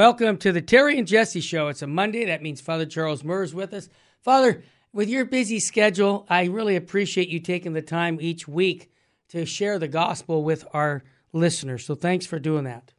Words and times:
Welcome 0.00 0.38
to 0.38 0.50
the 0.50 0.62
Terry 0.62 0.98
and 0.98 1.06
Jesse 1.06 1.42
Show. 1.42 1.68
It's 1.68 1.82
a 1.82 1.86
Monday. 1.86 2.24
That 2.24 2.40
means 2.40 2.62
Father 2.62 2.86
Charles 2.86 3.22
Murr 3.22 3.42
is 3.42 3.54
with 3.54 3.74
us. 3.74 3.90
Father, 4.22 4.62
with 4.94 5.10
your 5.10 5.26
busy 5.26 5.60
schedule, 5.60 6.24
I 6.30 6.44
really 6.44 6.74
appreciate 6.74 7.28
you 7.28 7.38
taking 7.38 7.74
the 7.74 7.82
time 7.82 8.16
each 8.18 8.48
week 8.48 8.90
to 9.28 9.44
share 9.44 9.78
the 9.78 9.88
gospel 9.88 10.42
with 10.42 10.64
our 10.72 11.04
listeners. 11.34 11.84
So 11.84 11.94
thanks 11.94 12.24
for 12.24 12.38
doing 12.38 12.64
that. 12.64 12.94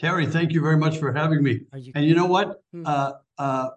Terry, 0.00 0.26
thank 0.26 0.50
you 0.50 0.60
very 0.60 0.76
much 0.76 0.98
for 0.98 1.12
having 1.12 1.40
me. 1.40 1.60
You- 1.76 1.92
and 1.94 2.04
you 2.04 2.16
know 2.16 2.26
what? 2.26 2.64
Hmm. 2.72 2.82
Uh, 2.84 3.12
uh, 3.38 3.68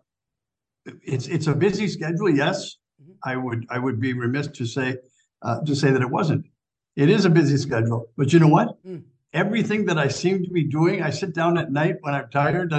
it's 1.04 1.28
it's 1.28 1.46
a 1.46 1.54
busy 1.54 1.88
schedule. 1.88 2.28
Yes, 2.32 2.78
Mhm. 3.04 3.18
I 3.24 3.36
would 3.36 3.68
I 3.70 3.78
would 3.78 4.00
be 4.00 4.14
remiss 4.14 4.48
to 4.48 4.66
say 4.66 4.98
uh, 5.44 5.60
to 5.62 5.76
say 5.76 5.92
that 5.92 6.02
it 6.02 6.10
wasn't. 6.10 6.48
It 6.96 7.10
is 7.12 7.26
a 7.26 7.30
busy 7.30 7.58
schedule, 7.58 8.08
but 8.18 8.34
you 8.34 8.40
know 8.40 8.48
what? 8.48 8.80
Hmm. 8.84 9.02
Everything 9.34 9.86
that 9.86 9.98
I 9.98 10.08
seem 10.08 10.44
to 10.44 10.50
be 10.50 10.64
doing, 10.64 11.02
I 11.02 11.10
sit 11.10 11.34
down 11.34 11.58
at 11.58 11.72
night 11.72 11.98
when 12.02 12.14
I'm 12.14 12.30
tired. 12.30 12.74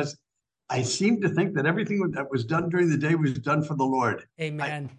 i 0.71 0.83
seem 0.83 1.21
to 1.23 1.29
think 1.29 1.55
that 1.55 1.67
everything 1.67 2.11
that 2.13 2.31
was 2.31 2.45
done 2.45 2.69
during 2.69 2.89
the 2.89 2.97
day 2.97 3.15
was 3.17 3.35
done 3.35 3.65
for 3.65 3.75
the 3.75 3.85
Lord. 3.85 4.25
Amen. 4.41 4.91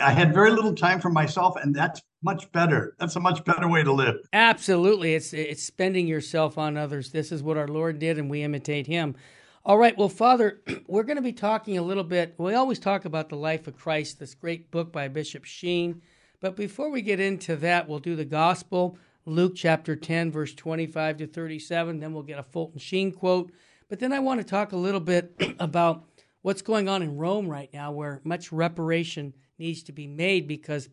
I 0.00 0.12
had 0.12 0.32
very 0.32 0.50
little 0.50 0.74
time 0.74 1.00
for 1.00 1.10
myself, 1.10 1.56
and 1.56 1.74
that's 1.74 2.00
much 2.22 2.50
better. 2.52 2.94
That's 2.98 3.16
a 3.16 3.20
much 3.20 3.44
better 3.44 3.68
way 3.68 3.82
to 3.82 3.92
live. 3.92 4.16
Absolutely. 4.32 5.14
It's 5.14 5.32
it's 5.32 5.62
spending 5.62 6.06
yourself 6.06 6.58
on 6.58 6.76
others. 6.76 7.10
This 7.10 7.32
is 7.32 7.42
what 7.42 7.56
our 7.56 7.68
Lord 7.68 7.98
did 7.98 8.18
and 8.18 8.28
we 8.30 8.42
imitate 8.42 8.86
him. 8.86 9.16
All 9.64 9.78
right, 9.78 9.96
well 9.96 10.08
Father, 10.08 10.60
we're 10.86 11.02
going 11.02 11.16
to 11.16 11.22
be 11.22 11.32
talking 11.32 11.78
a 11.78 11.82
little 11.82 12.04
bit. 12.04 12.34
We 12.38 12.54
always 12.54 12.78
talk 12.78 13.04
about 13.04 13.28
the 13.28 13.36
life 13.36 13.66
of 13.66 13.76
Christ, 13.76 14.18
this 14.18 14.34
great 14.34 14.70
book 14.70 14.92
by 14.92 15.08
Bishop 15.08 15.44
Sheen. 15.44 16.02
But 16.40 16.56
before 16.56 16.90
we 16.90 17.02
get 17.02 17.20
into 17.20 17.56
that, 17.56 17.88
we'll 17.88 17.98
do 17.98 18.14
the 18.14 18.24
gospel, 18.24 18.98
Luke 19.28 19.54
chapter 19.54 19.94
10 19.94 20.32
verse 20.32 20.54
25 20.54 21.18
to 21.18 21.26
37, 21.26 22.00
then 22.00 22.12
we'll 22.12 22.22
get 22.22 22.38
a 22.38 22.42
Fulton 22.42 22.78
Sheen 22.78 23.12
quote. 23.12 23.52
But 23.88 24.00
then 24.00 24.12
I 24.12 24.20
want 24.20 24.40
to 24.40 24.44
talk 24.44 24.72
a 24.72 24.76
little 24.76 25.00
bit 25.00 25.34
about 25.58 26.04
what's 26.42 26.62
going 26.62 26.88
on 26.88 27.02
in 27.02 27.16
Rome 27.16 27.48
right 27.48 27.70
now 27.72 27.92
where 27.92 28.20
much 28.24 28.52
reparation 28.52 29.34
needs 29.58 29.82
to 29.84 29.92
be 29.92 30.06
made 30.06 30.46
because 30.46 30.88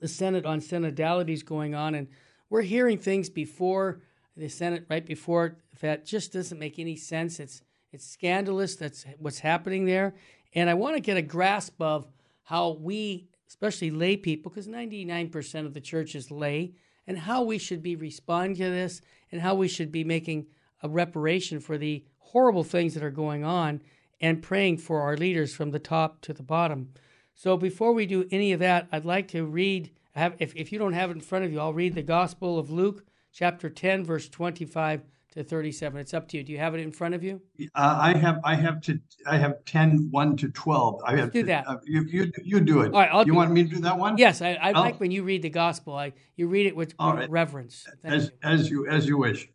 the 0.00 0.08
Synod 0.08 0.46
on 0.46 0.60
synodality 0.60 1.30
is 1.30 1.42
going 1.42 1.74
on, 1.74 1.94
and 1.94 2.08
we're 2.48 2.62
hearing 2.62 2.98
things 2.98 3.28
before 3.28 4.00
the 4.36 4.48
Synod, 4.48 4.86
right 4.88 5.04
before 5.04 5.46
it, 5.46 5.54
that, 5.80 6.06
just 6.06 6.32
doesn't 6.32 6.58
make 6.58 6.78
any 6.78 6.96
sense. 6.96 7.38
It's 7.38 7.62
it's 7.92 8.06
scandalous. 8.06 8.76
That's 8.76 9.04
what's 9.18 9.40
happening 9.40 9.84
there, 9.84 10.14
and 10.54 10.70
I 10.70 10.74
want 10.74 10.96
to 10.96 11.00
get 11.00 11.16
a 11.16 11.22
grasp 11.22 11.80
of 11.80 12.06
how 12.44 12.70
we, 12.80 13.28
especially 13.48 13.90
lay 13.90 14.16
people, 14.16 14.50
because 14.50 14.66
ninety 14.66 15.04
nine 15.04 15.28
percent 15.28 15.66
of 15.66 15.74
the 15.74 15.80
church 15.80 16.14
is 16.14 16.30
lay, 16.30 16.72
and 17.10 17.18
how 17.18 17.42
we 17.42 17.58
should 17.58 17.82
be 17.82 17.96
responding 17.96 18.54
to 18.54 18.70
this, 18.70 19.00
and 19.32 19.40
how 19.40 19.52
we 19.52 19.66
should 19.66 19.90
be 19.90 20.04
making 20.04 20.46
a 20.80 20.88
reparation 20.88 21.58
for 21.58 21.76
the 21.76 22.04
horrible 22.18 22.62
things 22.62 22.94
that 22.94 23.02
are 23.02 23.10
going 23.10 23.42
on, 23.42 23.80
and 24.20 24.40
praying 24.40 24.78
for 24.78 25.00
our 25.00 25.16
leaders 25.16 25.52
from 25.52 25.72
the 25.72 25.80
top 25.80 26.20
to 26.20 26.32
the 26.32 26.44
bottom. 26.44 26.88
So 27.34 27.56
before 27.56 27.92
we 27.92 28.06
do 28.06 28.28
any 28.30 28.52
of 28.52 28.60
that, 28.60 28.86
I'd 28.92 29.04
like 29.04 29.26
to 29.28 29.44
read. 29.44 29.90
Have, 30.12 30.36
if, 30.38 30.54
if 30.54 30.70
you 30.70 30.78
don't 30.78 30.92
have 30.92 31.10
it 31.10 31.14
in 31.14 31.20
front 31.20 31.44
of 31.44 31.50
you, 31.50 31.58
I'll 31.58 31.72
read 31.72 31.96
the 31.96 32.02
Gospel 32.04 32.60
of 32.60 32.70
Luke, 32.70 33.04
chapter 33.32 33.68
10, 33.68 34.04
verse 34.04 34.28
25 34.28 35.02
to 35.32 35.44
37. 35.44 36.00
It's 36.00 36.12
up 36.12 36.28
to 36.28 36.36
you. 36.36 36.42
Do 36.44 36.52
you 36.52 36.58
have 36.58 36.74
it 36.74 36.80
in 36.80 36.90
front 36.90 37.14
of 37.14 37.22
you? 37.22 37.40
Uh, 37.74 37.98
I 38.00 38.14
have 38.16 38.40
I 38.44 38.54
have 38.56 38.80
to 38.82 38.98
I 39.26 39.36
have 39.36 39.64
10, 39.64 40.08
1 40.10 40.36
to 40.38 40.48
twelve. 40.48 41.00
I 41.06 41.16
have 41.16 41.30
do 41.32 41.42
to- 41.42 41.46
that. 41.46 41.68
uh, 41.68 41.76
you 41.84 42.02
you 42.04 42.32
you 42.42 42.60
do 42.60 42.80
it. 42.80 42.92
All 42.92 43.00
right, 43.00 43.08
I'll 43.12 43.24
you 43.26 43.34
want 43.34 43.52
me 43.52 43.62
to 43.62 43.68
do 43.68 43.80
that 43.82 43.96
one? 43.96 44.18
Yes, 44.18 44.42
I, 44.42 44.54
I 44.54 44.72
like 44.72 44.98
when 44.98 45.10
you 45.10 45.22
read 45.22 45.42
the 45.42 45.50
Gospel. 45.50 45.94
I 45.94 46.12
you 46.36 46.48
read 46.48 46.66
it 46.66 46.74
with, 46.74 46.94
All 46.98 47.10
with 47.12 47.20
right. 47.20 47.30
reverence. 47.30 47.86
Thank 48.02 48.14
As 48.14 48.24
you. 48.24 48.30
as 48.42 48.70
you 48.70 48.86
as 48.88 49.06
you 49.06 49.18
wish. 49.18 49.48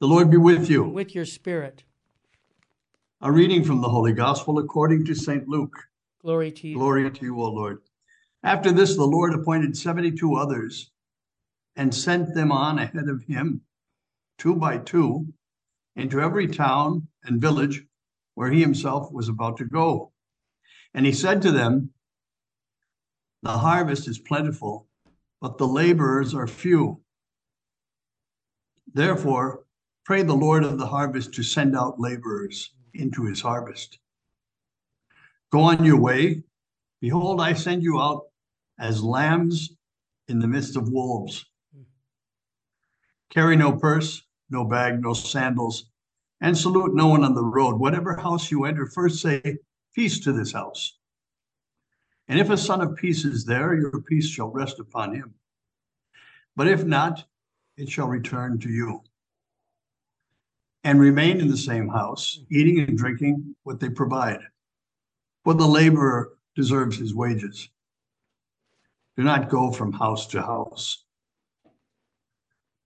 The 0.00 0.08
Lord 0.08 0.30
be 0.30 0.36
with 0.36 0.68
you. 0.68 0.84
With 0.84 1.14
your 1.14 1.24
spirit. 1.24 1.84
A 3.20 3.30
reading 3.30 3.64
from 3.64 3.80
the 3.80 3.88
Holy 3.88 4.12
Gospel 4.12 4.58
according 4.58 5.04
to 5.06 5.14
Saint 5.14 5.48
Luke. 5.48 5.76
Glory 6.20 6.50
to 6.52 6.68
you. 6.68 6.74
Glory 6.76 7.10
to 7.10 7.24
you, 7.24 7.40
O 7.40 7.48
Lord. 7.50 7.78
After 8.42 8.72
this, 8.72 8.96
the 8.96 9.04
Lord 9.04 9.32
appointed 9.32 9.76
72 9.76 10.34
others 10.34 10.90
and 11.76 11.94
sent 11.94 12.34
them 12.34 12.52
on 12.52 12.78
ahead 12.78 13.08
of 13.08 13.22
him, 13.22 13.62
two 14.38 14.56
by 14.56 14.78
two, 14.78 15.26
into 15.96 16.20
every 16.20 16.48
town 16.48 17.08
and 17.24 17.40
village 17.40 17.84
where 18.34 18.50
he 18.50 18.60
himself 18.60 19.12
was 19.12 19.28
about 19.28 19.56
to 19.58 19.64
go. 19.64 20.12
And 20.92 21.06
he 21.06 21.12
said 21.12 21.42
to 21.42 21.52
them, 21.52 21.90
The 23.42 23.50
harvest 23.50 24.08
is 24.08 24.18
plentiful, 24.18 24.88
but 25.40 25.58
the 25.58 25.68
laborers 25.68 26.34
are 26.34 26.46
few. 26.46 27.00
Therefore, 28.92 29.64
pray 30.04 30.22
the 30.22 30.34
Lord 30.34 30.64
of 30.64 30.78
the 30.78 30.86
harvest 30.86 31.34
to 31.34 31.42
send 31.42 31.76
out 31.76 32.00
laborers 32.00 32.72
into 32.94 33.24
his 33.24 33.40
harvest. 33.40 33.98
Go 35.50 35.60
on 35.60 35.84
your 35.84 36.00
way. 36.00 36.42
Behold, 37.00 37.40
I 37.40 37.52
send 37.52 37.82
you 37.82 38.00
out 38.00 38.26
as 38.78 39.02
lambs 39.02 39.70
in 40.28 40.38
the 40.38 40.48
midst 40.48 40.76
of 40.76 40.88
wolves. 40.88 41.44
Carry 43.30 43.56
no 43.56 43.72
purse, 43.72 44.22
no 44.50 44.64
bag, 44.64 45.00
no 45.00 45.12
sandals, 45.12 45.90
and 46.40 46.56
salute 46.56 46.94
no 46.94 47.08
one 47.08 47.24
on 47.24 47.34
the 47.34 47.42
road. 47.42 47.78
Whatever 47.78 48.16
house 48.16 48.50
you 48.50 48.64
enter, 48.64 48.86
first 48.86 49.20
say, 49.20 49.58
Peace 49.94 50.18
to 50.20 50.32
this 50.32 50.52
house. 50.52 50.98
And 52.26 52.38
if 52.38 52.50
a 52.50 52.56
son 52.56 52.80
of 52.80 52.96
peace 52.96 53.24
is 53.24 53.44
there, 53.44 53.74
your 53.74 54.00
peace 54.02 54.26
shall 54.26 54.50
rest 54.50 54.80
upon 54.80 55.14
him. 55.14 55.34
But 56.56 56.68
if 56.68 56.84
not, 56.84 57.24
it 57.76 57.88
shall 57.88 58.08
return 58.08 58.58
to 58.60 58.68
you. 58.68 59.02
And 60.82 61.00
remain 61.00 61.40
in 61.40 61.48
the 61.48 61.56
same 61.56 61.88
house, 61.88 62.40
eating 62.50 62.80
and 62.80 62.98
drinking 62.98 63.54
what 63.62 63.80
they 63.80 63.88
provide. 63.88 64.40
For 65.44 65.54
the 65.54 65.66
laborer 65.66 66.32
deserves 66.56 66.98
his 66.98 67.14
wages. 67.14 67.68
Do 69.16 69.22
not 69.22 69.48
go 69.48 69.70
from 69.70 69.92
house 69.92 70.26
to 70.28 70.42
house. 70.42 71.03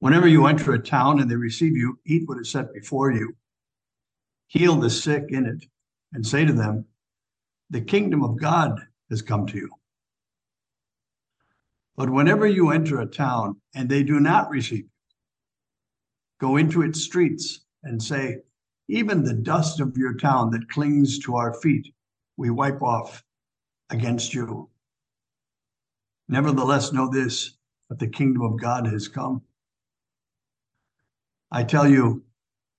Whenever 0.01 0.29
you 0.29 0.47
enter 0.47 0.73
a 0.73 0.79
town 0.83 1.21
and 1.21 1.31
they 1.31 1.37
receive 1.37 1.77
you, 1.77 1.99
eat 2.07 2.25
what 2.29 2.39
is 2.39 2.51
set 2.51 2.73
before 2.75 3.13
you. 3.13 3.35
Heal 4.49 4.77
the 4.77 4.91
sick 4.91 5.27
in 5.31 5.47
it, 5.47 5.67
and 6.13 6.27
say 6.27 6.45
to 6.45 6.53
them, 6.53 6.87
The 7.71 7.81
kingdom 7.83 8.23
of 8.25 8.41
God 8.41 8.81
has 9.11 9.23
come 9.23 9.47
to 9.49 9.57
you. 9.57 9.71
But 11.97 12.11
whenever 12.11 12.47
you 12.47 12.71
enter 12.71 13.01
a 13.01 13.07
town 13.07 13.61
and 13.75 13.89
they 13.89 14.03
do 14.03 14.21
not 14.21 14.51
receive 14.51 14.81
you, 14.81 14.91
go 16.41 16.57
into 16.57 16.83
its 16.83 17.03
streets 17.03 17.61
and 17.85 18.03
say, 18.03 18.39
Even 18.89 19.25
the 19.25 19.35
dust 19.35 19.81
of 19.81 19.97
your 19.97 20.15
town 20.15 20.51
that 20.53 20.71
clings 20.71 21.19
to 21.21 21.37
our 21.37 21.55
feet, 21.55 21.89
we 22.37 22.51
wipe 22.51 22.83
off 22.83 23.25
against 23.91 24.35
you. 24.35 24.71
Nevertheless, 26.29 26.93
know 26.93 27.11
this 27.11 27.57
that 27.91 27.99
the 27.99 28.09
kingdom 28.09 28.43
of 28.43 28.61
God 28.61 28.87
has 28.87 29.09
come. 29.09 29.43
I 31.51 31.65
tell 31.65 31.89
you, 31.89 32.23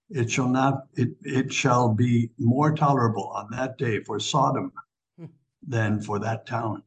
it 0.10 0.30
shall 0.30 0.48
not, 0.48 0.86
it, 0.96 1.10
it 1.24 1.54
shall 1.54 1.94
be 1.94 2.32
more 2.38 2.76
tolerable 2.76 3.28
on 3.30 3.48
that 3.52 3.78
day 3.78 4.04
for 4.04 4.20
Sodom 4.20 4.72
hmm. 5.18 5.26
than 5.68 6.02
for 6.02 6.20
that 6.20 6.46
town. 6.46 6.84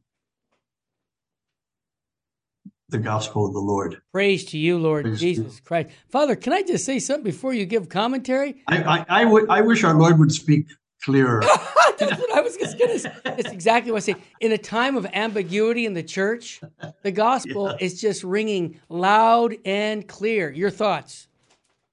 The 2.89 2.99
gospel 2.99 3.47
of 3.47 3.53
the 3.53 3.59
Lord. 3.59 4.01
Praise 4.11 4.45
to 4.45 4.57
you, 4.57 4.77
Lord 4.77 5.05
Praise 5.05 5.19
to 5.19 5.27
you. 5.27 5.35
Jesus 5.35 5.59
Christ. 5.59 5.89
Father, 6.09 6.35
can 6.35 6.53
I 6.53 6.61
just 6.61 6.85
say 6.85 6.99
something 6.99 7.23
before 7.23 7.53
you 7.53 7.65
give 7.65 7.89
commentary? 7.89 8.61
I, 8.67 8.83
I, 8.83 9.05
I 9.21 9.25
would, 9.25 9.49
I 9.49 9.61
wish 9.61 9.83
our 9.83 9.95
Lord 9.95 10.19
would 10.19 10.31
speak 10.31 10.67
clearer. 11.03 11.41
That's 11.97 12.19
what 12.19 12.35
I 12.35 12.41
was 12.41 12.55
just 12.57 12.77
going 12.77 12.91
to 12.91 12.99
say. 12.99 13.11
That's 13.23 13.51
exactly 13.51 13.91
what 13.91 13.97
I 13.97 14.13
say. 14.13 14.15
In 14.41 14.51
a 14.51 14.57
time 14.57 14.95
of 14.95 15.05
ambiguity 15.13 15.85
in 15.85 15.93
the 15.93 16.03
church, 16.03 16.61
the 17.01 17.11
gospel 17.11 17.67
Yeah. 17.79 17.85
is 17.85 17.99
just 17.99 18.23
ringing 18.23 18.79
loud 18.89 19.55
and 19.65 20.07
clear. 20.07 20.51
Your 20.51 20.69
thoughts? 20.69 21.27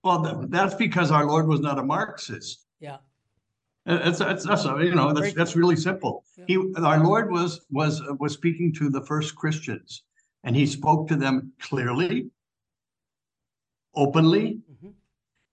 Well, 0.02 0.20
that, 0.22 0.50
that's 0.50 0.74
because 0.74 1.10
our 1.10 1.26
Lord 1.26 1.46
was 1.46 1.60
not 1.60 1.78
a 1.78 1.82
Marxist. 1.82 2.66
Yeah. 2.80 2.98
That's, 3.84 4.18
that's, 4.18 4.46
that's, 4.46 4.64
you 4.64 4.94
know, 4.94 5.12
that's, 5.12 5.34
that's 5.34 5.56
really 5.56 5.76
simple. 5.76 6.24
He, 6.46 6.56
our 6.76 7.02
Lord 7.02 7.30
was, 7.30 7.62
was, 7.70 8.02
was 8.18 8.32
speaking 8.32 8.72
to 8.74 8.88
the 8.88 9.00
first 9.02 9.34
Christians 9.34 10.02
and 10.44 10.54
he 10.54 10.66
spoke 10.66 11.08
to 11.08 11.16
them 11.16 11.52
clearly, 11.60 12.30
openly. 13.94 14.60
Mhm. 14.70 14.92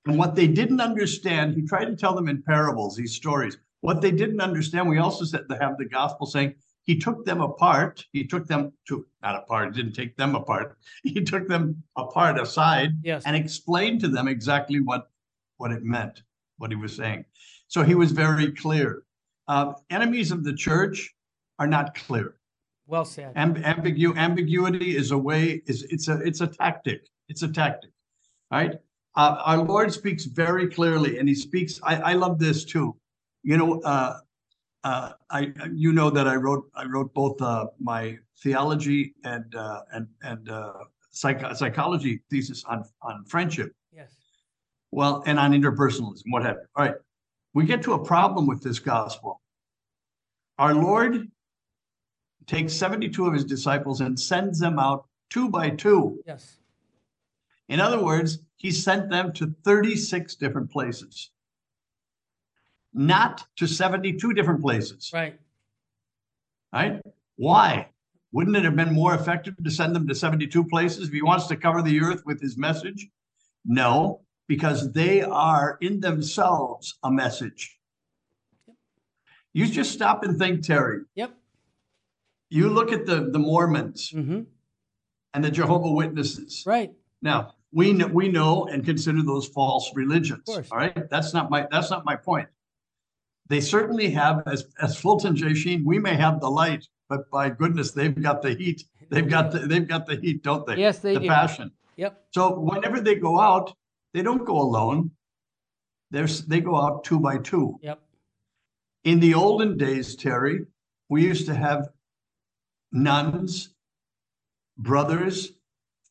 And 0.06 0.18
what 0.18 0.36
they 0.36 0.48
didn't 0.48 0.80
understand, 0.80 1.56
he 1.56 1.64
tried 1.64 1.86
to 1.86 1.96
tell 1.96 2.16
them 2.16 2.30
in 2.30 2.42
parables, 2.42 2.96
these 2.96 3.14
stories. 3.16 3.58
What 3.82 4.02
they 4.02 4.12
didn't 4.12 4.42
understand, 4.42 4.88
we 4.88 5.00
also 5.00 5.26
said 5.26 5.50
to 5.50 5.58
have 5.58 5.78
the 5.78 5.86
gospel 5.86 6.26
saying 6.26 6.56
he 6.88 6.98
took 6.98 7.26
them 7.26 7.42
apart. 7.42 8.04
He 8.14 8.24
took 8.26 8.48
them 8.48 8.72
to, 8.88 9.06
not 9.22 9.36
apart, 9.36 9.76
didn't 9.76 9.92
take 9.94 10.16
them 10.18 10.36
apart. 10.36 10.78
He 11.04 11.22
took 11.24 11.48
them 11.48 11.84
apart 11.98 12.40
aside 12.40 12.92
Yes. 13.04 13.24
and 13.26 13.36
explained 13.36 14.00
to 14.02 14.08
them 14.08 14.28
exactly 14.28 14.80
what, 14.80 15.04
what 15.58 15.72
it 15.72 15.84
meant, 15.84 16.24
what 16.58 16.72
he 16.72 16.78
was 16.78 16.96
saying. 16.96 17.26
So 17.68 17.84
he 17.84 17.94
was 17.96 18.12
very 18.14 18.52
clear. 18.54 19.04
Uh, 19.50 19.74
enemies 19.90 20.32
of 20.32 20.44
the 20.44 20.54
church 20.54 21.14
are 21.60 21.68
not 21.68 21.94
clear. 21.94 22.36
Well 22.88 23.04
said. 23.06 23.36
Amb- 23.36 23.62
ambigu- 23.64 24.16
ambiguity 24.18 24.96
is 24.96 25.12
a 25.12 25.18
way 25.18 25.62
is 25.68 25.84
it's 25.94 26.08
a 26.08 26.16
it's 26.30 26.40
a 26.40 26.48
tactic 26.48 27.00
it's 27.28 27.44
a 27.44 27.52
tactic 27.62 27.92
right 28.50 28.76
Uh, 29.22 29.36
our 29.50 29.58
Lord 29.74 29.90
speaks 29.92 30.24
very 30.44 30.68
clearly, 30.78 31.12
and 31.20 31.28
He 31.28 31.36
speaks. 31.48 31.74
I, 31.92 31.94
I 32.12 32.14
love 32.24 32.36
this 32.46 32.60
too. 32.74 32.88
You 33.50 33.58
know, 33.60 33.70
uh, 33.94 34.14
uh, 34.84 35.12
I 35.30 35.54
you 35.74 35.92
know 35.92 36.10
that 36.10 36.28
I 36.28 36.36
wrote 36.36 36.70
I 36.76 36.86
wrote 36.86 37.14
both 37.14 37.42
uh, 37.42 37.68
my 37.80 38.18
theology 38.42 39.14
and 39.24 39.54
uh, 39.56 39.82
and 39.94 40.08
and 40.22 40.50
uh, 40.50 40.74
psych- 41.12 41.56
psychology 41.56 42.22
thesis 42.30 42.64
on 42.66 42.84
on 43.02 43.26
friendship. 43.26 43.74
Yes. 43.94 44.16
Well, 44.92 45.24
and 45.26 45.38
on 45.40 45.52
interpersonalism, 45.52 46.24
what 46.30 46.44
have 46.44 46.58
you. 46.58 46.68
All 46.76 46.86
right, 46.86 46.96
we 47.54 47.66
get 47.66 47.82
to 47.84 47.94
a 47.94 48.04
problem 48.04 48.48
with 48.48 48.62
this 48.62 48.80
gospel. 48.80 49.42
Our 50.58 50.74
Lord 50.74 51.28
takes 52.48 52.74
72 52.74 53.26
of 53.26 53.34
his 53.34 53.44
disciples 53.44 54.02
and 54.02 54.20
sends 54.20 54.60
them 54.60 54.80
out 54.80 55.06
two 55.30 55.50
by 55.50 55.70
two. 55.70 56.22
Yes. 56.26 56.58
In 57.70 57.80
other 57.80 58.02
words, 58.02 58.40
he 58.56 58.72
sent 58.72 59.10
them 59.10 59.34
to 59.34 59.54
36 59.64 60.36
different 60.36 60.72
places, 60.72 61.32
not 62.94 63.46
to 63.58 63.68
72 63.68 64.34
different 64.34 64.62
places. 64.62 65.12
Right. 65.14 65.40
Right? 66.74 67.02
Why? 67.36 67.90
Wouldn't 68.32 68.56
it 68.58 68.66
have 68.66 68.76
been 68.76 68.94
more 68.94 69.14
effective 69.16 69.56
to 69.64 69.72
send 69.72 69.96
them 69.96 70.08
to 70.08 70.16
72 70.16 70.64
places 70.66 71.08
if 71.08 71.14
he 71.14 71.22
wants 71.22 71.48
to 71.48 71.56
cover 71.56 71.82
the 71.82 72.02
earth 72.02 72.24
with 72.26 72.42
his 72.42 72.58
message? 72.58 73.08
No, 73.66 74.22
because 74.48 74.92
they 74.94 75.22
are 75.22 75.78
in 75.82 76.00
themselves 76.02 76.98
a 77.04 77.12
message. 77.12 77.78
You 79.54 79.66
just 79.68 79.92
stop 79.92 80.24
and 80.24 80.38
think, 80.38 80.64
Terry. 80.64 81.02
Yep. 81.16 81.32
You 82.50 82.70
look 82.70 82.92
at 82.92 83.06
the, 83.06 83.30
the 83.32 83.40
Mormons 83.40 84.12
Mm-hmm. 84.14 84.42
and 85.34 85.44
the 85.44 85.52
Jehovah 85.52 85.92
Witnesses. 85.92 86.64
Right. 86.66 86.92
Now, 87.22 87.54
we 87.72 87.92
know, 87.94 88.08
we 88.08 88.30
know 88.30 88.66
and 88.68 88.86
consider 88.86 89.24
those 89.24 89.48
false 89.48 89.92
religions. 89.96 90.44
All 90.48 90.78
right, 90.78 91.10
that's 91.10 91.34
not 91.34 91.50
my 91.50 91.68
that's 91.70 91.90
not 91.90 92.06
my 92.06 92.16
point. 92.16 92.48
They 93.50 93.62
certainly 93.62 94.10
have, 94.12 94.44
as 94.46 94.68
as 94.82 94.98
Fulton 94.98 95.36
J. 95.36 95.54
Sheen, 95.54 95.86
we 95.86 96.00
may 96.00 96.16
have 96.16 96.40
the 96.40 96.50
light, 96.50 96.86
but 97.08 97.30
by 97.32 97.50
goodness, 97.50 97.92
they've 97.92 98.22
got 98.22 98.42
the 98.42 98.54
heat. 98.54 98.84
They've 99.10 99.28
got 99.28 99.52
the 99.52 99.60
they've 99.60 99.88
got 99.88 100.06
the 100.06 100.18
heat, 100.18 100.44
don't 100.44 100.66
they? 100.66 100.76
Yes, 100.76 101.00
they 101.00 101.14
the 101.14 101.22
do. 101.22 101.28
passion. 101.28 101.72
Yep. 101.96 102.26
So 102.34 102.60
whenever 102.60 103.00
they 103.00 103.16
go 103.16 103.40
out, 103.40 103.74
they 104.14 104.22
don't 104.22 104.46
go 104.46 104.60
alone. 104.60 105.12
There's 106.12 106.46
they 106.46 106.60
go 106.60 106.76
out 106.76 107.04
two 107.04 107.20
by 107.20 107.38
two. 107.38 107.80
Yep. 107.82 108.02
In 109.06 109.20
the 109.20 109.34
olden 109.34 109.78
days, 109.78 110.16
Terry, 110.16 110.66
we 111.10 111.24
used 111.24 111.46
to 111.48 111.56
have 111.56 111.88
nuns, 112.92 113.74
brothers, 114.78 115.54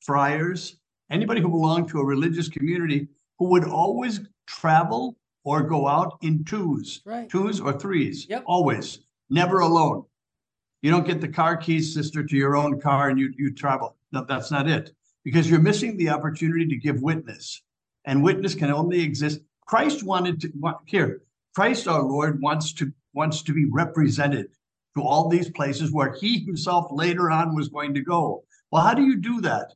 friars, 0.00 0.76
anybody 1.10 1.42
who 1.42 1.48
belonged 1.48 1.88
to 1.90 1.98
a 1.98 2.04
religious 2.04 2.48
community 2.48 3.08
who 3.38 3.50
would 3.50 3.64
always 3.64 4.20
travel 4.46 5.18
or 5.46 5.62
go 5.62 5.86
out 5.86 6.18
in 6.22 6.42
twos, 6.42 7.02
Right. 7.06 7.28
twos 7.30 7.60
or 7.60 7.72
threes, 7.72 8.26
Yep. 8.28 8.42
always, 8.46 8.98
never 9.30 9.60
alone. 9.60 10.04
You 10.82 10.90
don't 10.90 11.06
get 11.06 11.20
the 11.20 11.28
car 11.28 11.56
keys, 11.56 11.94
sister, 11.94 12.24
to 12.24 12.36
your 12.36 12.56
own 12.56 12.80
car 12.80 13.10
and 13.10 13.18
you, 13.18 13.32
you 13.38 13.54
travel. 13.54 13.96
No, 14.10 14.24
that's 14.24 14.50
not 14.50 14.68
it. 14.68 14.90
Because 15.24 15.48
you're 15.48 15.60
missing 15.60 15.96
the 15.96 16.08
opportunity 16.08 16.66
to 16.66 16.76
give 16.76 17.00
witness. 17.00 17.62
And 18.04 18.24
witness 18.24 18.56
can 18.56 18.72
only 18.72 19.00
exist. 19.02 19.40
Christ 19.66 20.02
wanted 20.02 20.40
to 20.40 20.52
here, 20.84 21.22
Christ 21.54 21.86
our 21.86 22.02
Lord 22.02 22.42
wants 22.42 22.72
to 22.74 22.92
wants 23.14 23.42
to 23.42 23.52
be 23.54 23.64
represented 23.66 24.48
to 24.96 25.02
all 25.02 25.28
these 25.28 25.48
places 25.50 25.92
where 25.92 26.12
he 26.20 26.40
himself 26.40 26.86
later 26.90 27.30
on 27.30 27.54
was 27.54 27.68
going 27.68 27.94
to 27.94 28.00
go. 28.00 28.44
Well, 28.70 28.82
how 28.82 28.94
do 28.94 29.02
you 29.02 29.16
do 29.16 29.40
that? 29.42 29.72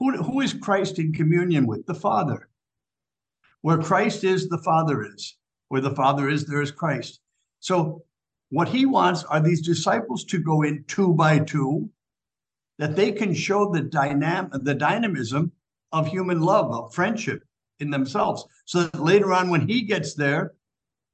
Who, 0.00 0.12
who 0.22 0.40
is 0.40 0.52
Christ 0.52 0.98
in 0.98 1.12
communion 1.12 1.66
with? 1.66 1.86
The 1.86 1.94
Father. 1.94 2.48
Where 3.64 3.78
Christ 3.78 4.24
is, 4.24 4.50
the 4.50 4.58
Father 4.58 5.06
is. 5.06 5.38
Where 5.68 5.80
the 5.80 5.94
Father 5.94 6.28
is, 6.28 6.44
there 6.44 6.60
is 6.60 6.70
Christ. 6.70 7.20
So 7.60 8.04
what 8.50 8.68
he 8.68 8.84
wants 8.84 9.24
are 9.24 9.40
these 9.40 9.62
disciples 9.62 10.22
to 10.24 10.38
go 10.38 10.60
in 10.60 10.84
two 10.86 11.14
by 11.14 11.38
two, 11.38 11.88
that 12.78 12.94
they 12.94 13.10
can 13.10 13.32
show 13.32 13.72
the 13.72 13.80
dynam 13.80 14.50
the 14.52 14.74
dynamism 14.74 15.50
of 15.92 16.06
human 16.06 16.42
love, 16.42 16.70
of 16.72 16.92
friendship 16.92 17.42
in 17.80 17.88
themselves. 17.88 18.44
So 18.66 18.82
that 18.82 19.02
later 19.02 19.32
on, 19.32 19.48
when 19.48 19.66
he 19.66 19.80
gets 19.80 20.12
there, 20.12 20.52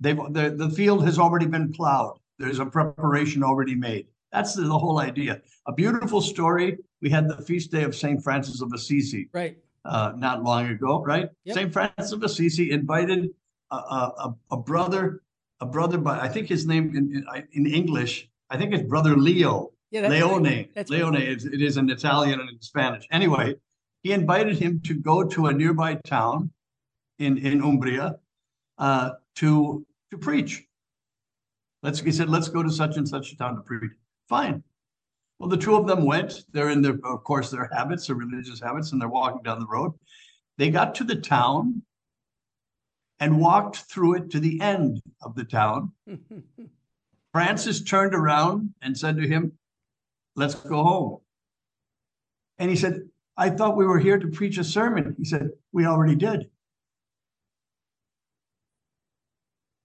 they've 0.01 0.17
the, 0.17 0.53
the 0.59 0.71
field 0.71 1.05
has 1.05 1.21
already 1.21 1.47
been 1.47 1.73
plowed. 1.73 2.19
There's 2.41 2.59
a 2.59 2.67
preparation 2.67 3.45
already 3.45 3.77
made. 3.77 4.09
That's 4.33 4.55
the, 4.55 4.63
the 4.63 4.77
whole 4.77 4.99
idea. 4.99 5.41
A 5.69 5.73
beautiful 5.73 6.21
story. 6.21 6.79
We 7.01 7.11
had 7.11 7.29
the 7.29 7.43
feast 7.43 7.71
day 7.71 7.85
of 7.85 7.95
St. 7.95 8.21
Francis 8.25 8.61
of 8.61 8.73
Assisi 8.73 9.29
Right. 9.33 9.57
Uh, 9.85 10.13
not 10.17 10.43
long 10.43 10.67
ago, 10.67 11.03
right? 11.03 11.29
Yep. 11.45 11.55
St. 11.55 11.73
Francis 11.73 12.13
of 12.13 12.23
Assisi 12.23 12.71
invited 12.71 13.31
a, 13.71 13.77
a, 13.77 14.35
a- 14.51 14.57
brother, 14.57 15.23
a 15.61 15.67
brother 15.67 15.99
by 15.99 16.21
I 16.21 16.29
think 16.29 16.49
his 16.49 16.67
name 16.67 16.95
in, 16.97 17.25
in, 17.53 17.67
English, 17.67 18.29
I 18.51 18.57
think 18.57 18.75
it's 18.75 18.83
brother 18.83 19.17
Leo, 19.17 19.73
Yeah. 19.91 20.03
That's 20.03 20.13
Leone. 20.13 20.45
right. 20.45 20.71
That's 20.75 20.91
Leone, 20.91 21.15
right. 21.15 21.23
it 21.23 21.63
is 21.63 21.77
in 21.77 21.89
Italian 21.91 22.41
and 22.41 22.51
in 22.51 22.61
Spanish. 22.61 23.07
Anyway, 23.11 23.55
he 24.03 24.13
invited 24.13 24.59
him 24.59 24.81
to 24.85 24.95
go 24.95 25.25
to 25.25 25.47
a 25.47 25.53
nearby 25.53 25.95
town 26.05 26.51
in, 27.19 27.39
in 27.39 27.63
Umbria 27.63 28.17
uh, 28.79 29.11
to, 29.37 29.87
to 30.11 30.19
preach. 30.19 30.65
Let's, 31.83 32.01
he 32.01 32.13
said, 32.13 32.29
let's 32.29 32.49
go 32.49 32.63
to 32.63 32.71
such 32.71 32.97
and 32.97 33.09
such 33.09 33.33
a 33.33 33.37
town 33.37 33.57
to 33.57 33.63
preach. 33.63 33.93
Fine. 34.29 34.63
Well, 35.41 35.49
the 35.49 35.57
two 35.57 35.75
of 35.75 35.87
them 35.87 36.05
went. 36.05 36.45
They're 36.53 36.69
in 36.69 36.83
their, 36.83 36.99
of 37.03 37.25
course, 37.25 37.51
their 37.51 37.71
habits, 37.73 38.07
their 38.07 38.17
religious 38.17 38.61
habits, 38.61 38.93
and 38.93 39.01
they're 39.01 39.09
walking 39.09 39.43
down 39.43 39.59
the 39.59 39.67
road. 39.67 39.95
They 40.59 40.69
got 40.69 40.95
to 40.97 41.05
the 41.05 41.17
town 41.17 41.83
and 43.21 43.41
walked 43.41 43.77
through 43.77 44.17
it 44.17 44.31
to 44.31 44.39
the 44.41 44.61
end 44.61 45.01
of 45.23 45.35
the 45.35 45.45
town. 45.45 45.93
Francis 47.33 47.83
turned 47.83 48.15
around 48.15 48.75
and 48.83 48.97
said 48.97 49.17
to 49.17 49.27
him, 49.27 49.53
Let's 50.37 50.55
go 50.55 50.85
home. 50.85 51.19
And 52.59 52.69
he 52.69 52.77
said, 52.77 53.09
I 53.35 53.49
thought 53.49 53.79
we 53.79 53.87
were 53.87 53.99
here 53.99 54.19
to 54.19 54.29
preach 54.29 54.59
a 54.59 54.65
sermon. 54.65 55.15
He 55.17 55.25
said, 55.25 55.49
We 55.73 55.87
already 55.87 56.17
did. 56.17 56.51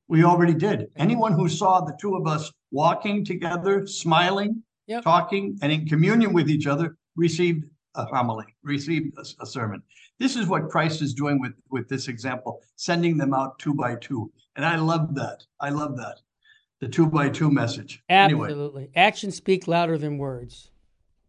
We 0.10 0.26
already 0.26 0.54
did. 0.54 0.88
Anyone 0.98 1.32
who 1.32 1.48
saw 1.48 1.80
the 1.80 1.98
two 2.00 2.16
of 2.16 2.28
us 2.28 2.52
walking 2.72 3.24
together, 3.24 3.88
smiling, 3.88 4.62
Yep. 4.88 5.04
talking, 5.04 5.58
and 5.62 5.72
in 5.72 5.88
communion 5.88 6.34
with 6.34 6.50
each 6.50 6.68
other 6.68 6.98
received 7.16 7.66
a 7.96 8.06
homily, 8.06 8.46
received 8.64 9.18
a, 9.18 9.44
a 9.44 9.46
sermon. 9.46 9.82
This 10.20 10.36
is 10.36 10.48
what 10.48 10.70
Christ 10.70 11.02
is 11.02 11.14
doing 11.14 11.40
with, 11.40 11.54
with 11.70 11.90
this 11.90 12.08
example, 12.08 12.62
sending 12.76 13.18
them 13.18 13.34
out 13.34 13.58
two 13.60 13.74
by 13.74 13.96
two. 13.96 14.32
And 14.56 14.66
I 14.66 14.76
love 14.78 15.16
that. 15.16 15.44
I 15.60 15.70
love 15.70 15.98
that. 15.98 16.20
The 16.80 16.88
two 16.88 17.08
by 17.08 17.30
two 17.30 17.50
message. 17.52 18.04
Anyway, 18.10 18.48
Absolutely. 18.48 18.90
Actions 18.96 19.36
speak 19.36 19.68
louder 19.68 19.98
than 19.98 20.18
words. 20.18 20.70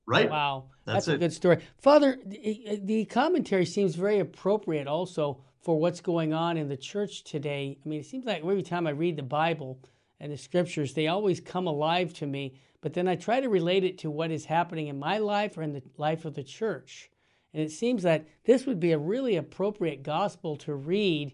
right? 0.07 0.31
Wow, 0.31 0.67
That's 0.85 1.07
that's, 1.07 1.17
a 1.17 1.19
good 1.19 1.33
story, 1.33 1.63
Father. 1.79 2.19
The, 2.25 2.81
the 2.83 3.05
commentary 3.07 3.65
seems 3.65 3.95
very 3.95 4.19
appropriate 4.19 4.87
also 4.87 5.41
for 5.63 5.79
what's 5.81 6.01
going 6.01 6.33
on 6.33 6.57
in 6.57 6.69
the 6.69 6.77
church 6.77 7.25
today. 7.25 7.79
I 7.85 7.89
mean, 7.89 8.01
it 8.01 8.07
seems 8.07 8.25
like 8.25 8.39
every 8.39 8.63
time 8.63 8.87
I 8.87 8.91
read 8.91 9.17
the 9.17 9.23
Bible 9.25 9.81
and 10.21 10.31
the 10.33 10.37
scriptures, 10.37 10.95
they 10.95 11.09
always 11.09 11.41
come 11.41 11.67
alive 11.67 12.13
to 12.15 12.27
me. 12.27 12.61
But 12.81 12.95
then 12.95 13.09
I 13.09 13.17
try 13.17 13.41
to 13.41 13.49
relate 13.49 13.85
it 13.85 13.99
to 13.99 14.11
what 14.11 14.31
is 14.31 14.45
happening 14.45 14.89
in 14.89 14.99
my 14.99 15.19
life 15.19 15.57
or 15.57 15.63
in 15.63 15.73
the 15.73 15.83
life 15.97 16.25
of 16.25 16.35
the 16.35 16.45
church, 16.45 17.11
and 17.53 17.63
it 17.63 17.71
seems 17.71 18.03
that 18.03 18.27
this 18.45 18.67
would 18.67 18.81
be 18.81 18.93
a 18.93 18.99
really 18.99 19.37
appropriate 19.37 20.03
gospel 20.03 20.57
to 20.57 20.75
read 20.75 21.33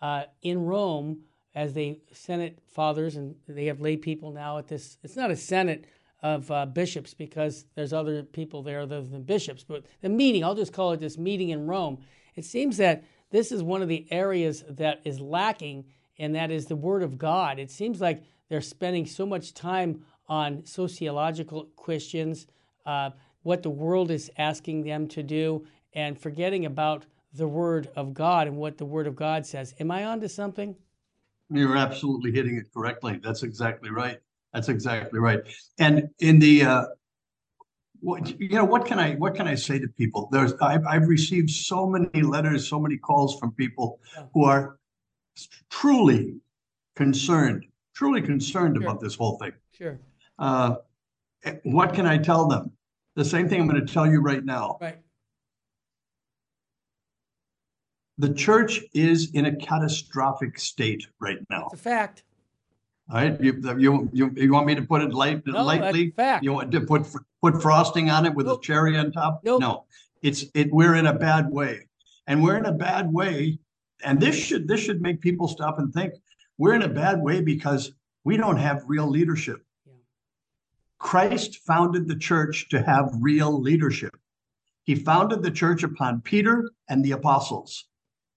uh, 0.00 0.24
in 0.40 0.64
Rome 0.64 1.22
as 1.54 1.72
they 1.72 2.00
Synod 2.12 2.58
fathers 2.68 3.16
and 3.16 3.34
they 3.48 3.66
have 3.66 3.80
lay 3.80 3.96
people 3.96 4.30
now 4.30 4.58
at 4.58 4.68
this. 4.68 4.98
It's 5.02 5.16
not 5.16 5.30
a 5.30 5.36
Synod 5.36 5.86
of 6.22 6.50
uh, 6.50 6.66
bishops 6.66 7.12
because 7.12 7.66
there's 7.74 7.92
other 7.92 8.22
people 8.22 8.62
there 8.62 8.80
other 8.80 9.02
than 9.02 9.24
bishops, 9.24 9.64
but 9.64 9.84
the 10.00 10.08
meeting, 10.08 10.44
I'll 10.44 10.54
just 10.54 10.72
call 10.72 10.92
it 10.92 11.00
this 11.00 11.18
meeting 11.18 11.50
in 11.50 11.66
Rome. 11.66 11.98
It 12.34 12.44
seems 12.44 12.76
that 12.78 13.04
this 13.30 13.52
is 13.52 13.62
one 13.62 13.82
of 13.82 13.88
the 13.88 14.06
areas 14.10 14.64
that 14.68 15.00
is 15.04 15.20
lacking, 15.20 15.84
and 16.18 16.34
that 16.34 16.50
is 16.50 16.66
the 16.66 16.76
Word 16.76 17.02
of 17.02 17.18
God. 17.18 17.58
It 17.58 17.70
seems 17.70 18.00
like 18.00 18.22
they're 18.48 18.60
spending 18.60 19.06
so 19.06 19.26
much 19.26 19.54
time 19.54 20.04
on 20.28 20.64
sociological 20.64 21.64
questions, 21.76 22.46
uh, 22.86 23.10
what 23.42 23.62
the 23.62 23.70
world 23.70 24.10
is 24.10 24.30
asking 24.38 24.84
them 24.84 25.06
to 25.08 25.22
do, 25.22 25.66
and 25.92 26.18
forgetting 26.18 26.66
about 26.66 27.04
the 27.34 27.46
Word 27.46 27.90
of 27.96 28.14
God 28.14 28.46
and 28.46 28.56
what 28.56 28.78
the 28.78 28.84
Word 28.84 29.06
of 29.06 29.16
God 29.16 29.44
says. 29.44 29.74
Am 29.80 29.90
I 29.90 30.04
onto 30.04 30.28
something? 30.28 30.74
You're 31.50 31.76
absolutely 31.76 32.32
hitting 32.32 32.56
it 32.56 32.72
correctly. 32.72 33.20
That's 33.22 33.42
exactly 33.42 33.90
right. 33.90 34.18
That's 34.52 34.68
exactly 34.68 35.18
right. 35.18 35.40
And 35.78 36.08
in 36.20 36.38
the, 36.38 36.64
uh, 36.64 36.84
what, 38.00 38.40
you 38.40 38.50
know, 38.50 38.64
what 38.64 38.86
can 38.86 38.98
I, 38.98 39.14
what 39.16 39.34
can 39.34 39.48
I 39.48 39.54
say 39.54 39.78
to 39.78 39.88
people? 39.88 40.28
There's, 40.30 40.52
I've, 40.60 40.86
I've 40.86 41.08
received 41.08 41.50
so 41.50 41.86
many 41.86 42.22
letters, 42.22 42.68
so 42.68 42.78
many 42.78 42.96
calls 42.96 43.38
from 43.38 43.52
people 43.52 43.98
who 44.32 44.44
are 44.44 44.78
truly 45.70 46.36
concerned, 46.96 47.66
truly 47.94 48.22
concerned 48.22 48.76
Sure. 48.76 48.84
about 48.84 49.00
this 49.00 49.16
whole 49.16 49.36
thing. 49.38 49.52
Sure. 49.76 49.98
Uh, 50.38 50.76
what 51.64 51.94
can 51.94 52.06
I 52.06 52.18
tell 52.18 52.48
them? 52.48 52.72
The 53.16 53.24
same 53.24 53.48
thing 53.48 53.60
I'm 53.60 53.68
going 53.68 53.84
to 53.84 53.92
tell 53.92 54.06
you 54.06 54.20
right 54.20 54.44
now. 54.44 54.78
Right. 54.80 54.98
The 58.18 58.32
church 58.32 58.80
is 58.92 59.30
in 59.32 59.46
a 59.46 59.56
catastrophic 59.56 60.58
state 60.58 61.06
right 61.20 61.38
now. 61.50 61.64
It's 61.72 61.74
a 61.74 61.82
fact. 61.82 62.22
All 63.10 63.16
right, 63.16 63.38
you, 63.40 63.60
you, 63.76 64.08
you, 64.12 64.32
you 64.34 64.52
want 64.52 64.66
me 64.66 64.74
to 64.76 64.82
put 64.82 65.02
it 65.02 65.12
light, 65.12 65.46
No, 65.46 65.62
lightly? 65.62 66.10
fact. 66.10 66.42
You 66.42 66.54
want 66.54 66.72
to 66.72 66.80
put, 66.80 67.06
put 67.42 67.60
frosting 67.60 68.08
on 68.08 68.24
it 68.24 68.34
with 68.34 68.48
a 68.48 68.58
cherry 68.62 68.96
on 68.96 69.12
top? 69.12 69.40
Nope. 69.44 69.60
No, 69.60 69.84
it's, 70.22 70.46
it, 70.54 70.72
we're 70.72 70.94
in 70.94 71.06
a 71.06 71.12
bad 71.12 71.50
way. 71.50 71.86
And 72.26 72.42
we're 72.42 72.56
in 72.56 72.64
a 72.64 72.72
bad 72.72 73.12
way, 73.12 73.58
and 74.02 74.18
this 74.18 74.34
should, 74.34 74.66
this 74.66 74.80
should 74.80 75.02
make 75.02 75.20
people 75.20 75.48
stop 75.48 75.78
and 75.78 75.92
think. 75.92 76.14
We're 76.56 76.72
in 76.72 76.82
a 76.82 76.88
bad 76.88 77.20
way 77.20 77.42
because 77.42 77.92
we 78.24 78.38
don't 78.38 78.56
have 78.56 78.82
real 78.86 79.06
leadership. 79.06 79.62
Christ 81.04 81.58
founded 81.66 82.08
the 82.08 82.16
church 82.16 82.70
to 82.70 82.82
have 82.82 83.10
real 83.20 83.60
leadership. 83.60 84.16
He 84.84 84.94
founded 84.94 85.42
the 85.42 85.50
church 85.50 85.82
upon 85.82 86.22
Peter 86.22 86.70
and 86.88 87.04
the 87.04 87.12
apostles 87.12 87.84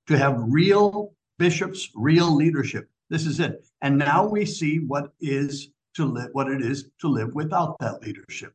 to 0.08 0.18
have 0.18 0.36
real 0.38 1.14
bishops, 1.40 1.90
real 1.96 2.30
leadership. 2.36 2.90
This 3.10 3.26
is 3.26 3.40
it. 3.40 3.66
And 3.82 3.98
now 3.98 4.28
we 4.28 4.46
see 4.46 4.80
what 4.80 5.14
is 5.22 5.70
to 5.96 6.06
live, 6.06 6.28
what 6.34 6.52
it 6.52 6.62
is 6.62 6.90
to 7.00 7.08
live 7.08 7.34
without 7.34 7.80
that 7.80 8.02
leadership. 8.02 8.54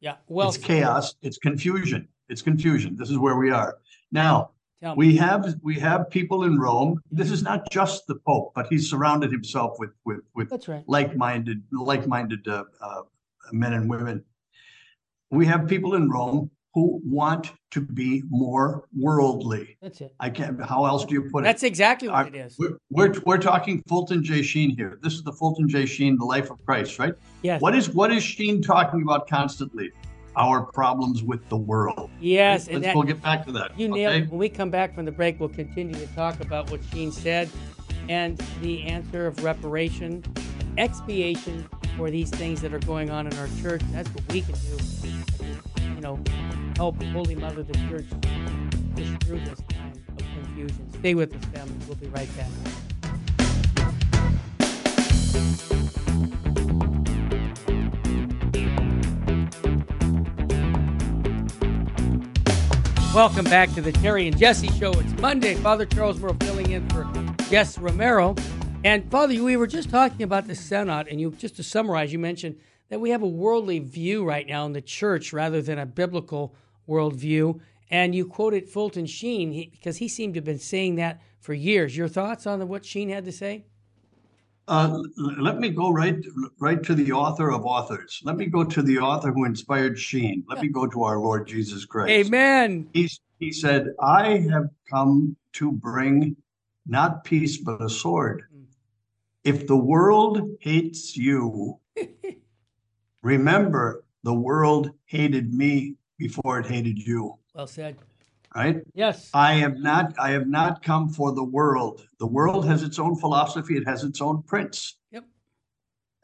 Yeah. 0.00 0.16
Well, 0.28 0.48
it's 0.48 0.56
chaos. 0.56 1.14
It's 1.20 1.36
confusion. 1.36 2.08
It's 2.30 2.40
confusion. 2.40 2.96
This 2.96 3.10
is 3.10 3.18
where 3.18 3.36
we 3.36 3.50
are 3.50 3.76
now. 4.10 4.52
We 4.96 5.16
have 5.16 5.56
we 5.62 5.80
have 5.80 6.08
people 6.10 6.44
in 6.44 6.58
Rome. 6.58 7.00
This 7.10 7.32
is 7.32 7.42
not 7.42 7.68
just 7.72 8.06
the 8.06 8.14
Pope, 8.26 8.52
but 8.54 8.68
he's 8.68 8.88
surrounded 8.88 9.32
himself 9.32 9.78
with 9.78 9.90
with 10.04 10.20
with 10.34 10.68
right. 10.68 10.84
like-minded 10.86 11.64
like-minded 11.72 12.46
uh, 12.46 12.64
uh, 12.80 13.02
men 13.52 13.72
and 13.72 13.88
women. 13.88 14.24
We 15.30 15.46
have 15.46 15.66
people 15.66 15.94
in 15.94 16.08
Rome 16.08 16.50
who 16.76 17.00
want 17.04 17.52
to 17.70 17.80
be 17.80 18.22
more 18.28 18.84
worldly. 18.94 19.78
That's 19.80 20.02
it. 20.02 20.14
I 20.20 20.28
can't. 20.28 20.62
How 20.62 20.84
else 20.84 21.06
do 21.06 21.14
you 21.14 21.22
put 21.32 21.38
it? 21.38 21.44
That's 21.44 21.62
exactly 21.62 22.08
what 22.08 22.16
Our- 22.16 22.26
it 22.26 22.34
is. 22.34 22.56
We're, 22.58 22.76
we're 22.90 23.14
we're 23.24 23.38
talking 23.38 23.82
Fulton 23.88 24.22
J. 24.22 24.42
Sheen 24.42 24.76
here. 24.76 24.98
This 25.02 25.14
is 25.14 25.22
the 25.22 25.32
Fulton 25.32 25.68
J. 25.70 25.86
Sheen, 25.86 26.18
the 26.18 26.26
life 26.26 26.50
of 26.50 26.62
Christ, 26.66 26.98
right? 26.98 27.14
Yes. 27.42 27.62
What 27.62 27.74
is 27.74 27.88
what 27.88 28.12
is 28.12 28.22
Sheen 28.22 28.60
talking 28.62 29.02
about 29.02 29.26
constantly? 29.26 29.90
Our 30.36 30.66
problems 30.66 31.22
with 31.22 31.48
the 31.48 31.56
world. 31.56 32.10
Yes, 32.20 32.68
and 32.68 32.84
that, 32.84 32.94
we'll 32.94 33.04
get 33.04 33.22
back 33.22 33.46
to 33.46 33.52
that. 33.52 33.80
You 33.80 33.88
nailed 33.88 34.14
it. 34.16 34.28
When 34.28 34.38
we 34.38 34.50
come 34.50 34.68
back 34.68 34.94
from 34.94 35.06
the 35.06 35.12
break, 35.12 35.40
we'll 35.40 35.48
continue 35.48 35.94
to 35.94 36.06
talk 36.08 36.40
about 36.40 36.70
what 36.70 36.80
Sheen 36.92 37.10
said 37.10 37.48
and 38.10 38.36
the 38.60 38.82
answer 38.82 39.26
of 39.26 39.42
reparation, 39.42 40.22
expiation 40.76 41.66
for 41.96 42.10
these 42.10 42.30
things 42.30 42.60
that 42.60 42.74
are 42.74 42.78
going 42.80 43.10
on 43.10 43.26
in 43.26 43.36
our 43.38 43.48
church. 43.62 43.80
That's 43.90 44.08
what 44.10 44.30
we 44.32 44.42
can 44.42 44.54
do. 44.54 44.76
You 45.94 46.00
know, 46.00 46.20
help 46.76 47.02
Holy 47.04 47.34
Mother 47.34 47.62
the 47.62 47.74
Church 47.88 48.06
push 48.94 49.08
through 49.24 49.40
this 49.40 49.60
time 49.70 49.92
of 50.08 50.18
confusion. 50.18 50.92
Stay 50.98 51.14
with 51.14 51.34
us, 51.34 51.44
family. 51.46 51.74
We'll 51.86 51.96
be 51.96 52.08
right 52.08 52.28
back. 52.36 52.48
Welcome 63.14 63.46
back 63.46 63.72
to 63.72 63.80
the 63.80 63.92
Terry 63.92 64.26
and 64.26 64.36
Jesse 64.36 64.68
Show. 64.72 64.92
It's 64.92 65.18
Monday. 65.22 65.54
Father 65.54 65.86
Charles 65.86 66.20
Murr 66.20 66.34
filling 66.40 66.72
in 66.72 66.86
for 66.90 67.10
Jess 67.48 67.78
Romero. 67.78 68.34
And 68.86 69.10
Father, 69.10 69.42
we 69.42 69.56
were 69.56 69.66
just 69.66 69.90
talking 69.90 70.22
about 70.22 70.46
the 70.46 70.54
Synod, 70.54 71.08
and 71.08 71.20
you 71.20 71.32
just 71.32 71.56
to 71.56 71.64
summarize, 71.64 72.12
you 72.12 72.20
mentioned 72.20 72.60
that 72.88 73.00
we 73.00 73.10
have 73.10 73.22
a 73.22 73.26
worldly 73.26 73.80
view 73.80 74.24
right 74.24 74.46
now 74.46 74.64
in 74.64 74.74
the 74.74 74.80
church 74.80 75.32
rather 75.32 75.60
than 75.60 75.80
a 75.80 75.84
biblical 75.84 76.54
worldview. 76.88 77.58
And 77.90 78.14
you 78.14 78.26
quoted 78.26 78.68
Fulton 78.68 79.06
Sheen 79.06 79.50
he, 79.50 79.66
because 79.72 79.96
he 79.96 80.06
seemed 80.06 80.34
to 80.34 80.38
have 80.38 80.44
been 80.44 80.60
saying 80.60 80.94
that 80.96 81.20
for 81.40 81.52
years. 81.52 81.96
Your 81.96 82.06
thoughts 82.06 82.46
on 82.46 82.68
what 82.68 82.84
Sheen 82.84 83.08
had 83.08 83.24
to 83.24 83.32
say? 83.32 83.64
Uh, 84.68 85.02
let 85.16 85.58
me 85.58 85.70
go 85.70 85.90
right 85.90 86.24
right 86.60 86.80
to 86.84 86.94
the 86.94 87.10
author 87.10 87.50
of 87.50 87.66
authors. 87.66 88.20
Let 88.22 88.36
me 88.36 88.46
go 88.46 88.62
to 88.62 88.82
the 88.82 88.98
author 88.98 89.32
who 89.32 89.46
inspired 89.46 89.98
Sheen. 89.98 90.44
Let 90.48 90.62
me 90.62 90.68
go 90.68 90.86
to 90.86 91.02
our 91.02 91.18
Lord 91.18 91.48
Jesus 91.48 91.84
Christ. 91.84 92.10
Amen. 92.10 92.88
He's, 92.92 93.18
he 93.40 93.50
said, 93.50 93.88
I 94.00 94.46
have 94.48 94.70
come 94.88 95.34
to 95.54 95.72
bring 95.72 96.36
not 96.86 97.24
peace, 97.24 97.58
but 97.58 97.82
a 97.82 97.88
sword. 97.88 98.45
If 99.46 99.68
the 99.68 99.76
world 99.76 100.56
hates 100.58 101.16
you, 101.16 101.78
remember 103.22 104.04
the 104.24 104.34
world 104.34 104.90
hated 105.04 105.54
me 105.54 105.94
before 106.18 106.58
it 106.58 106.66
hated 106.66 106.98
you, 106.98 107.38
Well 107.54 107.68
said. 107.68 107.96
right? 108.56 108.78
Yes. 108.92 109.30
I 109.32 109.52
have 109.54 109.78
not 109.78 110.18
I 110.18 110.30
have 110.30 110.48
not 110.48 110.82
come 110.82 111.08
for 111.08 111.32
the 111.32 111.44
world. 111.44 112.08
The 112.18 112.26
world 112.26 112.66
has 112.66 112.82
its 112.82 112.98
own 112.98 113.14
philosophy, 113.14 113.76
it 113.76 113.86
has 113.86 114.02
its 114.02 114.20
own 114.20 114.42
prince. 114.42 114.96
Yep. 115.12 115.24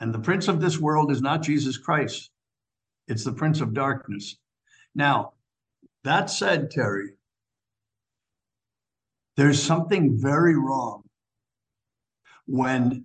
And 0.00 0.12
the 0.12 0.18
prince 0.18 0.48
of 0.48 0.60
this 0.60 0.80
world 0.80 1.12
is 1.12 1.22
not 1.22 1.42
Jesus 1.42 1.78
Christ. 1.78 2.28
It's 3.06 3.22
the 3.22 3.32
prince 3.32 3.60
of 3.60 3.72
darkness. 3.72 4.36
Now, 4.96 5.34
that 6.02 6.28
said, 6.28 6.72
Terry, 6.72 7.10
there's 9.36 9.62
something 9.62 10.18
very 10.20 10.56
wrong 10.56 11.04
when 12.46 13.04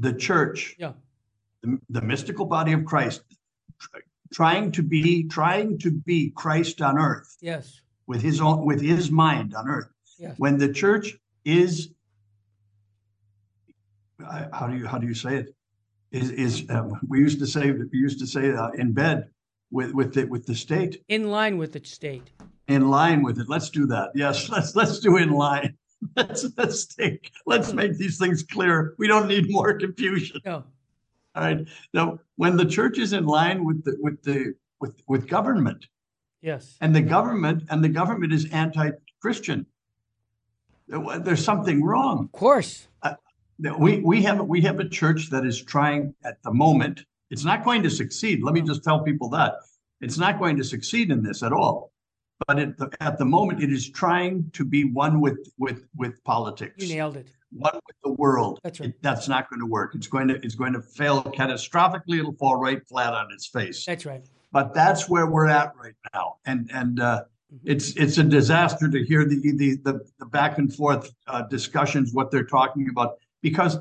the 0.00 0.14
church, 0.14 0.74
Yeah. 0.78 0.92
the, 1.62 1.78
the 1.90 2.00
mystical 2.00 2.46
body 2.46 2.72
of 2.72 2.84
Christ, 2.84 3.22
trying 4.32 4.72
to 4.72 4.82
be 4.82 5.24
trying 5.28 5.78
to 5.78 5.90
be 5.90 6.30
Christ 6.30 6.80
on 6.80 6.98
earth 6.98 7.36
Yes. 7.40 7.80
with 8.06 8.22
his 8.22 8.40
own 8.40 8.64
with 8.64 8.80
his 8.80 9.10
mind 9.10 9.54
on 9.54 9.68
earth 9.68 9.90
Yes. 10.18 10.34
when 10.38 10.56
the 10.58 10.72
church 10.72 11.16
is 11.44 11.90
I- 14.20 14.48
how 14.52 14.66
do 14.68 14.76
you 14.76 14.86
how 14.86 14.98
do 14.98 15.06
you 15.06 15.14
say 15.14 15.36
it 15.36 15.54
is 16.12 16.30
is 16.30 16.70
um, 16.70 16.92
we 17.08 17.18
used 17.18 17.38
to 17.40 17.46
say 17.46 17.72
we 17.72 17.98
used 17.98 18.18
to 18.20 18.26
say 18.26 18.52
uh, 18.52 18.70
in 18.82 18.92
bed 18.92 19.28
with 19.70 19.92
with 19.94 20.14
the 20.14 20.24
with 20.26 20.46
the 20.46 20.54
state 20.54 21.02
In 21.08 21.30
line 21.30 21.58
with 21.58 21.72
the 21.72 21.82
state. 21.84 22.30
in 22.68 22.88
line 22.88 23.22
with 23.22 23.38
it 23.40 23.48
let's 23.48 23.70
do 23.70 23.86
that 23.86 24.10
yes 24.14 24.48
let's 24.54 24.76
let's 24.76 25.00
do 25.00 25.16
in 25.16 25.30
line 25.30 25.76
let's 26.16 26.46
let's 26.56 26.86
take 26.86 27.30
let's 27.46 27.72
make 27.72 27.96
these 27.98 28.18
things 28.18 28.42
clear. 28.42 28.94
We 28.98 29.06
don't 29.06 29.28
need 29.28 29.50
more 29.50 29.74
confusion. 29.78 30.40
No. 30.44 30.64
all 31.34 31.42
right. 31.42 31.66
Now 31.92 32.18
when 32.36 32.56
the 32.56 32.64
church 32.64 32.98
is 32.98 33.12
in 33.12 33.26
line 33.26 33.64
with 33.64 33.84
the 33.84 33.96
with 34.00 34.22
the 34.22 34.54
with 34.80 35.00
with 35.08 35.28
government. 35.28 35.86
Yes. 36.42 36.78
and 36.80 36.96
the 36.96 37.02
government 37.02 37.64
and 37.68 37.84
the 37.84 37.90
government 37.90 38.32
is 38.32 38.50
anti-christian. 38.50 39.66
There's 40.88 41.44
something 41.44 41.84
wrong. 41.84 42.24
Of 42.24 42.32
course. 42.32 42.88
Uh, 43.02 43.12
that 43.58 43.78
we 43.78 43.98
we 43.98 44.22
have 44.22 44.40
we 44.46 44.62
have 44.62 44.80
a 44.80 44.88
church 44.88 45.28
that 45.30 45.44
is 45.44 45.62
trying 45.62 46.14
at 46.24 46.42
the 46.42 46.52
moment. 46.52 47.04
It's 47.28 47.44
not 47.44 47.62
going 47.62 47.82
to 47.82 47.90
succeed. 47.90 48.42
Let 48.42 48.54
me 48.54 48.60
hmm. 48.60 48.66
just 48.66 48.82
tell 48.82 49.02
people 49.02 49.28
that. 49.30 49.56
It's 50.00 50.16
not 50.16 50.38
going 50.38 50.56
to 50.56 50.64
succeed 50.64 51.10
in 51.10 51.22
this 51.22 51.42
at 51.42 51.52
all 51.52 51.89
but 52.46 52.58
at 52.58 52.76
the, 52.78 52.90
at 53.00 53.18
the 53.18 53.24
moment 53.24 53.62
it 53.62 53.72
is 53.72 53.88
trying 53.88 54.48
to 54.52 54.64
be 54.64 54.84
one 54.84 55.20
with 55.20 55.38
with 55.58 55.84
with 55.96 56.22
politics 56.24 56.74
You 56.78 56.94
nailed 56.94 57.16
it. 57.16 57.28
one 57.52 57.74
with 57.74 57.96
the 58.04 58.12
world 58.12 58.60
That's 58.62 58.80
right. 58.80 58.90
It- 58.90 59.02
that's 59.02 59.28
not 59.28 59.48
going 59.50 59.60
to 59.60 59.66
work 59.66 59.94
it's 59.94 60.06
going 60.06 60.28
to 60.28 60.34
it's 60.44 60.54
going 60.54 60.72
to 60.72 60.80
fail 60.82 61.22
catastrophically 61.22 62.18
it'll 62.18 62.32
fall 62.34 62.56
right 62.56 62.86
flat 62.88 63.12
on 63.14 63.28
its 63.32 63.46
face 63.46 63.84
That's 63.84 64.06
right. 64.06 64.24
but 64.52 64.74
that's 64.74 65.08
where 65.08 65.26
we're 65.26 65.48
at 65.48 65.72
right 65.82 65.94
now 66.14 66.36
and 66.46 66.70
and 66.72 67.00
uh 67.00 67.24
Mhm. 67.52 67.58
it's 67.64 67.96
it's 67.96 68.16
a 68.18 68.22
disaster 68.22 68.88
to 68.88 69.04
hear 69.04 69.24
the 69.24 69.40
the 69.56 69.74
the, 69.82 70.00
the 70.20 70.26
back 70.26 70.58
and 70.58 70.72
forth 70.72 71.12
uh, 71.26 71.42
discussions 71.42 72.12
what 72.14 72.30
they're 72.30 72.44
talking 72.44 72.88
about 72.88 73.18
because 73.42 73.76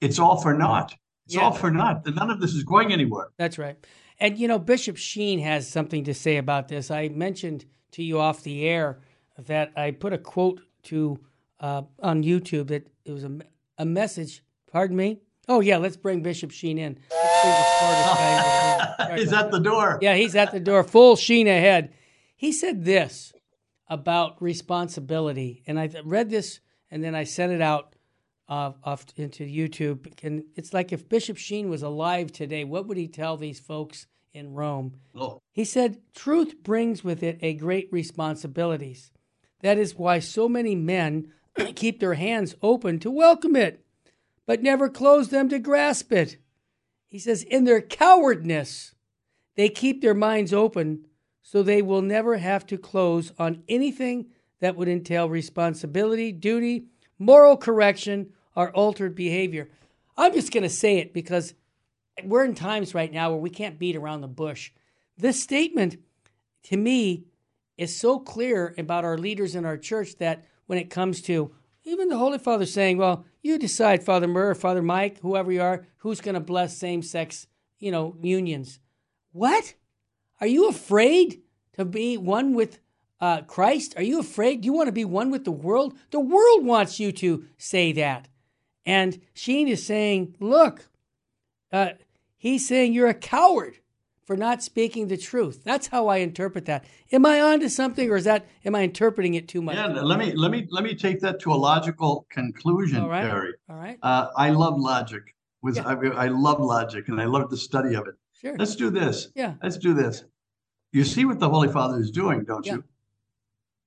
it's 0.00 0.20
all 0.20 0.36
for 0.40 0.54
naught 0.54 0.94
it's 1.26 1.34
Yeah. 1.34 1.40
all 1.40 1.50
for 1.52 1.68
naught 1.72 2.06
none 2.14 2.30
of 2.30 2.40
this 2.40 2.54
is 2.54 2.62
going 2.62 2.92
anywhere 2.92 3.30
That's 3.36 3.58
right. 3.58 3.76
And 4.20 4.38
you 4.38 4.46
know, 4.46 4.58
Bishop 4.60 4.96
Sheen 4.96 5.40
has 5.40 5.68
something 5.68 6.02
to 6.04 6.14
say 6.14 6.36
about 6.38 6.66
this. 6.68 6.90
I 6.92 7.08
mentioned 7.08 7.64
to 7.92 8.02
you 8.02 8.18
off 8.20 8.42
the 8.42 8.66
air 8.66 8.98
that 9.38 9.72
I 9.76 9.92
put 9.92 10.12
a 10.12 10.18
quote 10.18 10.60
to 10.84 11.18
uh, 11.60 11.82
on 12.00 12.22
YouTube 12.22 12.68
that 12.68 12.90
it 13.04 13.12
was 13.12 13.24
a, 13.24 13.38
a 13.78 13.84
message. 13.84 14.42
Pardon 14.70 14.96
me. 14.96 15.20
Oh 15.48 15.60
yeah, 15.60 15.78
let's 15.78 15.96
bring 15.96 16.22
Bishop 16.22 16.50
Sheen 16.50 16.78
in. 16.78 16.98
Let's 17.10 17.42
the 17.42 17.62
smartest 17.78 18.18
guy 18.18 18.30
in 18.30 18.36
the 18.36 19.14
room. 19.14 19.28
Sorry 19.28 19.44
at 19.44 19.50
the 19.50 19.60
door 19.60 19.98
Yeah, 20.02 20.14
he's 20.14 20.36
at 20.36 20.52
the 20.52 20.60
door, 20.60 20.84
full 20.84 21.16
sheen 21.16 21.46
ahead. 21.46 21.94
He 22.36 22.52
said 22.52 22.84
this 22.84 23.32
about 23.88 24.40
responsibility, 24.42 25.62
and 25.66 25.80
I 25.80 25.90
read 26.04 26.30
this 26.30 26.60
and 26.90 27.02
then 27.02 27.14
I 27.14 27.24
sent 27.24 27.52
it 27.52 27.60
out 27.60 27.94
uh, 28.48 28.72
off 28.82 29.06
into 29.16 29.44
YouTube. 29.44 30.12
And 30.22 30.44
it's 30.56 30.72
like 30.72 30.92
if 30.92 31.08
Bishop 31.08 31.36
Sheen 31.36 31.68
was 31.68 31.82
alive 31.82 32.32
today, 32.32 32.64
what 32.64 32.86
would 32.86 32.96
he 32.96 33.08
tell 33.08 33.36
these 33.36 33.60
folks 33.60 34.06
in 34.38 34.54
Rome? 34.54 34.94
Oh, 35.14 35.42
He 35.52 35.64
said, 35.64 35.98
Truth 36.14 36.62
brings 36.62 37.02
with 37.02 37.22
it 37.22 37.38
a 37.42 37.54
great 37.54 37.88
responsibilities. 37.90 39.10
That 39.60 39.78
is 39.78 39.96
why 39.96 40.20
so 40.20 40.48
many 40.48 40.74
men 40.74 41.32
keep 41.74 41.98
their 41.98 42.14
hands 42.14 42.54
open 42.62 43.00
to 43.00 43.10
welcome 43.10 43.56
it, 43.56 43.84
but 44.46 44.62
never 44.62 44.88
close 44.88 45.28
them 45.28 45.48
to 45.48 45.58
grasp 45.58 46.12
it. 46.12 46.38
He 47.08 47.18
says, 47.18 47.42
In 47.42 47.64
their 47.64 47.80
cowardness, 47.80 48.94
they 49.56 49.68
keep 49.68 50.00
their 50.00 50.14
minds 50.14 50.52
open 50.52 51.04
so 51.42 51.62
they 51.62 51.82
will 51.82 52.02
never 52.02 52.36
have 52.36 52.64
to 52.66 52.78
close 52.78 53.32
on 53.38 53.64
anything 53.68 54.26
that 54.60 54.76
would 54.76 54.88
entail 54.88 55.28
responsibility, 55.28 56.30
duty, 56.30 56.84
moral 57.18 57.56
correction, 57.56 58.32
or 58.54 58.70
altered 58.72 59.14
behavior. 59.14 59.68
I'm 60.16 60.32
just 60.32 60.52
going 60.52 60.64
to 60.64 60.68
say 60.68 60.98
it 60.98 61.14
because 61.14 61.54
we're 62.24 62.44
in 62.44 62.54
times 62.54 62.94
right 62.94 63.12
now 63.12 63.30
where 63.30 63.40
we 63.40 63.50
can't 63.50 63.78
beat 63.78 63.96
around 63.96 64.20
the 64.20 64.28
bush. 64.28 64.72
This 65.16 65.42
statement, 65.42 65.96
to 66.64 66.76
me, 66.76 67.24
is 67.76 67.96
so 67.96 68.18
clear 68.18 68.74
about 68.78 69.04
our 69.04 69.18
leaders 69.18 69.54
in 69.54 69.64
our 69.64 69.76
church 69.76 70.16
that 70.16 70.44
when 70.66 70.78
it 70.78 70.90
comes 70.90 71.22
to 71.22 71.52
even 71.84 72.08
the 72.08 72.18
Holy 72.18 72.38
Father 72.38 72.66
saying, 72.66 72.98
well, 72.98 73.24
you 73.42 73.58
decide, 73.58 74.02
Father 74.02 74.28
Murr, 74.28 74.54
Father 74.54 74.82
Mike, 74.82 75.20
whoever 75.20 75.50
you 75.50 75.62
are, 75.62 75.86
who's 75.98 76.20
going 76.20 76.34
to 76.34 76.40
bless 76.40 76.76
same 76.76 77.02
sex, 77.02 77.46
you 77.78 77.90
know, 77.90 78.16
unions. 78.20 78.78
What? 79.32 79.74
Are 80.40 80.46
you 80.46 80.68
afraid 80.68 81.40
to 81.74 81.84
be 81.84 82.18
one 82.18 82.54
with 82.54 82.78
uh, 83.20 83.42
Christ? 83.42 83.94
Are 83.96 84.02
you 84.02 84.20
afraid? 84.20 84.60
Do 84.60 84.66
you 84.66 84.72
want 84.72 84.88
to 84.88 84.92
be 84.92 85.04
one 85.04 85.30
with 85.30 85.44
the 85.44 85.50
world? 85.50 85.96
The 86.10 86.20
world 86.20 86.64
wants 86.64 87.00
you 87.00 87.10
to 87.12 87.46
say 87.56 87.92
that. 87.92 88.28
And 88.84 89.20
Sheen 89.34 89.68
is 89.68 89.84
saying, 89.84 90.36
look, 90.40 90.88
uh, 91.72 91.90
he's 92.38 92.66
saying 92.66 92.94
you're 92.94 93.08
a 93.08 93.14
coward 93.14 93.78
for 94.24 94.36
not 94.36 94.62
speaking 94.62 95.08
the 95.08 95.16
truth. 95.16 95.62
That's 95.64 95.88
how 95.88 96.08
I 96.08 96.18
interpret 96.18 96.66
that. 96.66 96.84
Am 97.12 97.26
I 97.26 97.40
onto 97.40 97.68
something, 97.68 98.10
or 98.10 98.16
is 98.16 98.24
that 98.24 98.46
am 98.64 98.74
I 98.74 98.82
interpreting 98.82 99.34
it 99.34 99.48
too 99.48 99.60
much? 99.60 99.76
Yeah, 99.76 99.86
let 99.86 100.18
me 100.18 100.32
let 100.32 100.50
me 100.50 100.66
let 100.70 100.84
me 100.84 100.94
take 100.94 101.20
that 101.20 101.40
to 101.40 101.52
a 101.52 101.56
logical 101.56 102.26
conclusion, 102.30 103.02
All 103.02 103.08
right. 103.08 103.28
Terry. 103.28 103.52
All 103.68 103.76
right. 103.76 103.98
Uh, 104.02 104.28
I 104.36 104.50
love 104.50 104.78
logic. 104.78 105.34
Was 105.62 105.76
Yeah. 105.76 105.88
I, 105.88 106.24
I 106.24 106.28
love 106.28 106.60
logic, 106.60 107.08
and 107.08 107.20
I 107.20 107.24
love 107.24 107.50
the 107.50 107.56
study 107.56 107.94
of 107.94 108.06
it. 108.06 108.14
Sure. 108.40 108.56
Let's 108.56 108.76
do 108.76 108.90
this. 108.90 109.28
Yeah. 109.34 109.54
Let's 109.62 109.76
do 109.76 109.92
this. 109.94 110.24
You 110.92 111.04
see 111.04 111.24
what 111.24 111.40
the 111.40 111.48
Holy 111.48 111.68
Father 111.68 111.98
is 111.98 112.10
doing, 112.10 112.44
don't 112.44 112.64
Yeah. 112.64 112.74
you? 112.74 112.84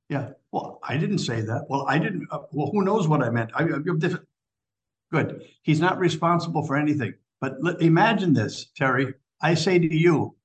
Yeah. 0.10 0.30
Well, 0.52 0.80
I 0.84 0.98
didn't 0.98 1.20
say 1.20 1.42
that. 1.42 1.68
Well, 1.70 1.86
I 1.88 1.98
didn't. 1.98 2.28
Uh, 2.30 2.40
well, 2.52 2.70
who 2.72 2.84
knows 2.84 3.08
what 3.08 3.24
I 3.24 3.30
meant? 3.30 3.52
I, 3.56 3.64
I'm 3.64 4.00
different. 4.00 4.28
Good. 5.12 5.44
He's 5.62 5.80
not 5.80 6.00
responsible 6.00 6.66
for 6.66 6.76
anything. 6.76 7.14
But 7.42 7.58
imagine 7.82 8.34
this, 8.34 8.68
Terry. 8.78 9.16
I 9.42 9.56
say 9.56 9.80
to 9.80 9.96
you, 9.96 10.36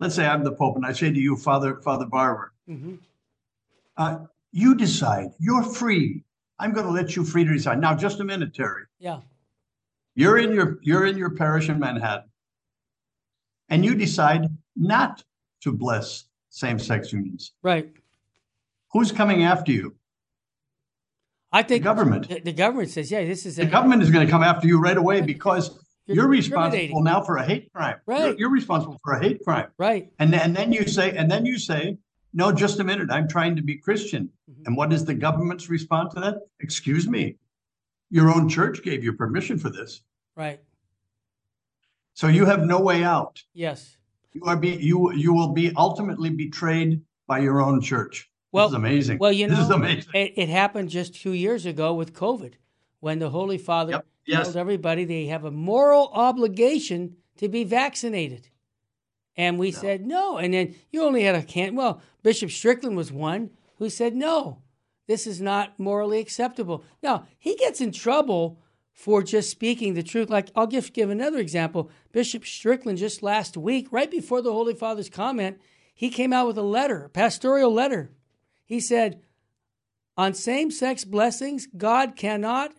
let's 0.00 0.16
say 0.16 0.26
I'm 0.26 0.42
the 0.42 0.52
Pope, 0.52 0.76
and 0.76 0.84
I 0.84 0.92
say 0.92 1.12
to 1.12 1.18
you, 1.18 1.36
Father, 1.36 1.80
Father 1.80 2.06
Barber, 2.06 2.52
hmm 2.66 2.96
uh, 3.96 4.18
you 4.50 4.74
decide. 4.74 5.28
You're 5.38 5.62
free. 5.62 6.24
I'm 6.58 6.72
going 6.72 6.86
to 6.86 6.92
let 6.92 7.14
you 7.14 7.24
free 7.24 7.44
to 7.44 7.52
decide. 7.52 7.80
Now, 7.80 7.94
just 7.94 8.18
a 8.18 8.24
minute, 8.24 8.52
Terry. 8.52 8.82
Yeah. 8.98 9.20
You're 10.16 10.38
in 10.38 10.52
your 10.52 10.80
you're 10.82 11.06
in 11.06 11.16
your 11.16 11.30
parish 11.30 11.68
in 11.68 11.78
Manhattan, 11.78 12.28
and 13.68 13.84
you 13.84 13.94
decide 13.94 14.48
not 14.74 15.22
to 15.60 15.72
bless 15.72 16.24
same-sex 16.50 17.12
unions. 17.12 17.52
Right. 17.62 17.92
Who's 18.92 19.12
coming 19.12 19.44
after 19.44 19.70
you? 19.70 19.94
I 21.52 21.62
think 21.62 21.82
The 21.82 21.84
government. 21.84 22.28
The, 22.28 22.40
the 22.40 22.52
government 22.52 22.90
says, 22.90 23.12
yeah, 23.12 23.24
this 23.24 23.46
is 23.46 23.56
The 23.56 23.62
a, 23.62 23.66
government 23.66 24.02
is 24.02 24.10
going 24.10 24.26
to 24.26 24.30
come 24.30 24.42
after 24.42 24.66
you 24.66 24.80
right 24.80 24.96
away 24.96 25.20
because 25.20 25.78
You're 26.06 26.16
you're, 26.16 26.28
responsible 26.28 27.02
now 27.02 27.22
for 27.22 27.36
a 27.38 27.44
hate 27.44 27.72
crime. 27.72 27.96
You're- 28.06 28.20
Right. 28.30 28.38
You're, 28.38 28.50
responsible 28.50 28.98
for 29.02 29.14
a 29.14 29.22
hate 29.22 29.42
crime, 29.42 29.68
right. 29.78 30.10
and 30.18 30.32
then, 30.32 30.40
and 30.40 30.56
then 30.56 30.72
you 30.72 30.86
say, 30.86 31.16
and 31.16 31.30
then 31.30 31.46
you 31.46 31.58
say, 31.58 31.96
no, 32.34 32.52
just 32.52 32.78
a 32.80 32.84
minute. 32.84 33.08
I'm 33.10 33.28
trying 33.28 33.56
to 33.56 33.62
be 33.62 33.76
Christian. 33.76 34.28
Mhm. 34.50 34.66
And 34.66 34.76
what 34.76 34.92
is 34.92 35.04
the 35.04 35.14
government's 35.14 35.70
response 35.70 36.12
to 36.14 36.20
that? 36.20 36.36
Excuse 36.60 37.08
me, 37.08 37.36
your 38.10 38.28
own 38.30 38.48
church 38.48 38.82
gave 38.82 39.02
you 39.02 39.12
permission 39.14 39.56
for 39.58 39.70
this, 39.70 40.02
Right. 40.36 40.60
so 42.12 42.28
you 42.28 42.44
have 42.44 42.64
no 42.64 42.80
way 42.80 43.02
out. 43.04 43.42
Yes. 43.54 43.96
You 44.32 44.42
are 44.44 44.56
be 44.56 44.70
you 44.70 45.12
you 45.12 45.32
will 45.32 45.52
be 45.52 45.72
ultimately 45.76 46.28
betrayed 46.30 47.00
by 47.26 47.38
your 47.38 47.62
own 47.62 47.80
church. 47.80 48.30
Well- 48.52 48.66
this 48.68 48.72
is 48.72 48.76
amazing. 48.76 49.18
Well, 49.18 49.32
you 49.32 49.48
this 49.48 49.58
is 49.58 49.68
know, 49.70 49.76
amazing. 49.76 50.10
It, 50.14 50.32
it 50.36 50.48
happened 50.48 50.90
just 50.90 51.14
two 51.14 51.32
years 51.32 51.64
ago 51.66 51.94
with 51.94 52.12
COVID, 52.12 52.54
when 53.00 53.20
the 53.20 53.30
Holy 53.30 53.58
Father 53.58 53.92
Yep. 53.92 54.06
Yes. 54.26 54.44
told 54.46 54.56
everybody 54.56 55.04
they 55.04 55.26
have 55.26 55.44
a 55.44 55.50
moral 55.50 56.10
obligation 56.12 57.16
to 57.38 57.48
be 57.48 57.64
vaccinated. 57.64 58.48
And 59.36 59.58
we 59.58 59.72
said 59.72 60.06
no. 60.06 60.38
And 60.38 60.54
then 60.54 60.74
you 60.90 61.02
only 61.02 61.24
had 61.24 61.34
a 61.34 61.42
can. 61.42 61.74
Well, 61.74 62.00
Bishop 62.22 62.50
Strickland 62.50 62.96
was 62.96 63.10
one 63.12 63.50
who 63.78 63.90
said 63.90 64.14
no, 64.14 64.62
this 65.06 65.26
is 65.26 65.40
not 65.40 65.78
morally 65.78 66.20
acceptable. 66.20 66.84
Now 67.02 67.26
he 67.38 67.56
gets 67.56 67.80
in 67.80 67.92
trouble 67.92 68.60
for 68.92 69.22
just 69.22 69.50
speaking 69.50 69.94
the 69.94 70.02
truth. 70.02 70.30
Like 70.30 70.50
I'll 70.54 70.68
give 70.68 70.92
give 70.92 71.10
another 71.10 71.38
example. 71.38 71.90
Bishop 72.12 72.46
Strickland 72.46 72.98
just 72.98 73.22
last 73.22 73.56
week, 73.56 73.88
right 73.90 74.10
before 74.10 74.40
the 74.40 74.52
Holy 74.52 74.74
Father's 74.74 75.10
comment, 75.10 75.60
he 75.92 76.08
came 76.10 76.32
out 76.32 76.46
with 76.46 76.58
a 76.58 76.62
letter, 76.62 77.04
a 77.04 77.08
pastoral 77.08 77.72
letter. 77.72 78.12
He 78.64 78.80
said, 78.80 79.20
on 80.16 80.32
same-sex 80.32 81.04
blessings, 81.04 81.66
God 81.76 82.14
cannot 82.14 82.72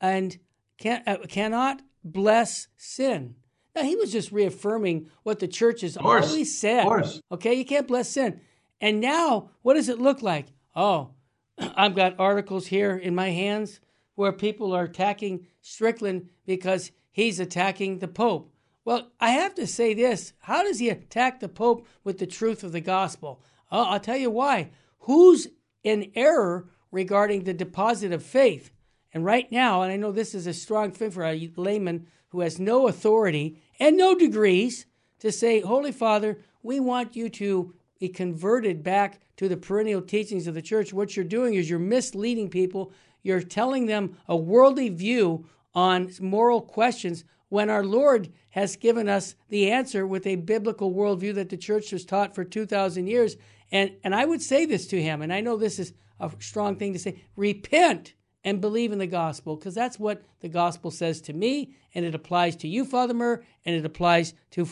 and 0.00 0.38
can, 0.80 1.02
uh, 1.06 1.18
cannot 1.28 1.82
bless 2.02 2.66
sin. 2.76 3.36
Now 3.76 3.82
he 3.82 3.94
was 3.94 4.10
just 4.10 4.32
reaffirming 4.32 5.08
what 5.22 5.38
the 5.38 5.46
church 5.46 5.82
has 5.82 5.96
course, 5.96 6.30
always 6.30 6.58
said. 6.58 6.80
of 6.80 6.86
course. 6.86 7.22
Okay, 7.30 7.54
you 7.54 7.64
can't 7.64 7.86
bless 7.86 8.08
sin. 8.08 8.40
And 8.80 9.00
now, 9.00 9.50
what 9.62 9.74
does 9.74 9.88
it 9.88 10.00
look 10.00 10.22
like? 10.22 10.46
Oh, 10.74 11.10
I've 11.58 11.94
got 11.94 12.18
articles 12.18 12.66
here 12.66 12.96
in 12.96 13.14
my 13.14 13.30
hands 13.30 13.78
where 14.16 14.32
people 14.32 14.72
are 14.74 14.84
attacking 14.84 15.46
Strickland 15.60 16.28
because 16.46 16.90
he's 17.12 17.38
attacking 17.38 17.98
the 17.98 18.08
Pope. 18.08 18.52
Well, 18.84 19.12
I 19.20 19.30
have 19.30 19.54
to 19.56 19.66
say 19.66 19.94
this. 19.94 20.32
How 20.40 20.62
does 20.62 20.78
he 20.78 20.88
attack 20.88 21.38
the 21.38 21.48
Pope 21.48 21.86
with 22.02 22.18
the 22.18 22.26
truth 22.26 22.64
of 22.64 22.72
the 22.72 22.80
gospel? 22.80 23.42
Oh, 23.70 23.84
I'll 23.84 24.00
tell 24.00 24.16
you 24.16 24.30
why. 24.30 24.70
Who's 25.00 25.48
in 25.84 26.10
error 26.14 26.68
regarding 26.90 27.44
the 27.44 27.54
deposit 27.54 28.12
of 28.12 28.24
faith? 28.24 28.70
And 29.12 29.24
right 29.24 29.50
now, 29.50 29.82
and 29.82 29.92
I 29.92 29.96
know 29.96 30.12
this 30.12 30.34
is 30.34 30.46
a 30.46 30.54
strong 30.54 30.92
thing 30.92 31.10
for 31.10 31.24
a 31.24 31.52
layman 31.56 32.06
who 32.28 32.40
has 32.40 32.58
no 32.58 32.86
authority 32.88 33.60
and 33.78 33.96
no 33.96 34.14
degrees 34.14 34.86
to 35.18 35.32
say, 35.32 35.60
Holy 35.60 35.92
Father, 35.92 36.38
we 36.62 36.80
want 36.80 37.16
you 37.16 37.28
to 37.28 37.74
be 37.98 38.08
converted 38.08 38.82
back 38.82 39.20
to 39.36 39.48
the 39.48 39.56
perennial 39.56 40.00
teachings 40.00 40.46
of 40.46 40.54
the 40.54 40.62
church. 40.62 40.92
What 40.92 41.16
you're 41.16 41.24
doing 41.24 41.54
is 41.54 41.68
you're 41.68 41.78
misleading 41.78 42.48
people. 42.48 42.92
You're 43.22 43.42
telling 43.42 43.86
them 43.86 44.16
a 44.28 44.36
worldly 44.36 44.88
view 44.88 45.46
on 45.74 46.10
moral 46.20 46.60
questions 46.60 47.24
when 47.48 47.68
our 47.68 47.84
Lord 47.84 48.32
has 48.50 48.76
given 48.76 49.08
us 49.08 49.34
the 49.48 49.70
answer 49.70 50.06
with 50.06 50.26
a 50.26 50.36
biblical 50.36 50.94
worldview 50.94 51.34
that 51.34 51.48
the 51.48 51.56
church 51.56 51.90
has 51.90 52.04
taught 52.04 52.34
for 52.34 52.44
2,000 52.44 53.06
years. 53.06 53.36
And, 53.72 53.92
and 54.02 54.14
I 54.14 54.24
would 54.24 54.40
say 54.42 54.66
this 54.66 54.86
to 54.88 55.02
him, 55.02 55.20
and 55.20 55.32
I 55.32 55.40
know 55.40 55.56
this 55.56 55.78
is 55.78 55.92
a 56.18 56.30
strong 56.38 56.76
thing 56.76 56.92
to 56.92 56.98
say 56.98 57.22
repent 57.36 58.14
and 58.44 58.60
believe 58.60 58.92
in 58.92 58.98
the 58.98 59.06
gospel, 59.06 59.56
because 59.56 59.74
that's 59.74 59.98
what 59.98 60.22
the 60.40 60.48
gospel 60.48 60.90
says 60.90 61.20
to 61.22 61.32
me, 61.32 61.74
and 61.94 62.04
it 62.04 62.14
applies 62.14 62.56
to 62.56 62.68
you, 62.68 62.84
Father 62.84 63.14
Murr, 63.14 63.42
and 63.64 63.76
it 63.76 63.84
applies 63.84 64.34
to 64.52 64.66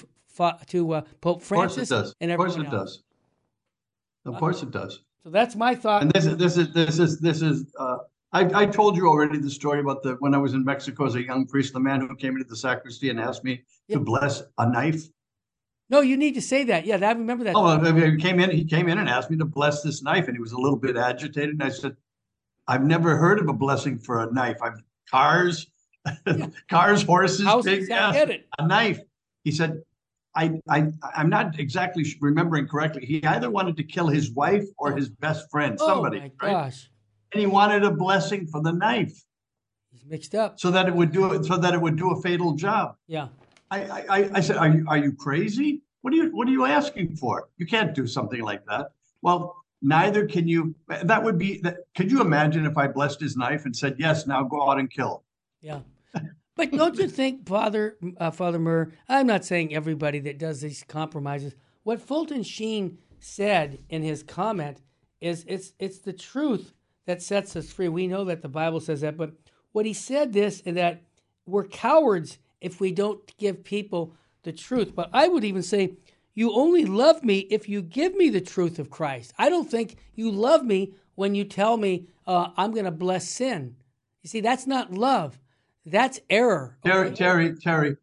to 0.68 0.92
uh, 0.94 1.00
Pope 1.20 1.42
Of 1.42 1.48
course 1.48 1.74
Francis 1.74 1.90
it 1.90 1.94
does. 1.94 2.14
and 2.20 2.30
Of 2.30 2.36
course 2.38 2.54
it 2.56 2.60
else. 2.66 2.70
does. 2.70 3.02
Of 4.24 4.36
course 4.38 4.62
it 4.62 4.70
does. 4.70 5.02
So 5.24 5.30
that's 5.30 5.56
my 5.56 5.74
thought. 5.74 6.02
And 6.02 6.12
this 6.12 6.26
is 6.26 6.36
this 6.36 6.56
is 6.56 6.72
this 6.72 6.98
is 6.98 7.18
this 7.18 7.42
is 7.42 7.66
uh 7.78 7.98
I, 8.32 8.62
I 8.62 8.66
told 8.66 8.94
you 8.96 9.08
already 9.08 9.38
the 9.38 9.50
story 9.50 9.80
about 9.80 10.02
the 10.02 10.12
when 10.20 10.34
I 10.34 10.38
was 10.38 10.52
in 10.54 10.62
Mexico 10.64 11.06
as 11.06 11.14
a 11.16 11.22
young 11.24 11.46
priest, 11.46 11.72
the 11.72 11.80
man 11.80 12.00
who 12.02 12.14
came 12.14 12.34
into 12.36 12.46
the 12.48 12.56
sacristy 12.56 13.10
and 13.10 13.18
asked 13.18 13.42
me 13.42 13.62
Yep. 13.88 13.98
to 13.98 14.04
bless 14.04 14.42
a 14.58 14.70
knife. 14.70 15.08
no, 15.88 16.02
you 16.02 16.16
need 16.18 16.34
to 16.34 16.42
say 16.42 16.62
that. 16.64 16.84
Yeah, 16.86 16.96
I 17.02 17.12
remember 17.12 17.42
that. 17.44 17.54
Oh, 17.56 17.78
he 17.94 18.16
came 18.18 18.38
in, 18.38 18.50
he 18.50 18.64
came 18.64 18.88
in 18.90 18.98
and 18.98 19.08
asked 19.08 19.30
me 19.30 19.38
to 19.38 19.46
bless 19.46 19.82
this 19.82 20.02
knife, 20.02 20.28
and 20.28 20.36
he 20.36 20.40
was 20.40 20.52
a 20.52 20.58
little 20.58 20.76
bit 20.78 20.96
agitated. 20.98 21.54
And 21.54 21.62
I 21.62 21.70
said, 21.70 21.96
I've 22.68 22.84
never 22.84 23.16
heard 23.16 23.40
of 23.40 23.48
a 23.48 23.52
blessing 23.54 23.98
for 23.98 24.20
a 24.22 24.30
knife. 24.30 24.58
I've 24.62 24.82
cars, 25.10 25.66
cars, 26.70 27.02
horses, 27.02 27.46
pigs, 27.64 27.88
yeah, 27.88 28.12
get 28.12 28.28
it. 28.30 28.46
a 28.58 28.66
knife. 28.66 29.00
He 29.42 29.50
said, 29.50 29.80
I, 30.36 30.60
I, 30.68 30.88
I'm 31.16 31.30
not 31.30 31.58
exactly 31.58 32.04
remembering 32.20 32.68
correctly. 32.68 33.06
He 33.06 33.24
either 33.24 33.50
wanted 33.50 33.78
to 33.78 33.82
kill 33.84 34.08
his 34.08 34.30
wife 34.32 34.64
or 34.76 34.94
his 34.94 35.08
best 35.08 35.50
friend, 35.50 35.78
oh 35.80 35.86
somebody, 35.86 36.18
oh 36.18 36.20
my 36.20 36.30
right? 36.46 36.52
gosh, 36.64 36.90
And 37.32 37.40
he 37.40 37.46
wanted 37.46 37.82
a 37.84 37.90
blessing 37.90 38.46
for 38.46 38.62
the 38.62 38.72
knife 38.72 39.18
he's 39.90 40.04
mixed 40.04 40.34
up. 40.34 40.60
so 40.60 40.70
that 40.70 40.86
it 40.86 40.94
would 40.94 41.10
do 41.10 41.32
it, 41.32 41.46
so 41.46 41.56
that 41.56 41.72
it 41.72 41.80
would 41.80 41.96
do 41.96 42.10
a 42.10 42.20
fatal 42.20 42.52
job. 42.52 42.96
Yeah, 43.06 43.28
I, 43.70 43.84
I, 43.84 44.04
I- 44.18 44.30
I 44.34 44.40
said, 44.40 44.56
are 44.58 44.68
you, 44.68 44.84
are 44.86 44.98
you 44.98 45.12
crazy? 45.12 45.80
What 46.02 46.12
are 46.12 46.16
you, 46.16 46.36
what 46.36 46.46
are 46.46 46.52
you 46.52 46.66
asking 46.66 47.16
for? 47.16 47.48
You 47.56 47.66
can't 47.66 47.94
do 47.94 48.06
something 48.06 48.42
like 48.42 48.64
that. 48.66 48.90
Well, 49.22 49.56
neither 49.82 50.26
can 50.26 50.48
you. 50.48 50.74
That 51.04 51.22
would 51.22 51.38
be, 51.38 51.60
that, 51.62 51.76
could 51.96 52.10
you 52.10 52.20
imagine 52.20 52.66
if 52.66 52.76
I 52.76 52.88
blessed 52.88 53.20
his 53.20 53.36
knife 53.36 53.64
and 53.64 53.76
said, 53.76 53.96
yes, 53.98 54.26
now 54.26 54.42
go 54.42 54.68
out 54.68 54.78
and 54.78 54.90
kill? 54.90 55.22
yeah. 55.60 55.80
But 56.58 56.72
don't 56.72 56.98
you 56.98 57.06
think, 57.06 57.46
Father 57.46 57.96
uh, 58.16 58.32
Father 58.32 58.58
Murr? 58.58 58.90
I'm 59.08 59.28
not 59.28 59.44
saying 59.44 59.72
everybody 59.72 60.18
that 60.18 60.40
does 60.40 60.60
these 60.60 60.84
compromises. 60.88 61.54
What 61.84 62.02
Fulton 62.02 62.42
Sheen 62.42 62.98
said 63.20 63.78
in 63.88 64.02
his 64.02 64.24
comment 64.24 64.82
is 65.20 65.44
it's 65.46 65.72
it's 65.78 65.98
the 65.98 66.12
truth 66.12 66.72
that 67.06 67.22
sets 67.22 67.54
us 67.54 67.70
free. 67.70 67.88
We 67.88 68.08
know 68.08 68.24
that 68.24 68.42
the 68.42 68.48
Bible 68.48 68.80
says 68.80 69.02
that, 69.02 69.16
but 69.16 69.34
what 69.70 69.86
he 69.86 69.92
said 69.92 70.32
this 70.32 70.60
and 70.66 70.76
that 70.76 71.02
we're 71.46 71.62
cowards 71.64 72.38
if 72.60 72.80
we 72.80 72.90
don't 72.90 73.20
give 73.36 73.62
people 73.62 74.14
the 74.42 74.52
truth. 74.52 74.96
But 74.96 75.10
I 75.12 75.28
would 75.28 75.44
even 75.44 75.62
say 75.62 75.94
you 76.38 76.52
only 76.52 76.84
love 76.84 77.24
me 77.24 77.38
if 77.50 77.68
you 77.68 77.82
give 77.82 78.14
me 78.14 78.28
the 78.28 78.40
truth 78.40 78.78
of 78.78 78.90
Christ. 78.90 79.34
I 79.38 79.48
don't 79.48 79.68
think 79.68 79.96
you 80.14 80.30
love 80.30 80.64
me 80.64 80.92
when 81.16 81.34
you 81.34 81.42
tell 81.42 81.76
me 81.76 82.06
uh, 82.28 82.50
I'm 82.56 82.70
going 82.70 82.84
to 82.84 82.92
bless 82.92 83.28
sin. 83.28 83.74
You 84.22 84.28
see, 84.28 84.40
that's 84.40 84.64
not 84.64 84.92
love. 84.92 85.36
That's 85.84 86.20
error. 86.30 86.78
Terry, 86.84 87.06
okay? 87.08 87.16
Terry, 87.16 87.56
Terry, 87.56 87.96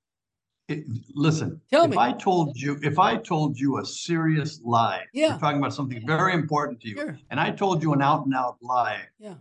it, 0.67 0.83
listen. 1.13 1.61
Tell 1.71 1.85
if 1.85 1.91
me. 1.91 1.97
I 1.97 2.11
told 2.11 2.59
you, 2.59 2.77
if 2.83 2.99
I 2.99 3.15
told 3.15 3.57
you 3.57 3.77
a 3.79 3.85
serious 3.85 4.59
lie, 4.65 5.03
Yeah. 5.13 5.35
we're 5.35 5.39
talking 5.39 5.59
about 5.59 5.73
something 5.73 6.05
very 6.05 6.33
important 6.33 6.81
to 6.81 6.89
you, 6.89 6.95
Sure. 6.97 7.17
and 7.29 7.39
I 7.39 7.51
told 7.51 7.81
you 7.81 7.93
an 7.93 8.01
out 8.01 8.25
and 8.25 8.35
out 8.35 8.57
lie, 8.61 8.99
Yeah. 9.17 9.35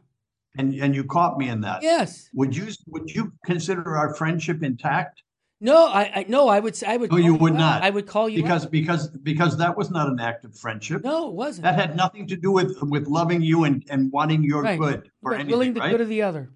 and 0.57 0.73
and 0.75 0.95
you 0.95 1.03
caught 1.03 1.37
me 1.37 1.49
in 1.49 1.61
that. 1.63 1.83
Yes. 1.83 2.29
Would 2.33 2.55
you 2.55 2.69
would 2.87 3.11
you 3.11 3.33
consider 3.45 3.97
our 3.97 4.15
friendship 4.15 4.63
intact? 4.63 5.25
No, 5.61 5.87
I, 5.87 6.03
I 6.15 6.27
no, 6.29 6.49
I 6.49 6.61
would 6.61 6.75
say 6.77 6.87
I 6.87 6.97
would. 6.97 7.11
No, 7.11 7.17
you 7.17 7.35
would 7.35 7.53
out. 7.53 7.59
not. 7.59 7.83
I 7.83 7.91
would 7.91 8.07
call 8.07 8.29
you 8.29 8.43
Because 8.43 8.67
out. 8.67 8.71
because 8.73 9.09
because 9.09 9.57
that 9.59 9.77
was 9.77 9.91
not 9.91 10.09
an 10.09 10.21
act 10.21 10.45
of 10.45 10.57
friendship. 10.59 11.05
No, 11.05 11.29
it 11.29 11.35
wasn't. 11.35 11.63
That 11.63 11.75
had 11.77 11.97
nothing 11.97 12.27
to 12.29 12.37
do 12.37 12.51
with 12.51 12.77
with 12.83 13.07
loving 13.07 13.41
you 13.41 13.65
and 13.65 13.85
and 13.89 14.11
wanting 14.13 14.43
your 14.43 14.63
Right. 14.63 14.79
good 14.79 15.11
for 15.23 15.31
Right, 15.31 15.41
anything, 15.41 15.51
willing 15.53 15.75
the 15.75 15.81
right? 15.81 15.91
good 15.91 16.01
of 16.01 16.09
the 16.09 16.23
other. 16.23 16.51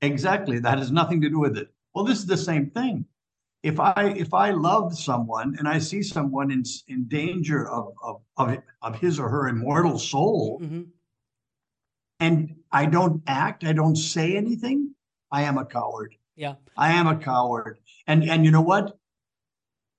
Exactly. 0.00 0.58
That 0.58 0.78
has 0.78 0.90
nothing 0.90 1.20
to 1.20 1.28
do 1.28 1.38
with 1.38 1.56
it. 1.56 1.68
Well, 1.94 2.04
this 2.04 2.18
is 2.18 2.26
the 2.26 2.36
same 2.36 2.70
thing. 2.70 3.04
If 3.62 3.78
I 3.78 4.14
if 4.16 4.34
I 4.34 4.50
love 4.50 4.98
someone 4.98 5.54
and 5.58 5.68
I 5.68 5.78
see 5.78 6.02
someone 6.02 6.50
in 6.50 6.64
in 6.88 7.04
danger 7.08 7.68
of 7.68 7.94
of 8.02 8.22
of, 8.38 8.58
of 8.80 8.98
his 8.98 9.20
or 9.20 9.28
her 9.28 9.48
immortal 9.48 9.98
soul, 9.98 10.58
hmm 10.58 10.82
and 12.20 12.54
I 12.70 12.86
don't 12.86 13.20
act, 13.26 13.64
I 13.64 13.72
don't 13.72 13.96
say 13.96 14.36
anything, 14.36 14.94
I 15.32 15.42
am 15.42 15.58
a 15.58 15.64
coward. 15.64 16.14
Yeah. 16.36 16.54
I 16.76 16.92
am 16.92 17.08
a 17.08 17.16
coward. 17.16 17.78
And 18.06 18.28
and 18.28 18.44
you 18.44 18.50
know 18.50 18.62
what? 18.62 18.96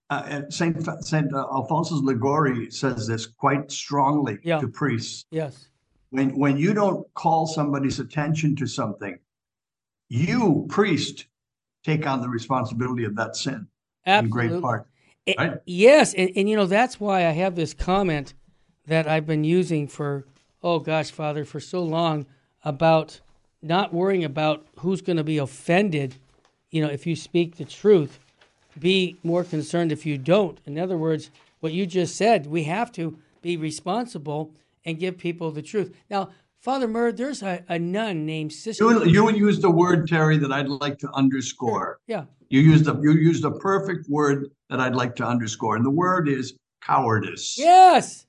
Uh, 0.09 0.41
Saint 0.49 0.77
Saint 1.03 1.33
uh, 1.33 1.47
Alphonsus 1.51 2.01
Liguori 2.01 2.69
says 2.69 3.07
this 3.07 3.25
quite 3.25 3.71
strongly 3.71 4.39
Yeah. 4.43 4.59
to 4.59 4.67
priests. 4.67 5.25
Yes. 5.31 5.69
When 6.09 6.37
when 6.37 6.57
you 6.57 6.73
don't 6.73 7.11
call 7.13 7.47
somebody's 7.47 7.99
attention 7.99 8.55
to 8.57 8.67
something, 8.67 9.17
you 10.09 10.65
priest 10.69 11.27
take 11.83 12.05
on 12.05 12.21
the 12.21 12.29
responsibility 12.29 13.03
of 13.05 13.15
that 13.15 13.35
sin 13.35 13.67
in 14.05 14.13
Absolutely. 14.13 14.47
great 14.49 14.61
part. 14.61 14.87
Right? 15.37 15.53
Yes, 15.65 16.13
and, 16.13 16.29
and 16.35 16.49
you 16.49 16.55
know 16.55 16.65
that's 16.65 16.99
why 16.99 17.25
I 17.25 17.31
have 17.31 17.55
this 17.55 17.73
comment 17.73 18.33
that 18.85 19.07
I've 19.07 19.25
been 19.25 19.43
using 19.43 19.87
for 19.87 20.25
oh 20.61 20.79
gosh, 20.79 21.11
Father, 21.11 21.43
for 21.45 21.59
so 21.59 21.81
long 21.83 22.25
about 22.63 23.19
not 23.61 23.93
worrying 23.93 24.23
about 24.23 24.65
who's 24.79 25.01
going 25.01 25.17
to 25.17 25.23
be 25.23 25.37
offended. 25.37 26.15
You 26.73 26.81
know, 26.81 26.89
if 26.89 27.05
you 27.05 27.15
speak 27.15 27.57
the 27.57 27.65
truth, 27.65 28.17
be 28.79 29.15
more 29.23 29.43
concerned 29.43 29.91
if 29.91 30.07
you 30.07 30.17
don't. 30.17 30.57
In 30.65 30.79
other 30.79 30.97
words, 30.97 31.29
what 31.59 31.71
you 31.71 31.85
just 31.85 32.15
said, 32.15 32.47
we 32.47 32.63
have 32.63 32.91
to 32.93 33.15
be 33.43 33.57
responsible 33.57 34.49
and 34.83 34.97
give 34.97 35.19
people 35.19 35.51
the 35.51 35.61
truth. 35.61 35.95
Now, 36.09 36.31
Father 36.59 36.87
Murr, 36.87 37.11
there's 37.11 37.43
a, 37.43 37.63
a 37.69 37.77
nun 37.77 38.25
named 38.25 38.51
Sister. 38.53 38.85
You 38.85 39.05
you 39.05 39.29
used 39.29 39.63
a 39.63 39.69
word, 39.69 40.07
Terry, 40.07 40.37
that 40.39 40.51
I'd 40.51 40.67
like 40.67 40.97
to 40.99 41.11
underscore. 41.13 41.99
Yeah, 42.07 42.25
You 42.49 42.61
used 42.61 42.87
a 42.87 42.97
you 43.03 43.11
used 43.11 43.45
a 43.45 43.51
perfect 43.51 44.09
word 44.09 44.49
that 44.71 44.79
I'd 44.79 44.95
like 44.95 45.15
to 45.17 45.25
underscore, 45.27 45.75
and 45.75 45.85
the 45.85 45.91
word 45.91 46.27
is 46.27 46.55
cowardice. 46.81 47.55
yes, 47.55 48.25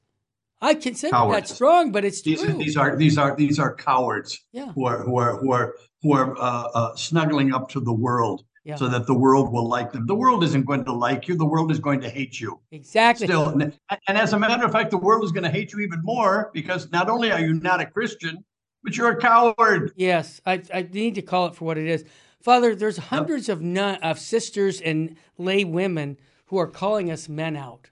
I 0.60 0.74
consider 0.74 1.12
that 1.30 1.48
strong, 1.48 1.92
but 1.92 2.04
it's 2.04 2.20
These, 2.20 2.42
true. 2.42 2.52
these 2.58 2.76
are 2.76 2.94
these 2.94 3.16
are 3.16 3.34
these 3.36 3.58
are 3.58 3.74
cowards 3.74 4.38
yeah, 4.52 4.70
who 4.72 4.84
are 4.84 4.98
who 4.98 5.16
are 5.16 5.36
who 5.38 5.50
are 5.52 5.74
who 6.04 6.12
are 6.12 6.36
uh, 6.38 6.68
uh, 6.74 6.94
snuggling 6.94 7.54
up 7.54 7.68
to 7.70 7.80
the 7.80 7.92
world 7.92 8.44
yeah, 8.62 8.76
so 8.76 8.88
that 8.88 9.06
the 9.06 9.14
world 9.14 9.50
will 9.50 9.66
like 9.66 9.90
them. 9.90 10.06
The 10.06 10.14
world 10.14 10.44
isn't 10.44 10.66
going 10.66 10.84
to 10.84 10.92
like 10.92 11.26
you. 11.28 11.34
The 11.34 11.46
world 11.46 11.72
is 11.72 11.78
going 11.78 12.00
to 12.02 12.10
hate 12.10 12.38
you. 12.38 12.60
exactly. 12.70 13.26
Still, 13.26 13.48
and, 13.48 13.78
and 14.06 14.18
as 14.18 14.34
a 14.34 14.38
matter 14.38 14.66
of 14.66 14.70
fact, 14.72 14.90
the 14.90 14.98
world 14.98 15.24
is 15.24 15.32
going 15.32 15.44
to 15.44 15.50
hate 15.50 15.72
you 15.72 15.80
even 15.80 16.02
more 16.02 16.50
because 16.52 16.92
not 16.92 17.08
only 17.08 17.32
are 17.32 17.40
you 17.40 17.54
not 17.54 17.80
a 17.80 17.86
Christian, 17.86 18.44
but 18.82 18.98
you're 18.98 19.12
a 19.12 19.16
coward. 19.16 19.92
Yes, 19.96 20.42
I, 20.44 20.62
I 20.72 20.86
need 20.92 21.14
to 21.14 21.22
call 21.22 21.46
it 21.46 21.54
for 21.54 21.64
what 21.64 21.78
it 21.78 21.86
is. 21.86 22.04
Father, 22.42 22.74
there's 22.74 22.98
hundreds 22.98 23.48
of 23.48 23.62
nun, 23.62 23.96
of 24.02 24.18
sisters 24.18 24.82
and 24.82 25.16
lay 25.38 25.64
women 25.64 26.18
who 26.46 26.58
are 26.58 26.66
calling 26.66 27.10
us 27.10 27.30
men 27.30 27.56
out. 27.56 27.88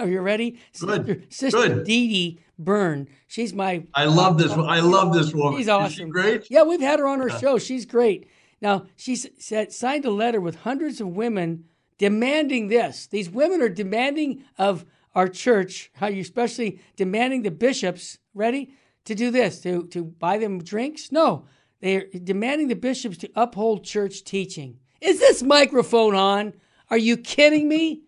Are 0.00 0.08
you 0.08 0.20
ready? 0.20 0.58
Good, 0.78 1.06
Sister, 1.06 1.22
Sister 1.28 1.68
good. 1.68 1.84
Dede 1.84 2.40
Byrne. 2.58 3.08
She's 3.26 3.52
my. 3.52 3.84
I 3.94 4.06
love 4.06 4.38
this. 4.38 4.52
Uh, 4.52 4.56
one. 4.56 4.68
I 4.68 4.80
love 4.80 5.12
this 5.12 5.32
woman. 5.32 5.58
She's 5.58 5.66
Is 5.66 5.66
she 5.66 5.70
awesome. 5.70 6.10
great? 6.10 6.46
Yeah, 6.50 6.62
we've 6.62 6.80
had 6.80 6.98
her 6.98 7.06
on 7.06 7.20
our 7.20 7.30
show. 7.38 7.58
She's 7.58 7.86
great. 7.86 8.28
Now, 8.62 8.86
she 8.96 9.16
said, 9.16 9.72
signed 9.72 10.04
a 10.04 10.10
letter 10.10 10.40
with 10.40 10.56
hundreds 10.56 11.00
of 11.00 11.08
women 11.08 11.64
demanding 11.98 12.68
this. 12.68 13.06
These 13.06 13.30
women 13.30 13.62
are 13.62 13.68
demanding 13.68 14.44
of 14.58 14.84
our 15.14 15.28
church, 15.28 15.90
how 15.94 16.08
you 16.08 16.20
especially 16.20 16.80
demanding 16.96 17.42
the 17.42 17.50
bishops, 17.50 18.18
ready, 18.34 18.72
to 19.04 19.14
do 19.14 19.30
this, 19.30 19.60
to, 19.60 19.86
to 19.88 20.04
buy 20.04 20.38
them 20.38 20.62
drinks? 20.62 21.10
No, 21.10 21.46
they're 21.80 22.06
demanding 22.22 22.68
the 22.68 22.76
bishops 22.76 23.16
to 23.18 23.30
uphold 23.34 23.84
church 23.84 24.24
teaching. 24.24 24.78
Is 25.00 25.18
this 25.18 25.42
microphone 25.42 26.14
on? 26.14 26.52
Are 26.90 26.98
you 26.98 27.16
kidding 27.16 27.68
me? 27.68 28.02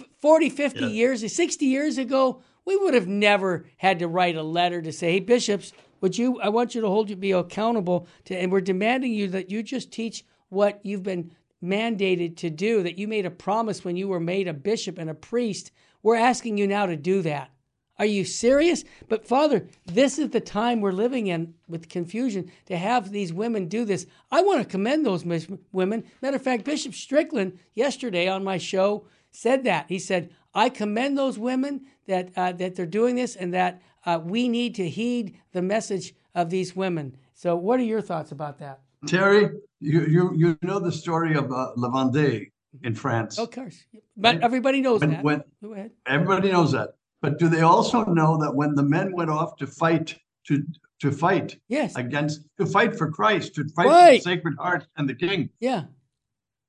F- 0.00 0.06
40, 0.20 0.50
50 0.50 0.80
Yeah. 0.80 0.86
years, 0.88 1.32
60 1.32 1.66
years 1.66 1.98
ago, 1.98 2.42
we 2.64 2.76
would 2.76 2.94
have 2.94 3.06
never 3.06 3.66
had 3.76 3.98
to 3.98 4.08
write 4.08 4.36
a 4.36 4.42
letter 4.42 4.80
to 4.82 4.92
say, 4.92 5.12
hey, 5.12 5.20
bishops, 5.20 5.72
would 6.00 6.18
you, 6.18 6.40
I 6.40 6.48
want 6.48 6.74
you 6.74 6.80
to 6.80 6.88
hold 6.88 7.10
you, 7.10 7.16
be 7.16 7.32
accountable 7.32 8.06
to, 8.26 8.34
and 8.36 8.50
we're 8.50 8.60
demanding 8.60 9.12
you 9.12 9.28
that 9.28 9.50
you 9.50 9.62
just 9.62 9.92
teach 9.92 10.24
what 10.48 10.80
you've 10.82 11.02
been 11.02 11.30
mandated 11.62 12.36
to 12.38 12.50
do, 12.50 12.82
that 12.82 12.98
you 12.98 13.08
made 13.08 13.24
a 13.26 13.30
promise 13.30 13.84
when 13.84 13.96
you 13.96 14.08
were 14.08 14.20
made 14.20 14.48
a 14.48 14.52
bishop 14.54 14.98
and 14.98 15.08
a 15.08 15.14
priest. 15.14 15.70
We're 16.02 16.16
asking 16.16 16.58
you 16.58 16.66
now 16.66 16.86
to 16.86 16.96
do 16.96 17.22
that. 17.22 17.50
Are 17.98 18.04
you 18.04 18.24
serious? 18.24 18.84
But 19.08 19.24
Father, 19.26 19.68
this 19.86 20.18
is 20.18 20.30
the 20.30 20.40
time 20.40 20.80
we're 20.80 20.90
living 20.92 21.28
in 21.28 21.54
with 21.68 21.88
confusion 21.88 22.50
to 22.66 22.76
have 22.76 23.10
these 23.12 23.32
women 23.32 23.68
do 23.68 23.84
this. 23.84 24.06
I 24.32 24.42
want 24.42 24.60
to 24.60 24.68
commend 24.68 25.06
those 25.06 25.24
women. 25.72 26.04
Matter 26.20 26.36
of 26.36 26.42
fact, 26.42 26.64
Bishop 26.64 26.92
Strickland 26.92 27.58
yesterday 27.74 28.26
on 28.28 28.42
my 28.42 28.58
show 28.58 29.06
said 29.34 29.64
that. 29.64 29.86
He 29.88 29.98
said, 29.98 30.30
"I 30.54 30.68
commend 30.68 31.18
those 31.18 31.38
women 31.38 31.82
that 32.06 32.30
uh, 32.36 32.52
that 32.52 32.74
they're 32.76 32.86
doing 32.86 33.16
this 33.16 33.36
and 33.36 33.52
that 33.52 33.82
uh, 34.06 34.20
we 34.22 34.48
need 34.48 34.74
to 34.76 34.88
heed 34.88 35.36
the 35.52 35.62
message 35.62 36.14
of 36.34 36.50
these 36.50 36.74
women." 36.74 37.16
So, 37.34 37.56
what 37.56 37.80
are 37.80 37.84
your 37.84 38.00
thoughts 38.00 38.32
about 38.32 38.58
that? 38.58 38.80
Terry, 39.06 39.50
you 39.80 40.06
you 40.06 40.32
you 40.34 40.58
know 40.62 40.78
the 40.78 40.92
story 40.92 41.34
of 41.34 41.50
uh, 41.52 41.72
La 41.76 41.90
Vendée 41.90 42.50
in 42.82 42.94
France. 42.94 43.38
Of 43.38 43.50
course, 43.50 43.84
but 44.16 44.40
everybody 44.42 44.80
knows 44.80 45.00
When- 45.00 45.10
that. 45.10 45.24
when- 45.24 45.42
Go 45.62 45.72
ahead. 45.74 45.90
Everybody 46.06 46.50
knows 46.50 46.72
that. 46.72 46.90
But 47.20 47.38
do 47.38 47.48
they 47.48 47.62
also 47.62 48.04
know 48.04 48.36
that 48.38 48.54
when 48.54 48.74
the 48.74 48.82
men 48.82 49.12
went 49.12 49.30
off 49.30 49.56
to 49.56 49.66
fight 49.66 50.16
to 50.44 50.62
to 51.00 51.10
fight 51.10 51.58
Yes. 51.68 51.96
against 51.96 52.46
to 52.58 52.66
fight 52.66 52.96
for 52.96 53.10
Christ, 53.10 53.54
to 53.56 53.64
fight 53.76 53.86
Right. 53.86 54.22
for 54.22 54.28
the 54.30 54.36
Sacred 54.36 54.54
Heart 54.58 54.86
and 54.96 55.08
the 55.08 55.14
King, 55.14 55.50
Yeah. 55.60 55.84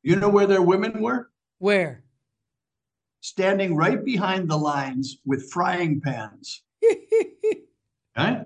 you 0.03 0.15
know 0.15 0.29
where 0.29 0.47
their 0.47 0.61
women 0.61 1.01
were? 1.01 1.29
Where? 1.59 2.03
Standing 3.29 3.75
right 3.75 4.05
behind 4.05 4.47
the 4.51 4.55
lines 4.55 5.17
with 5.25 5.51
frying 5.51 5.99
pans, 5.99 6.61
right? 8.15 8.45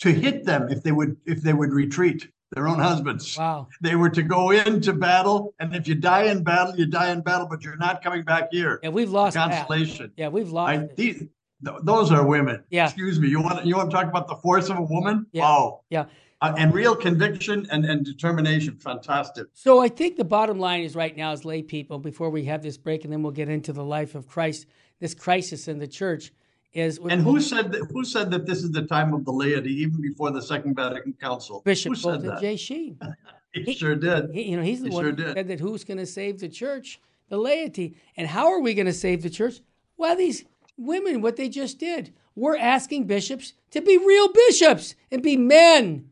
To 0.00 0.10
hit 0.12 0.44
them 0.44 0.68
if 0.70 0.82
they 0.82 0.92
would 0.92 1.16
if 1.24 1.40
they 1.40 1.54
would 1.54 1.72
retreat, 1.72 2.28
their 2.52 2.68
own 2.68 2.78
husbands. 2.80 3.38
wow. 3.38 3.66
They 3.80 3.96
were 3.96 4.10
to 4.10 4.22
go 4.22 4.50
into 4.50 4.92
battle, 4.92 5.54
and 5.58 5.74
if 5.74 5.88
you 5.88 5.94
die 5.94 6.24
in 6.24 6.44
battle, 6.44 6.76
you 6.76 6.84
die 6.84 7.12
in 7.12 7.22
battle, 7.22 7.46
but 7.48 7.62
you're 7.62 7.78
not 7.78 8.02
coming 8.04 8.24
back 8.24 8.48
here. 8.50 8.78
Yeah, 8.82 8.90
we've 8.90 9.10
lost 9.10 9.34
that. 9.36 9.50
Consolation. 9.66 10.12
Yeah, 10.18 10.28
we've 10.28 10.50
lost. 10.50 10.68
I, 10.70 10.88
these, 10.96 11.20
th- 11.64 11.76
those 11.82 12.12
are 12.12 12.26
women. 12.26 12.62
Yeah. 12.68 12.84
Excuse 12.84 13.18
me. 13.18 13.28
You 13.28 13.40
want 13.40 13.64
you 13.64 13.74
want 13.74 13.90
to 13.90 13.96
talk 13.96 14.06
about 14.06 14.28
the 14.28 14.36
force 14.36 14.68
of 14.68 14.76
a 14.76 14.82
woman? 14.82 15.24
Yeah. 15.32 15.44
Wow. 15.44 15.80
Yeah. 15.88 16.04
Uh, 16.44 16.54
and 16.58 16.74
real 16.74 16.94
conviction 16.94 17.66
and, 17.70 17.84
and 17.86 18.04
determination. 18.04 18.76
Fantastic. 18.76 19.46
So 19.54 19.80
I 19.80 19.88
think 19.88 20.16
the 20.16 20.24
bottom 20.24 20.58
line 20.58 20.82
is 20.82 20.94
right 20.94 21.16
now, 21.16 21.32
as 21.32 21.44
lay 21.44 21.62
people, 21.62 21.98
before 21.98 22.28
we 22.28 22.44
have 22.44 22.62
this 22.62 22.76
break, 22.76 23.04
and 23.04 23.12
then 23.12 23.22
we'll 23.22 23.32
get 23.32 23.48
into 23.48 23.72
the 23.72 23.84
life 23.84 24.14
of 24.14 24.26
Christ, 24.26 24.66
this 25.00 25.14
crisis 25.14 25.68
in 25.68 25.78
the 25.78 25.86
church 25.86 26.32
is 26.74 27.00
And 27.08 27.22
who 27.22 27.40
said 27.40 27.72
that? 27.72 27.88
Who 27.92 28.04
said 28.04 28.30
that 28.32 28.44
this 28.46 28.62
is 28.62 28.72
the 28.72 28.82
time 28.82 29.14
of 29.14 29.24
the 29.24 29.32
laity, 29.32 29.72
even 29.80 30.02
before 30.02 30.32
the 30.32 30.42
Second 30.42 30.74
Vatican 30.74 31.14
Council? 31.14 31.62
Bishop 31.64 31.90
Who 31.90 31.96
said 31.96 32.22
that? 32.22 32.40
J. 32.40 32.56
Sheen. 32.56 32.98
He 33.52 33.72
sure 33.72 33.94
did. 33.94 34.32
He, 34.32 34.50
you 34.50 34.56
know, 34.56 34.64
he's 34.64 34.82
the 34.82 34.88
He 34.88 34.94
one 34.94 35.04
sure 35.04 35.10
who 35.12 35.16
did. 35.16 35.34
said 35.36 35.46
that 35.46 35.60
who's 35.60 35.84
going 35.84 35.98
to 35.98 36.06
save 36.06 36.40
the 36.40 36.48
church? 36.48 37.00
The 37.28 37.36
laity. 37.36 37.96
And 38.16 38.26
how 38.26 38.48
are 38.48 38.58
we 38.58 38.74
going 38.74 38.86
to 38.86 38.92
save 38.92 39.22
the 39.22 39.30
church? 39.30 39.60
Well, 39.96 40.16
these 40.16 40.44
women, 40.76 41.20
what 41.20 41.36
they 41.36 41.48
just 41.48 41.78
did. 41.78 42.12
We're 42.34 42.56
asking 42.56 43.06
bishops 43.06 43.52
to 43.70 43.80
be 43.80 43.96
real 43.96 44.26
bishops 44.32 44.96
and 45.12 45.22
be 45.22 45.36
men. 45.36 46.10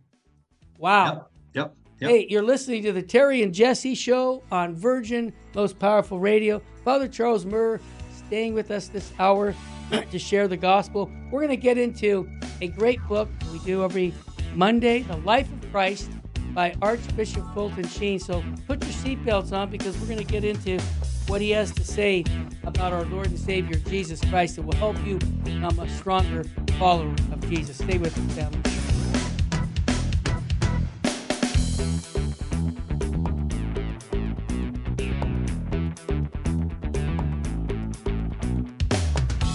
Wow. 0.82 1.14
Yep. 1.14 1.28
Yep. 1.54 1.76
Yep. 2.00 2.10
Hey, 2.10 2.26
you're 2.28 2.42
listening 2.42 2.82
to 2.82 2.92
the 2.92 3.02
Terry 3.02 3.44
and 3.44 3.54
Jesse 3.54 3.94
show 3.94 4.42
on 4.50 4.74
Virgin 4.74 5.32
Most 5.54 5.78
Powerful 5.78 6.18
Radio. 6.18 6.60
Father 6.84 7.06
Charles 7.06 7.46
Murr 7.46 7.78
staying 8.26 8.52
with 8.52 8.72
us 8.72 8.88
this 8.88 9.12
hour 9.20 9.54
to 10.10 10.18
share 10.18 10.48
the 10.48 10.56
gospel. 10.56 11.08
We're 11.30 11.38
going 11.38 11.50
to 11.50 11.56
get 11.56 11.78
into 11.78 12.28
a 12.60 12.66
great 12.66 12.98
book 13.06 13.28
we 13.52 13.60
do 13.60 13.84
every 13.84 14.12
Monday, 14.56 15.02
The 15.02 15.18
Life 15.18 15.52
of 15.52 15.70
Christ 15.70 16.10
by 16.52 16.74
Archbishop 16.82 17.44
Fulton 17.54 17.86
Sheen. 17.86 18.18
So 18.18 18.42
put 18.66 18.82
your 18.82 18.92
seatbelts 18.92 19.52
on 19.52 19.70
because 19.70 19.96
we're 20.00 20.08
going 20.08 20.18
to 20.18 20.24
get 20.24 20.42
into 20.42 20.80
what 21.28 21.40
he 21.40 21.50
has 21.50 21.70
to 21.74 21.84
say 21.84 22.24
about 22.64 22.92
our 22.92 23.04
Lord 23.04 23.28
and 23.28 23.38
Savior 23.38 23.76
Jesus 23.88 24.20
Christ 24.28 24.56
that 24.56 24.62
will 24.62 24.74
help 24.74 24.96
you 25.06 25.18
become 25.44 25.78
a 25.78 25.88
stronger 25.90 26.42
follower 26.76 27.14
of 27.30 27.48
Jesus. 27.48 27.76
Stay 27.76 27.98
with 27.98 28.18
us, 28.18 28.34
family. 28.34 28.81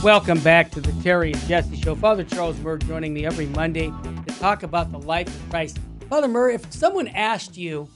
Welcome 0.08 0.40
back 0.40 0.72
to 0.72 0.80
the 0.80 0.94
Terry 1.04 1.34
and 1.34 1.42
Jesse 1.48 1.76
Show. 1.76 1.94
Father 1.94 2.24
Charles 2.24 2.58
Murr 2.62 2.78
joining 2.78 3.14
me 3.14 3.26
every 3.26 3.48
Monday 3.48 3.92
to 4.26 4.40
talk 4.40 4.64
about 4.64 4.90
the 4.90 5.00
life 5.00 5.28
of 5.28 5.50
Christ. 5.50 5.80
Father 6.10 6.30
Murr, 6.30 6.52
if 6.52 6.72
someone 6.72 7.10
asked 7.10 7.58
you 7.58 7.90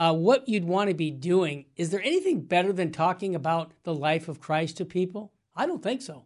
uh, 0.00 0.14
what 0.14 0.48
you'd 0.48 0.64
want 0.64 0.88
to 0.88 0.94
be 0.94 1.10
doing, 1.10 1.66
is 1.76 1.90
there 1.90 2.00
anything 2.00 2.40
better 2.40 2.72
than 2.72 2.90
talking 2.90 3.34
about 3.34 3.72
the 3.82 3.92
life 3.92 4.28
of 4.28 4.40
Christ 4.40 4.78
to 4.78 4.86
people? 4.86 5.30
I 5.54 5.66
don't 5.66 5.82
think 5.82 6.00
so. 6.00 6.24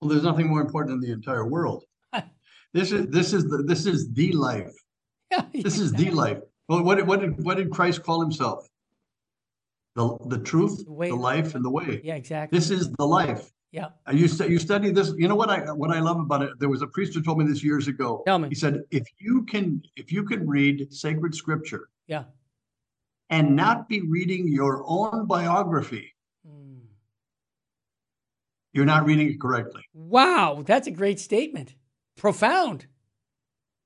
Well, 0.00 0.08
there's 0.08 0.22
nothing 0.22 0.46
more 0.46 0.62
important 0.62 0.94
in 0.94 1.00
the 1.06 1.12
entire 1.12 1.46
world. 1.46 1.84
this 2.72 2.92
is 2.92 3.08
this 3.08 3.34
is 3.34 3.44
the 3.44 3.62
this 3.62 3.84
is 3.84 4.10
the 4.14 4.32
life. 4.32 4.72
Yeah, 5.30 5.44
this 5.52 5.78
is 5.78 5.92
the 5.92 6.10
life. 6.12 6.38
Well, 6.66 6.82
what 6.82 6.94
did 6.94 7.06
what 7.06 7.20
did 7.20 7.44
what 7.44 7.58
did 7.58 7.70
Christ 7.70 8.02
call 8.02 8.22
himself? 8.22 8.66
The 9.96 10.16
the 10.28 10.38
truth, 10.38 10.82
the, 10.86 10.92
way, 10.92 11.10
the 11.10 11.14
life, 11.14 11.54
and 11.54 11.62
the 11.62 11.70
way. 11.70 12.00
Yeah, 12.02 12.14
exactly. 12.14 12.58
This 12.58 12.70
is 12.70 12.90
the 12.92 13.06
life. 13.06 13.50
Yeah. 13.72 13.88
You 14.12 14.26
you 14.48 14.58
study 14.58 14.90
this. 14.90 15.12
You 15.18 15.28
know 15.28 15.34
what 15.34 15.50
I 15.50 15.70
what 15.72 15.90
I 15.90 16.00
love 16.00 16.18
about 16.18 16.42
it. 16.42 16.50
There 16.58 16.68
was 16.68 16.82
a 16.82 16.86
priest 16.86 17.14
who 17.14 17.22
told 17.22 17.38
me 17.38 17.44
this 17.44 17.62
years 17.62 17.88
ago. 17.88 18.22
Tell 18.26 18.38
me. 18.38 18.48
He 18.48 18.54
said, 18.54 18.82
if 18.90 19.04
you 19.18 19.42
can 19.44 19.82
if 19.96 20.12
you 20.12 20.24
can 20.24 20.46
read 20.46 20.92
sacred 20.92 21.34
scripture. 21.34 21.88
Yeah. 22.06 22.24
And 23.28 23.56
not 23.56 23.88
be 23.88 24.02
reading 24.02 24.46
your 24.46 24.84
own 24.86 25.26
biography. 25.26 26.14
Mm. 26.48 26.78
You're 28.72 28.84
not 28.84 29.04
reading 29.04 29.28
it 29.28 29.40
correctly. 29.40 29.82
Wow, 29.92 30.62
that's 30.64 30.86
a 30.86 30.92
great 30.92 31.18
statement. 31.18 31.74
Profound. 32.16 32.86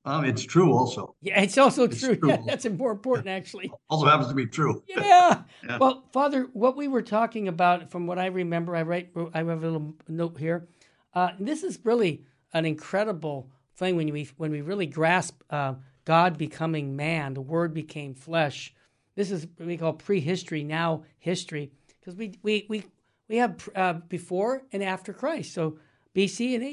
Um, 0.05 0.25
it's 0.25 0.43
true 0.43 0.73
also. 0.73 1.15
Yeah, 1.21 1.43
it's 1.43 1.59
also 1.59 1.85
it's 1.85 2.01
true. 2.01 2.17
true. 2.21 2.31
Yeah, 2.31 2.39
that's 2.47 2.69
more 2.69 2.93
important, 2.93 3.29
actually. 3.29 3.71
also 3.91 4.07
happens 4.07 4.29
to 4.29 4.35
be 4.35 4.47
true. 4.47 4.83
Yeah. 4.89 5.43
yeah. 5.65 5.79
Well, 5.79 6.05
Father, 6.13 6.49
what 6.53 6.77
we 6.77 6.89
were 6.89 7.03
talking 7.03 7.49
about, 7.49 7.91
from 7.91 8.07
what 8.07 8.19
I 8.19 8.27
remember, 8.27 8.75
I 8.75 8.83
write, 8.83 9.11
I 9.35 9.39
have 9.39 9.49
a 9.49 9.57
little 9.57 9.95
note 10.09 10.39
here. 10.39 10.69
Uh, 11.15 11.31
this 11.39 11.63
is 11.63 11.79
really 11.85 12.25
an 12.53 12.65
incredible 12.65 13.51
thing 13.77 13.97
when 13.97 14.13
we 14.13 14.29
when 14.37 14.51
we 14.51 14.61
really 14.61 14.87
grasp 14.87 15.43
uh, 15.51 15.75
God 16.05 16.39
becoming 16.39 16.97
man. 16.97 17.35
The 17.35 17.41
Word 17.41 17.75
became 17.75 18.15
flesh. 18.15 18.75
This 19.17 19.31
is 19.31 19.47
what 19.57 19.67
we 19.67 19.77
call 19.77 19.93
prehistory, 19.95 20.65
now 20.65 21.03
history, 21.19 21.73
because 21.99 22.15
we 22.17 22.39
we 22.43 22.67
we 22.69 22.85
we 23.29 23.37
have 23.37 23.69
uh, 23.75 23.95
before 24.09 24.63
and 24.73 24.83
after 24.83 25.13
Christ. 25.13 25.53
So 25.53 25.79
BC 26.15 26.55
and 26.55 26.65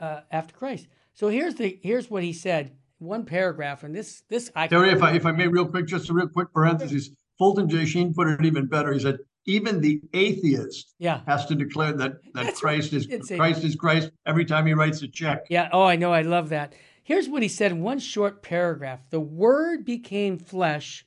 AD 0.00 0.06
uh, 0.06 0.20
after 0.30 0.54
Christ. 0.54 0.86
So 1.14 1.28
here's 1.28 1.54
the 1.54 1.78
here's 1.82 2.10
what 2.10 2.22
he 2.22 2.32
said. 2.32 2.72
One 2.98 3.24
paragraph, 3.24 3.82
and 3.82 3.94
this 3.94 4.22
this 4.28 4.50
I 4.54 4.66
Terry, 4.66 4.90
if 4.90 5.02
I 5.02 5.14
if 5.14 5.26
I 5.26 5.32
may, 5.32 5.48
real 5.48 5.66
quick, 5.66 5.86
just 5.86 6.10
a 6.10 6.12
real 6.12 6.28
quick 6.28 6.52
parenthesis. 6.52 7.10
Fulton 7.38 7.68
J. 7.68 7.84
Sheen 7.84 8.14
put 8.14 8.28
it 8.28 8.44
even 8.44 8.66
better. 8.66 8.92
He 8.92 9.00
said, 9.00 9.18
even 9.46 9.80
the 9.80 10.00
atheist 10.12 10.94
yeah. 10.98 11.20
has 11.26 11.46
to 11.46 11.54
declare 11.54 11.92
that 11.92 12.22
that 12.34 12.44
That's 12.46 12.60
Christ 12.60 12.92
is 12.92 13.06
Christ 13.28 13.64
is 13.64 13.76
Christ 13.76 14.10
every 14.26 14.44
time 14.44 14.66
he 14.66 14.74
writes 14.74 15.02
a 15.02 15.08
check. 15.08 15.46
Yeah. 15.50 15.68
Oh, 15.72 15.84
I 15.84 15.96
know. 15.96 16.12
I 16.12 16.22
love 16.22 16.48
that. 16.50 16.74
Here's 17.02 17.28
what 17.28 17.42
he 17.42 17.48
said 17.48 17.72
in 17.72 17.82
one 17.82 17.98
short 17.98 18.42
paragraph: 18.42 19.00
The 19.10 19.20
Word 19.20 19.84
became 19.84 20.38
flesh. 20.38 21.06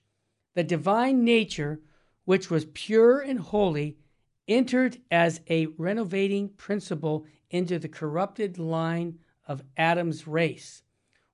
The 0.53 0.63
divine 0.63 1.23
nature, 1.23 1.81
which 2.25 2.49
was 2.49 2.65
pure 2.65 3.19
and 3.19 3.39
holy, 3.39 3.97
entered 4.47 4.97
as 5.11 5.41
a 5.49 5.67
renovating 5.77 6.49
principle 6.49 7.25
into 7.49 7.79
the 7.79 7.89
corrupted 7.89 8.57
line 8.57 9.19
of 9.47 9.63
Adam's 9.77 10.27
race 10.27 10.83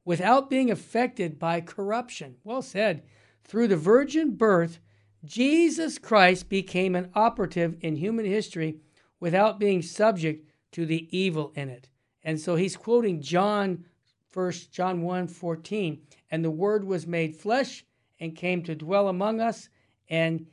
without 0.05 0.49
being 0.49 0.69
affected 0.69 1.39
by 1.39 1.61
corruption. 1.61 2.35
Well 2.43 2.61
said. 2.61 3.03
Through 3.43 3.67
the 3.67 3.77
virgin 3.77 4.35
birth, 4.35 4.79
Jesus 5.25 5.97
Christ 5.97 6.49
became 6.49 6.95
an 6.95 7.09
operative 7.13 7.75
in 7.81 7.95
human 7.95 8.25
history 8.25 8.77
without 9.19 9.59
being 9.59 9.81
subject 9.81 10.49
to 10.73 10.85
the 10.85 11.07
evil 11.17 11.51
in 11.55 11.69
it. 11.69 11.89
And 12.23 12.39
so 12.39 12.55
he's 12.55 12.77
quoting 12.77 13.21
John, 13.21 13.85
first 14.29 14.71
John 14.71 15.01
1 15.01 15.27
14. 15.27 16.01
And 16.31 16.43
the 16.43 16.51
word 16.51 16.83
was 16.83 17.05
made 17.05 17.35
flesh 17.35 17.85
and 18.19 18.35
came 18.35 18.63
to 18.63 18.75
dwell 18.75 19.07
among 19.07 19.41
us, 19.41 19.69
and 20.09 20.45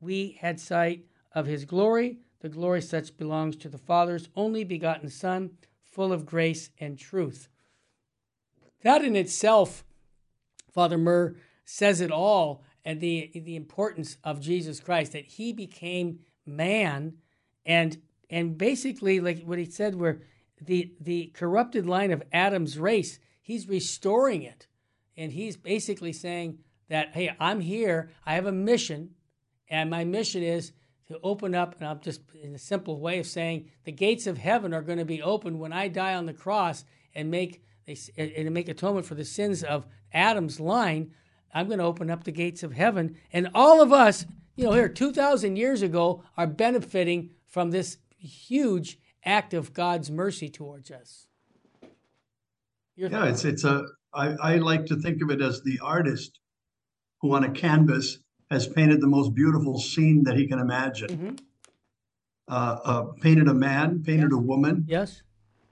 we 0.00 0.36
had 0.40 0.58
sight 0.58 1.06
of 1.32 1.46
his 1.46 1.64
glory, 1.64 2.18
the 2.40 2.48
glory 2.48 2.82
such 2.82 3.16
belongs 3.16 3.56
to 3.56 3.68
the 3.68 3.78
Father's 3.78 4.28
only 4.36 4.64
begotten 4.64 5.08
Son 5.08 5.50
full 5.94 6.12
of 6.12 6.26
grace 6.26 6.70
and 6.78 6.98
truth. 6.98 7.48
That 8.82 9.04
in 9.04 9.14
itself, 9.14 9.84
Father 10.72 10.98
Murr 10.98 11.36
says 11.64 12.00
it 12.00 12.10
all 12.10 12.62
and 12.84 13.00
the, 13.00 13.30
the 13.32 13.56
importance 13.56 14.18
of 14.24 14.40
Jesus 14.40 14.80
Christ, 14.80 15.12
that 15.12 15.24
he 15.24 15.52
became 15.52 16.18
man 16.44 17.14
and 17.64 17.96
and 18.28 18.58
basically 18.58 19.20
like 19.20 19.44
what 19.44 19.58
he 19.58 19.64
said 19.64 19.94
where 19.94 20.20
the 20.60 20.92
the 21.00 21.26
corrupted 21.28 21.86
line 21.86 22.10
of 22.10 22.22
Adam's 22.32 22.78
race, 22.78 23.18
he's 23.40 23.68
restoring 23.68 24.42
it. 24.42 24.66
And 25.16 25.32
he's 25.32 25.56
basically 25.56 26.12
saying 26.12 26.58
that, 26.88 27.14
hey, 27.14 27.36
I'm 27.38 27.60
here, 27.60 28.10
I 28.26 28.34
have 28.34 28.46
a 28.46 28.52
mission, 28.52 29.10
and 29.68 29.88
my 29.88 30.04
mission 30.04 30.42
is 30.42 30.72
to 31.08 31.18
open 31.22 31.54
up, 31.54 31.74
and 31.78 31.86
I'm 31.86 32.00
just 32.00 32.22
in 32.42 32.54
a 32.54 32.58
simple 32.58 32.98
way 32.98 33.18
of 33.18 33.26
saying 33.26 33.70
the 33.84 33.92
gates 33.92 34.26
of 34.26 34.38
heaven 34.38 34.72
are 34.72 34.82
going 34.82 34.98
to 34.98 35.04
be 35.04 35.22
opened 35.22 35.60
when 35.60 35.72
I 35.72 35.88
die 35.88 36.14
on 36.14 36.26
the 36.26 36.32
cross 36.32 36.84
and 37.14 37.30
make 37.30 37.62
and 38.16 38.50
make 38.54 38.68
atonement 38.68 39.04
for 39.04 39.14
the 39.14 39.26
sins 39.26 39.62
of 39.62 39.86
Adam's 40.12 40.58
line. 40.58 41.10
I'm 41.52 41.66
going 41.66 41.78
to 41.78 41.84
open 41.84 42.10
up 42.10 42.24
the 42.24 42.32
gates 42.32 42.62
of 42.62 42.72
heaven, 42.72 43.16
and 43.32 43.50
all 43.54 43.82
of 43.82 43.92
us, 43.92 44.24
you 44.56 44.64
know, 44.64 44.72
here 44.72 44.88
2,000 44.88 45.56
years 45.56 45.82
ago, 45.82 46.24
are 46.36 46.46
benefiting 46.46 47.30
from 47.46 47.70
this 47.70 47.98
huge 48.16 48.98
act 49.24 49.52
of 49.52 49.74
God's 49.74 50.10
mercy 50.10 50.48
towards 50.48 50.90
us. 50.90 51.26
Your 52.96 53.10
yeah, 53.10 53.26
thoughts? 53.26 53.44
it's 53.44 53.62
it's 53.62 53.64
a. 53.64 53.84
I, 54.14 54.28
I 54.40 54.56
like 54.56 54.86
to 54.86 54.96
think 54.96 55.20
of 55.22 55.30
it 55.30 55.42
as 55.42 55.60
the 55.62 55.80
artist 55.82 56.38
who 57.20 57.34
on 57.34 57.44
a 57.44 57.50
canvas 57.50 58.18
has 58.54 58.66
painted 58.66 59.00
the 59.00 59.06
most 59.06 59.34
beautiful 59.34 59.78
scene 59.78 60.24
that 60.24 60.36
he 60.36 60.46
can 60.46 60.58
imagine. 60.58 61.08
Mm-hmm. 61.08 61.34
Uh, 62.46 62.78
uh, 62.84 63.02
painted 63.20 63.48
a 63.48 63.54
man, 63.54 64.02
painted 64.02 64.32
a 64.32 64.38
woman. 64.38 64.84
Yes. 64.86 65.22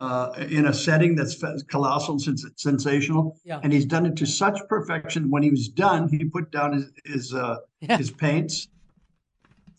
Uh, 0.00 0.32
in 0.50 0.66
a 0.66 0.74
setting 0.74 1.14
that's 1.14 1.40
colossal, 1.68 2.18
sens- 2.18 2.44
sensational, 2.56 3.38
yeah. 3.44 3.60
and 3.62 3.72
he's 3.72 3.84
done 3.84 4.04
it 4.04 4.16
to 4.16 4.26
such 4.26 4.58
perfection. 4.68 5.30
When 5.30 5.44
he 5.44 5.50
was 5.50 5.68
done, 5.68 6.08
he 6.08 6.24
put 6.24 6.50
down 6.50 6.72
his 6.72 6.90
his, 7.04 7.34
uh, 7.34 7.58
yeah. 7.80 7.98
his 7.98 8.10
paints, 8.10 8.66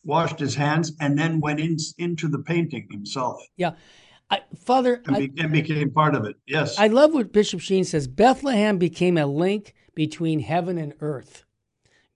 washed 0.05 0.39
his 0.39 0.55
hands, 0.55 0.93
and 1.01 1.19
then 1.19 1.41
went 1.41 1.59
in, 1.59 1.75
into 1.97 2.29
the 2.29 2.39
painting 2.39 2.87
himself. 2.89 3.45
Yeah, 3.57 3.71
I, 4.29 4.43
Father, 4.55 5.01
and, 5.07 5.17
be, 5.17 5.41
and, 5.41 5.51
became 5.51 5.91
part 5.91 6.15
of 6.15 6.23
it. 6.23 6.37
Yes, 6.47 6.79
I 6.79 6.87
love 6.87 7.13
what 7.13 7.33
Bishop 7.33 7.59
Sheen 7.59 7.83
says. 7.83 8.07
Bethlehem 8.07 8.77
became 8.77 9.17
a 9.17 9.25
link 9.25 9.73
between 9.93 10.39
heaven 10.39 10.77
and 10.77 10.93
earth. 11.01 11.43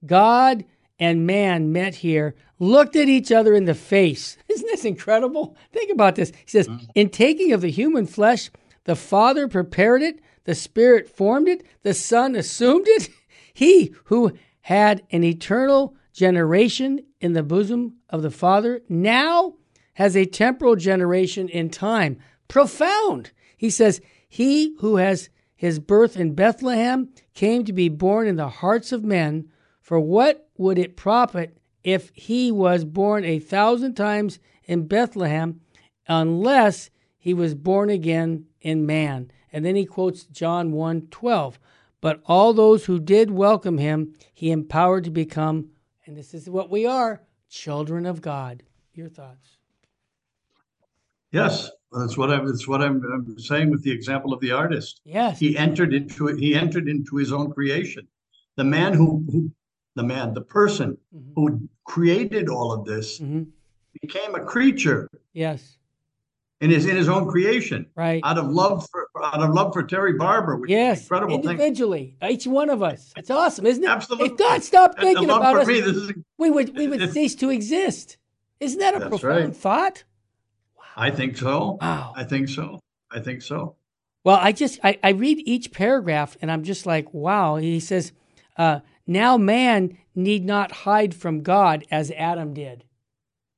God 0.06 0.63
and 1.00 1.28
man 1.28 1.72
met 1.72 1.96
here, 1.96 2.36
looked 2.60 2.96
at 2.96 3.10
each 3.10 3.32
other 3.32 3.54
in 3.54 3.66
the 3.66 3.76
face. 3.76 4.38
Isn't 4.50 4.68
this 4.68 4.86
incredible? 4.86 5.56
Think 5.72 5.92
about 5.92 6.16
this. 6.16 6.32
He 6.32 6.50
says, 6.50 6.68
mm-hmm. 6.68 6.86
In 6.96 7.10
taking 7.10 7.54
of 7.54 7.62
the 7.62 7.72
human 7.72 8.06
flesh, 8.06 8.50
the 8.86 8.96
Father 8.96 9.48
prepared 9.48 10.02
it, 10.02 10.20
the 10.46 10.56
Spirit 10.56 11.10
formed 11.10 11.48
it, 11.48 11.66
the 11.84 11.94
Son 11.94 12.36
assumed 12.36 12.88
it. 12.88 13.10
He 13.54 13.96
who 14.04 14.34
had 14.62 15.02
an 15.10 15.24
eternal 15.24 15.96
generation 16.14 17.04
in 17.20 17.34
the 17.34 17.42
bosom 17.42 17.96
of 18.08 18.22
the 18.22 18.30
Father 18.30 18.82
now 18.88 19.56
has 19.96 20.16
a 20.16 20.26
temporal 20.26 20.76
generation 20.76 21.50
in 21.50 21.72
time. 21.72 22.20
Profound. 22.48 23.32
He 23.58 23.72
says, 23.72 24.00
He 24.30 24.76
who 24.80 24.98
has 24.98 25.30
his 25.56 25.80
birth 25.80 26.16
in 26.16 26.36
Bethlehem 26.36 27.10
came 27.34 27.66
to 27.66 27.74
be 27.74 27.90
born 27.90 28.28
in 28.28 28.36
the 28.36 28.48
hearts 28.48 28.92
of 28.92 29.04
men 29.04 29.50
for 29.82 30.00
what 30.00 30.47
would 30.58 30.78
it 30.78 30.96
profit 30.96 31.58
if 31.84 32.12
he 32.13 32.52
was 32.52 32.86
born 32.86 33.24
a 33.24 33.39
thousand 33.39 33.96
times 33.96 34.39
in 34.65 34.88
Bethlehem 34.88 35.62
unless 36.08 36.89
he 37.17 37.34
was 37.34 37.56
born 37.56 37.89
again 37.89 38.46
in 38.62 38.86
man? 38.86 39.32
And 39.52 39.63
then 39.65 39.76
he 39.76 39.86
quotes 39.86 40.24
John 40.24 40.72
1 40.72 41.08
12. 41.10 41.60
But 42.00 42.22
all 42.26 42.54
those 42.54 42.86
who 42.86 43.00
did 43.00 43.32
welcome 43.32 43.80
him, 43.80 44.13
he 44.34 44.52
empowered 44.52 45.04
to 45.06 45.10
become, 45.10 45.70
and 46.06 46.15
this 46.15 46.34
is 46.34 46.50
what 46.50 46.70
we 46.70 46.86
are, 46.86 47.22
children 47.50 48.06
of 48.06 48.22
God. 48.22 48.63
Your 48.93 49.10
thoughts? 49.10 49.58
Yes, 51.32 51.70
that's 51.91 52.17
what 52.17 52.32
I'm. 52.32 52.46
That's 52.46 52.67
what 52.67 52.82
I'm, 52.82 53.02
I'm, 53.13 53.39
saying 53.39 53.70
with 53.70 53.84
the 53.84 53.91
example 53.91 54.34
of 54.34 54.39
the 54.39 54.52
artist. 54.52 55.02
Yes, 55.06 55.39
he 55.39 55.58
entered 55.58 55.93
into. 55.93 56.28
He 56.28 56.56
entered 56.56 56.88
into 56.88 57.17
his 57.17 57.32
own 57.32 57.52
creation. 57.52 58.08
The 58.56 58.63
man 58.63 58.93
who, 58.93 59.24
who 59.32 59.52
the 59.98 60.04
man, 60.04 60.34
the 60.34 60.42
person 60.42 60.98
mm-hmm. 61.14 61.32
who 61.36 61.70
created 61.84 62.48
all 62.48 62.72
of 62.72 62.86
this, 62.86 63.20
mm-hmm. 63.20 63.44
became 64.02 64.36
a 64.36 64.40
creature. 64.40 65.10
Yes. 65.34 65.78
In 66.60 66.72
his 66.72 66.88
in 66.88 66.96
his 66.96 67.08
own 67.08 67.30
creation, 67.30 67.86
right? 67.94 68.20
Out 68.24 68.40
of 68.40 68.50
love 68.50 68.88
for 68.92 69.08
out 69.24 69.44
of 69.44 69.54
love 69.54 69.74
for 69.74 69.84
Terry 69.84 70.14
Barber, 70.14 70.56
which 70.56 70.72
yes, 70.72 70.98
is 70.98 71.04
incredible 71.04 71.36
individually, 71.36 72.16
thing. 72.20 72.32
each 72.32 72.48
one 72.48 72.72
of 72.72 72.82
us. 72.82 73.14
It's 73.16 73.30
awesome, 73.30 73.68
isn't 73.68 73.84
it? 73.84 73.88
Absolutely. 73.88 74.30
If 74.30 74.38
God 74.38 74.64
stopped 74.64 75.00
thinking 75.00 75.26
about 75.30 75.56
us, 75.58 75.68
me, 75.68 75.78
is, 75.78 76.14
we 76.40 76.50
would 76.50 76.76
we 76.76 76.88
would 76.88 77.14
cease 77.14 77.36
to 77.36 77.52
exist. 77.52 78.18
Isn't 78.60 78.80
that 78.80 78.96
a 78.96 79.08
profound 79.08 79.46
right. 79.46 79.56
thought? 79.56 80.04
Wow. 80.76 80.84
I 80.96 81.12
think 81.12 81.38
so. 81.38 81.78
Wow. 81.80 82.14
I 82.16 82.24
think 82.24 82.50
so. 82.50 82.80
I 83.12 83.20
think 83.20 83.44
so. 83.44 83.76
Well, 84.24 84.40
I 84.42 84.52
just 84.52 84.80
I, 84.84 84.98
I 85.04 85.10
read 85.10 85.38
each 85.46 85.72
paragraph 85.72 86.38
and 86.42 86.52
I'm 86.52 86.64
just 86.64 86.88
like, 86.88 87.14
wow. 87.14 87.58
He 87.58 87.80
says, 87.80 88.14
uh, 88.58 88.80
now 89.08 89.38
man 89.38 89.98
need 90.13 90.46
not 90.46 90.72
hide 90.72 91.15
from 91.15 91.41
God 91.41 91.86
as 91.89 92.12
Adam 92.12 92.54
did. 92.54 92.84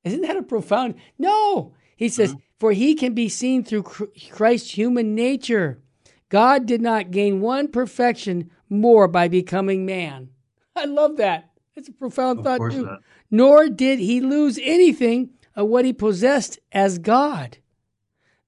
Isn't 0.04 0.22
that 0.22 0.36
a 0.36 0.42
profound? 0.42 0.94
No, 1.18 1.74
he 1.96 2.08
says, 2.08 2.30
mm-hmm. 2.30 2.40
for 2.58 2.72
he 2.72 2.94
can 2.94 3.12
be 3.12 3.28
seen 3.28 3.64
through 3.64 3.82
Christ's 4.30 4.72
human 4.72 5.14
nature. 5.14 5.82
God 6.28 6.64
did 6.64 6.80
not 6.80 7.10
gain 7.10 7.40
one 7.40 7.68
perfection 7.68 8.50
more 8.68 9.08
by 9.08 9.28
becoming 9.28 9.84
man. 9.84 10.30
I 10.76 10.84
love 10.84 11.16
that. 11.16 11.50
It's 11.74 11.88
a 11.88 11.92
profound 11.92 12.38
of 12.38 12.44
thought 12.44 12.70
too. 12.70 12.86
Not. 12.86 13.02
Nor 13.30 13.68
did 13.68 13.98
he 13.98 14.20
lose 14.20 14.58
anything 14.62 15.30
of 15.54 15.68
what 15.68 15.84
he 15.84 15.92
possessed 15.92 16.58
as 16.72 16.98
God. 16.98 17.58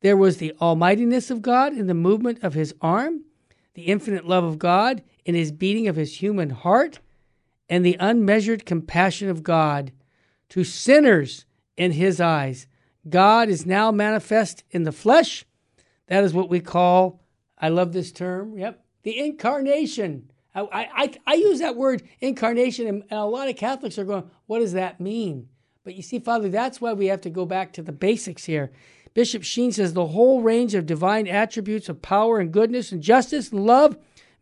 There 0.01 0.17
was 0.17 0.39
the 0.39 0.55
almightiness 0.61 1.31
of 1.31 1.43
God 1.43 1.73
in 1.73 1.87
the 1.87 1.95
movement 1.95 2.43
of 2.43 2.55
his 2.55 2.75
arm, 2.81 3.25
the 3.75 3.83
infinite 3.83 4.27
love 4.27 4.45
of 4.45 4.59
God 4.59 5.03
in 5.25 5.35
his 5.35 5.53
beating 5.53 5.89
of 5.89 5.97
his 5.97 6.17
human 6.17 6.51
heart, 6.51 6.99
and 7.69 7.85
the 7.85 7.97
unmeasured 8.01 8.67
compassion 8.67 9.29
of 9.29 9.43
God 9.43 9.93
to 10.51 10.65
sinners 10.65 11.47
in 11.77 11.93
his 11.93 12.21
eyes. 12.21 12.67
God 13.09 13.49
is 13.49 13.65
now 13.65 13.91
manifest 13.91 14.65
in 14.71 14.83
the 14.83 14.93
flesh. 14.93 15.45
That 16.09 16.25
is 16.25 16.35
what 16.35 16.51
we 16.51 16.61
call, 16.61 17.23
I 17.57 17.71
love 17.71 17.93
this 17.93 18.13
term, 18.13 18.59
yep, 18.59 18.85
the 19.03 19.19
incarnation. 19.19 20.31
I, 20.55 20.89
I, 20.95 21.15
I 21.27 21.35
use 21.35 21.61
that 21.61 21.77
word 21.77 22.03
incarnation, 22.21 22.87
and, 22.87 23.05
a 23.11 23.25
lot 23.25 23.49
of 23.49 23.57
Catholics 23.57 23.99
are 23.99 24.05
going, 24.05 24.31
what 24.47 24.59
does 24.59 24.75
that 24.75 25.01
mean? 25.01 25.49
But 25.85 25.95
you 25.95 26.03
see, 26.03 26.19
Father, 26.19 26.49
that's 26.49 26.81
why 26.81 26.93
we 26.93 27.07
have 27.07 27.23
to 27.23 27.31
go 27.31 27.47
back 27.47 27.73
to 27.73 27.83
the 27.83 27.93
basics 27.93 28.45
here. 28.45 28.71
Bishop 29.15 29.43
Sheen 29.43 29.73
says 29.73 29.95
the 29.95 30.09
whole 30.09 30.43
range 30.43 30.75
of 30.75 30.87
divine 30.87 31.27
attributes 31.27 31.89
of 31.89 32.03
power 32.03 32.39
and 32.39 32.53
goodness 32.53 32.93
and 32.93 33.03
justice 33.03 33.51
and 33.51 33.65
love, 33.67 33.97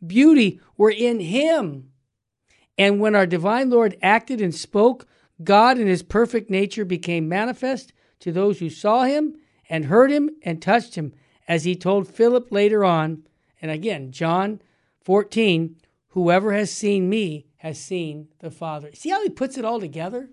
beauty 0.06 0.60
were 0.76 0.90
in 0.90 1.20
him. 1.20 1.90
And 2.78 3.00
when 3.00 3.14
our 3.14 3.26
divine 3.26 3.70
Lord 3.70 3.96
acted 4.02 4.40
and 4.40 4.54
spoke, 4.54 5.06
God 5.42 5.78
in 5.78 5.86
his 5.86 6.02
perfect 6.02 6.50
nature 6.50 6.84
became 6.84 7.28
manifest 7.28 7.92
to 8.20 8.32
those 8.32 8.58
who 8.58 8.70
saw 8.70 9.04
him 9.04 9.36
and 9.68 9.86
heard 9.86 10.10
him 10.10 10.30
and 10.42 10.60
touched 10.60 10.96
him, 10.96 11.12
as 11.46 11.64
he 11.64 11.74
told 11.74 12.08
Philip 12.08 12.50
later 12.50 12.84
on. 12.84 13.24
And 13.60 13.70
again, 13.70 14.12
John 14.12 14.60
14, 15.02 15.76
whoever 16.08 16.52
has 16.52 16.72
seen 16.72 17.08
me 17.08 17.46
has 17.56 17.78
seen 17.78 18.28
the 18.38 18.50
Father. 18.50 18.90
See 18.94 19.10
how 19.10 19.22
he 19.22 19.30
puts 19.30 19.58
it 19.58 19.64
all 19.64 19.80
together? 19.80 20.30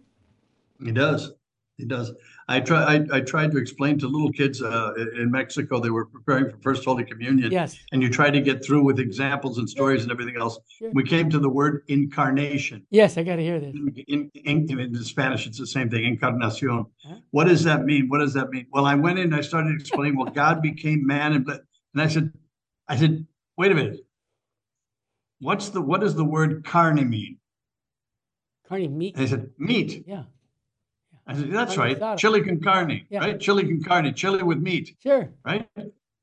He 0.83 0.91
does. 0.91 1.31
He 1.77 1.85
does. 1.85 2.11
I 2.47 2.59
try. 2.59 2.95
I, 2.95 3.17
I 3.17 3.21
tried 3.21 3.51
to 3.51 3.57
explain 3.57 3.99
to 3.99 4.07
little 4.07 4.31
kids 4.31 4.63
uh, 4.63 4.93
in 5.15 5.29
Mexico. 5.29 5.79
They 5.79 5.91
were 5.91 6.05
preparing 6.05 6.49
for 6.49 6.57
First 6.57 6.83
Holy 6.83 7.03
Communion. 7.03 7.51
Yes. 7.51 7.77
And 7.91 8.01
you 8.01 8.09
try 8.09 8.31
to 8.31 8.41
get 8.41 8.65
through 8.65 8.83
with 8.83 8.99
examples 8.99 9.59
and 9.59 9.69
stories 9.69 10.01
and 10.01 10.11
everything 10.11 10.37
else. 10.37 10.57
Sure. 10.79 10.89
We 10.91 11.03
came 11.03 11.29
to 11.29 11.37
the 11.37 11.49
word 11.49 11.83
incarnation. 11.87 12.83
Yes, 12.89 13.19
I 13.19 13.23
got 13.23 13.35
to 13.35 13.43
hear 13.43 13.59
this. 13.59 13.75
In, 13.75 14.31
in, 14.43 14.67
in, 14.67 14.79
in, 14.79 15.03
Spanish, 15.03 15.45
it's 15.45 15.59
the 15.59 15.67
same 15.67 15.87
thing. 15.87 16.03
Encarnacion. 16.05 16.87
Huh? 17.05 17.15
What 17.29 17.47
does 17.47 17.63
that 17.65 17.85
mean? 17.85 18.09
What 18.09 18.19
does 18.19 18.33
that 18.33 18.49
mean? 18.49 18.65
Well, 18.71 18.85
I 18.85 18.95
went 18.95 19.19
in. 19.19 19.25
and 19.25 19.35
I 19.35 19.41
started 19.41 19.79
explaining. 19.79 20.17
well, 20.17 20.31
God 20.33 20.63
became 20.63 21.05
man, 21.05 21.33
and 21.33 21.47
and 21.47 22.01
I 22.01 22.07
said, 22.07 22.33
I 22.87 22.97
said, 22.97 23.27
wait 23.55 23.71
a 23.71 23.75
minute. 23.75 23.99
What's 25.41 25.69
the 25.69 25.81
what 25.81 26.01
does 26.01 26.15
the 26.15 26.25
word 26.25 26.65
carne 26.65 27.07
mean? 27.07 27.37
Carne 28.67 28.97
meat. 28.97 29.15
And 29.15 29.23
I 29.23 29.29
said 29.29 29.51
meat. 29.59 30.03
Yeah. 30.07 30.23
I 31.27 31.33
said, 31.33 31.51
that's 31.51 31.77
right. 31.77 32.17
Chili 32.17 32.41
con 32.41 32.59
carne, 32.61 33.05
yeah. 33.09 33.19
right? 33.19 33.39
Chili 33.39 33.63
con 33.63 33.83
carne, 33.83 34.13
chili 34.13 34.43
with 34.43 34.59
meat. 34.59 34.95
Sure. 35.03 35.29
Right? 35.43 35.67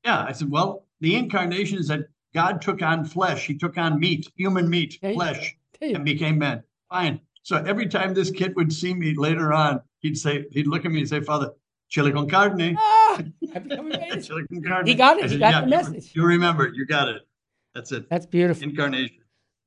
Yeah. 0.03 0.25
I 0.27 0.31
said, 0.31 0.49
well, 0.49 0.85
the 0.99 1.15
incarnation 1.15 1.77
is 1.77 1.87
that 1.89 2.07
God 2.33 2.61
took 2.61 2.81
on 2.81 3.05
flesh. 3.05 3.45
He 3.45 3.57
took 3.57 3.77
on 3.77 3.99
meat, 3.99 4.31
human 4.35 4.69
meat, 4.69 4.97
flesh, 5.01 5.55
and 5.81 6.03
became 6.03 6.39
man. 6.39 6.63
Fine. 6.89 7.21
So 7.43 7.57
every 7.57 7.87
time 7.87 8.13
this 8.13 8.31
kid 8.31 8.55
would 8.55 8.73
see 8.73 8.93
me 8.93 9.13
later 9.15 9.53
on, 9.53 9.81
he'd 9.99 10.17
say, 10.17 10.45
he'd 10.51 10.67
look 10.67 10.85
at 10.85 10.91
me 10.91 11.01
and 11.01 11.09
say, 11.09 11.21
Father, 11.21 11.51
chili 11.89 12.11
con 12.11 12.27
carne. 12.27 12.75
Ah, 12.77 13.21
chili 14.21 14.45
con 14.47 14.63
carne. 14.63 14.87
He 14.87 14.95
got 14.95 15.17
it. 15.17 15.23
Said, 15.23 15.31
he 15.31 15.37
got 15.37 15.53
yeah, 15.53 15.61
the 15.61 15.67
message. 15.67 16.11
You, 16.15 16.23
you 16.23 16.27
remember 16.27 16.65
it. 16.65 16.75
You 16.75 16.85
got 16.87 17.09
it. 17.09 17.21
That's 17.75 17.91
it. 17.91 18.09
That's 18.09 18.25
beautiful. 18.25 18.63
Incarnation. 18.63 19.17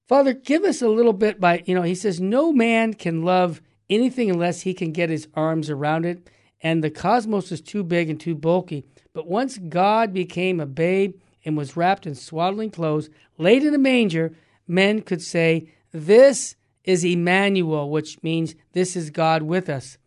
Father, 0.08 0.32
give 0.32 0.64
us 0.64 0.80
a 0.80 0.88
little 0.88 1.12
bit 1.12 1.38
by, 1.38 1.62
you 1.66 1.74
know, 1.74 1.82
he 1.82 1.94
says, 1.94 2.18
no 2.18 2.50
man 2.50 2.94
can 2.94 3.22
love 3.22 3.60
anything 3.90 4.30
unless 4.30 4.62
he 4.62 4.74
can 4.74 4.92
get 4.92 5.10
his 5.10 5.28
arms 5.34 5.70
around 5.70 6.04
it. 6.04 6.28
And 6.60 6.82
the 6.82 6.90
cosmos 6.90 7.52
is 7.52 7.60
too 7.60 7.84
big 7.84 8.10
and 8.10 8.18
too 8.18 8.34
bulky. 8.34 8.84
But 9.12 9.28
once 9.28 9.58
God 9.58 10.12
became 10.12 10.60
a 10.60 10.66
babe 10.66 11.20
and 11.44 11.56
was 11.56 11.76
wrapped 11.76 12.06
in 12.06 12.14
swaddling 12.14 12.70
clothes, 12.70 13.10
laid 13.36 13.64
in 13.64 13.74
a 13.74 13.78
manger, 13.78 14.34
men 14.66 15.02
could 15.02 15.22
say, 15.22 15.72
This 15.92 16.56
is 16.84 17.04
Emmanuel, 17.04 17.90
which 17.90 18.22
means 18.22 18.54
this 18.72 18.96
is 18.96 19.10
God 19.10 19.42
with 19.42 19.68
us. 19.68 19.98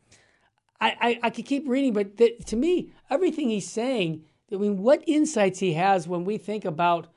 I, 0.79 0.95
I, 0.99 1.19
I 1.23 1.29
could 1.29 1.45
keep 1.45 1.67
reading, 1.67 1.93
but 1.93 2.17
th- 2.17 2.43
to 2.45 2.55
me, 2.55 2.91
everything 3.09 3.49
he's 3.49 3.69
saying, 3.69 4.23
I 4.51 4.55
mean, 4.55 4.81
what 4.81 5.03
insights 5.07 5.59
he 5.59 5.73
has 5.73 6.07
when 6.07 6.25
we 6.25 6.37
think 6.37 6.65
about 6.65 7.07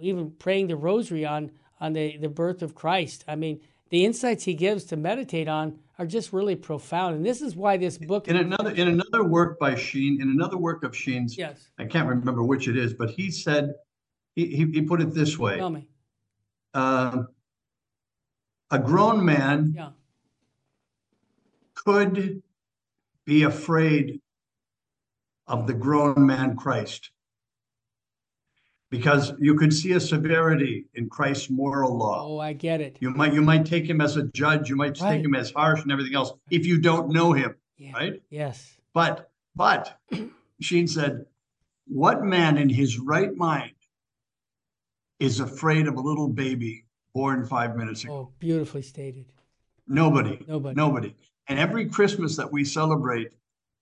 even 0.00 0.32
praying 0.32 0.68
the 0.68 0.76
rosary 0.76 1.24
on, 1.24 1.50
on 1.80 1.92
the, 1.92 2.16
the 2.16 2.28
birth 2.28 2.62
of 2.62 2.74
Christ. 2.74 3.24
I 3.26 3.36
mean, 3.36 3.60
the 3.90 4.04
insights 4.04 4.44
he 4.44 4.54
gives 4.54 4.84
to 4.84 4.96
meditate 4.96 5.48
on 5.48 5.78
are 6.00 6.06
just 6.06 6.32
really 6.32 6.56
profound. 6.56 7.14
And 7.16 7.26
this 7.26 7.42
is 7.42 7.54
why 7.54 7.76
this 7.76 7.98
book 7.98 8.26
in 8.26 8.36
another 8.36 8.70
in 8.70 8.88
another 8.88 9.22
work 9.22 9.58
by 9.58 9.74
Sheen, 9.74 10.22
in 10.22 10.30
another 10.30 10.56
work 10.56 10.82
of 10.82 10.96
Sheen's, 10.96 11.36
yes, 11.36 11.68
I 11.78 11.84
can't 11.84 12.08
remember 12.08 12.42
which 12.42 12.68
it 12.68 12.76
is, 12.78 12.94
but 12.94 13.10
he 13.10 13.30
said 13.30 13.74
he 14.34 14.46
he, 14.46 14.64
he 14.72 14.82
put 14.82 15.02
it 15.02 15.12
this 15.12 15.38
way. 15.38 15.58
Tell 15.58 15.68
me. 15.68 15.86
Uh, 16.72 17.24
a 18.70 18.78
grown 18.78 19.22
man 19.22 19.74
yeah. 19.76 19.90
could 21.74 22.42
be 23.26 23.42
afraid 23.42 24.22
of 25.46 25.66
the 25.66 25.74
grown 25.74 26.26
man 26.26 26.56
Christ 26.56 27.10
because 28.90 29.32
you 29.38 29.54
could 29.54 29.72
see 29.72 29.92
a 29.92 30.00
severity 30.00 30.86
in 30.94 31.08
Christ's 31.08 31.48
moral 31.48 31.96
law. 31.96 32.26
Oh, 32.26 32.38
I 32.38 32.52
get 32.52 32.80
it. 32.80 32.98
You 33.00 33.10
might 33.10 33.32
you 33.32 33.40
might 33.40 33.64
take 33.64 33.88
him 33.88 34.00
as 34.00 34.16
a 34.16 34.24
judge, 34.24 34.68
you 34.68 34.76
might 34.76 35.00
right. 35.00 35.16
take 35.16 35.24
him 35.24 35.34
as 35.34 35.52
harsh 35.52 35.80
and 35.82 35.92
everything 35.92 36.14
else 36.14 36.32
if 36.50 36.66
you 36.66 36.78
don't 36.78 37.10
know 37.10 37.32
him, 37.32 37.54
yeah. 37.78 37.92
right? 37.92 38.22
Yes. 38.28 38.76
But 38.92 39.30
but 39.54 39.96
Sheen 40.60 40.88
said, 40.88 41.24
what 41.86 42.22
man 42.22 42.58
in 42.58 42.68
his 42.68 42.98
right 42.98 43.34
mind 43.34 43.72
is 45.20 45.40
afraid 45.40 45.86
of 45.86 45.96
a 45.96 46.00
little 46.00 46.28
baby 46.28 46.84
born 47.14 47.46
five 47.46 47.76
minutes 47.76 48.04
ago? 48.04 48.12
Oh, 48.12 48.32
beautifully 48.38 48.82
stated. 48.82 49.26
Nobody. 49.86 50.44
Nobody. 50.46 50.74
Nobody. 50.74 51.14
And 51.46 51.58
every 51.58 51.86
Christmas 51.86 52.36
that 52.36 52.52
we 52.52 52.64
celebrate, 52.64 53.32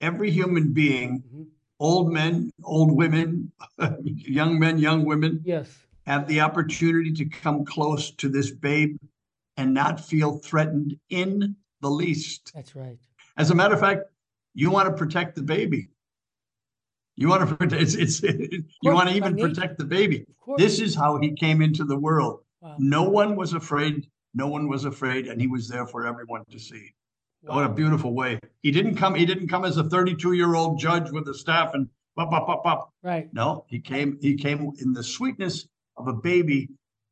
every 0.01 0.31
human 0.31 0.73
being 0.73 1.21
mm-hmm 1.21 1.43
old 1.81 2.13
men, 2.13 2.51
old 2.65 2.91
women, 2.91 3.53
young 4.03 4.59
men, 4.59 4.79
young 4.79 5.05
women 5.05 5.41
yes. 5.45 5.69
have 6.07 6.27
the 6.27 6.41
opportunity 6.41 7.13
to 7.13 7.25
come 7.25 7.65
close 7.65 8.11
to 8.13 8.29
this 8.29 8.51
babe 8.51 8.97
and 9.57 9.75
not 9.75 10.01
feel 10.01 10.39
threatened 10.39 10.99
in 11.11 11.57
the 11.81 11.91
least. 11.91 12.53
That's 12.55 12.75
right. 12.75 12.99
As 13.37 13.51
a 13.51 13.55
matter 13.55 13.75
of 13.75 13.81
fact, 13.81 14.05
you 14.55 14.71
want 14.71 14.89
to 14.89 14.95
protect 14.95 15.37
the 15.37 15.43
baby. 15.43 15.89
You 17.17 17.29
want 17.29 17.49
to 17.49 17.55
protect 17.55 17.83
it's, 17.83 17.95
it's 17.95 18.23
you 18.83 18.93
want 18.93 19.09
to 19.09 19.17
even 19.17 19.37
protect 19.37 19.79
the 19.79 19.85
baby. 19.85 20.25
This 20.57 20.81
is 20.81 20.95
how 20.95 21.19
he 21.19 21.33
came 21.33 21.63
into 21.63 21.85
the 21.85 21.99
world. 21.99 22.41
Wow. 22.61 22.77
No 22.79 23.03
one 23.05 23.37
was 23.37 23.53
afraid. 23.53 24.09
No 24.35 24.47
one 24.47 24.69
was 24.69 24.85
afraid, 24.85 25.27
and 25.27 25.41
he 25.41 25.47
was 25.47 25.69
there 25.69 25.87
for 25.87 26.07
everyone 26.07 26.45
to 26.51 26.59
see. 26.59 26.93
What 27.43 27.65
a 27.65 27.69
beautiful 27.69 28.15
way. 28.15 28.41
He 28.63 28.71
didn't 28.71 28.97
come. 28.97 29.15
He 29.15 29.25
didn't 29.25 29.49
come 29.49 29.65
as 29.65 29.77
a 29.77 29.85
32 29.85 30.33
year 30.33 30.55
old 30.55 30.79
judge 30.79 31.11
with 31.11 31.29
a 31.29 31.35
staff 31.35 31.75
and 31.75 31.89
pop, 32.17 32.31
pop, 32.31 32.47
pop, 32.47 32.65
pop. 32.65 32.93
Right. 33.03 33.33
No, 33.33 33.65
he 33.69 33.81
came. 33.81 34.19
He 34.21 34.35
came 34.35 34.73
in 34.81 34.93
the 34.93 35.03
sweetness 35.03 35.67
of 35.97 36.09
a 36.09 36.13
baby 36.13 36.69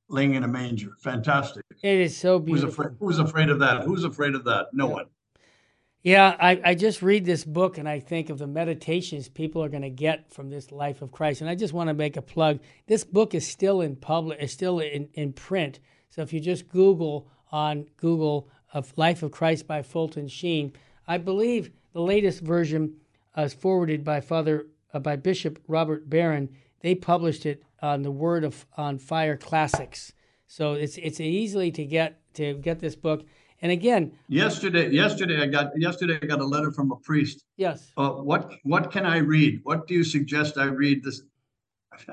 laying 0.08 0.34
in 0.34 0.44
a 0.44 0.48
manger. 0.48 0.92
Fantastic. 1.00 1.64
It 1.82 1.98
is 1.98 2.16
so 2.16 2.38
beautiful. 2.38 2.68
Who's 2.68 2.74
afraid, 2.74 2.96
who's 2.98 3.18
afraid 3.18 3.48
of 3.50 3.58
that? 3.60 3.82
Who's 3.82 4.04
afraid 4.04 4.34
of 4.34 4.44
that? 4.44 4.68
No 4.72 4.88
yeah. 4.88 4.94
one. 4.94 5.06
Yeah, 6.02 6.36
I, 6.38 6.60
I 6.64 6.74
just 6.76 7.02
read 7.02 7.24
this 7.24 7.44
book 7.44 7.78
and 7.78 7.88
I 7.88 7.98
think 7.98 8.30
of 8.30 8.38
the 8.38 8.46
meditations 8.46 9.28
people 9.28 9.60
are 9.64 9.68
going 9.68 9.82
to 9.82 9.90
get 9.90 10.32
from 10.32 10.50
this 10.50 10.70
life 10.70 11.02
of 11.02 11.10
Christ. 11.10 11.40
And 11.40 11.50
I 11.50 11.56
just 11.56 11.74
want 11.74 11.88
to 11.88 11.94
make 11.94 12.16
a 12.16 12.22
plug. 12.22 12.60
This 12.86 13.02
book 13.02 13.34
is 13.34 13.44
still 13.44 13.80
in 13.80 13.96
public, 13.96 14.40
is 14.40 14.52
still 14.52 14.78
in, 14.78 15.08
in 15.14 15.32
print. 15.32 15.80
So 16.10 16.22
if 16.22 16.32
you 16.32 16.38
just 16.38 16.68
Google 16.68 17.26
on 17.50 17.86
Google 17.96 18.48
of 18.72 18.92
Life 18.96 19.22
of 19.22 19.30
Christ 19.30 19.66
by 19.66 19.82
Fulton 19.82 20.28
Sheen. 20.28 20.72
I 21.06 21.18
believe 21.18 21.70
the 21.92 22.00
latest 22.00 22.40
version 22.40 22.96
uh, 23.36 23.42
is 23.42 23.54
forwarded 23.54 24.04
by 24.04 24.20
Father 24.20 24.66
uh, 24.92 24.98
by 24.98 25.16
Bishop 25.16 25.58
Robert 25.68 26.08
Barron. 26.08 26.48
They 26.80 26.94
published 26.94 27.46
it 27.46 27.62
on 27.80 28.02
the 28.02 28.10
Word 28.10 28.44
of 28.44 28.66
on 28.76 28.98
Fire 28.98 29.36
Classics. 29.36 30.12
So 30.46 30.74
it's 30.74 30.96
it's 30.98 31.20
easily 31.20 31.70
to 31.72 31.84
get 31.84 32.20
to 32.34 32.54
get 32.54 32.78
this 32.80 32.96
book. 32.96 33.24
And 33.62 33.72
again, 33.72 34.12
yesterday, 34.28 34.90
yesterday 34.90 35.40
I 35.40 35.46
got 35.46 35.70
yesterday 35.76 36.18
I 36.22 36.26
got 36.26 36.40
a 36.40 36.44
letter 36.44 36.70
from 36.70 36.92
a 36.92 36.96
priest. 36.96 37.44
yes, 37.56 37.90
Uh, 37.96 38.10
what 38.10 38.52
what 38.64 38.90
can 38.92 39.06
I 39.06 39.18
read? 39.18 39.60
What 39.64 39.86
do 39.86 39.94
you 39.94 40.04
suggest 40.04 40.58
I 40.58 40.64
read? 40.64 41.02
This 41.02 41.22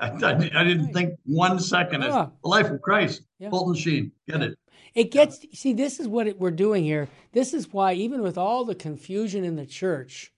I, 0.00 0.08
I, 0.22 0.50
I 0.60 0.64
didn't 0.64 0.92
think 0.92 1.18
one 1.26 1.58
second. 1.58 2.04
Ah. 2.04 2.30
life 2.42 2.70
of 2.70 2.80
Christ. 2.80 3.22
Yeah. 3.38 3.50
Fulton 3.50 3.74
Sheen, 3.74 4.12
get 4.26 4.42
it? 4.42 4.58
It 4.94 5.10
gets 5.10 5.44
see 5.52 5.72
this 5.72 5.98
is 5.98 6.06
what 6.06 6.28
it, 6.28 6.38
we're 6.38 6.50
doing 6.50 6.84
here. 6.84 7.08
This 7.32 7.52
is 7.52 7.72
why 7.72 7.94
even 7.94 8.22
with 8.22 8.38
all 8.38 8.64
the 8.64 8.74
confusion 8.74 9.44
in 9.44 9.56
the 9.56 9.66
church, 9.66 10.32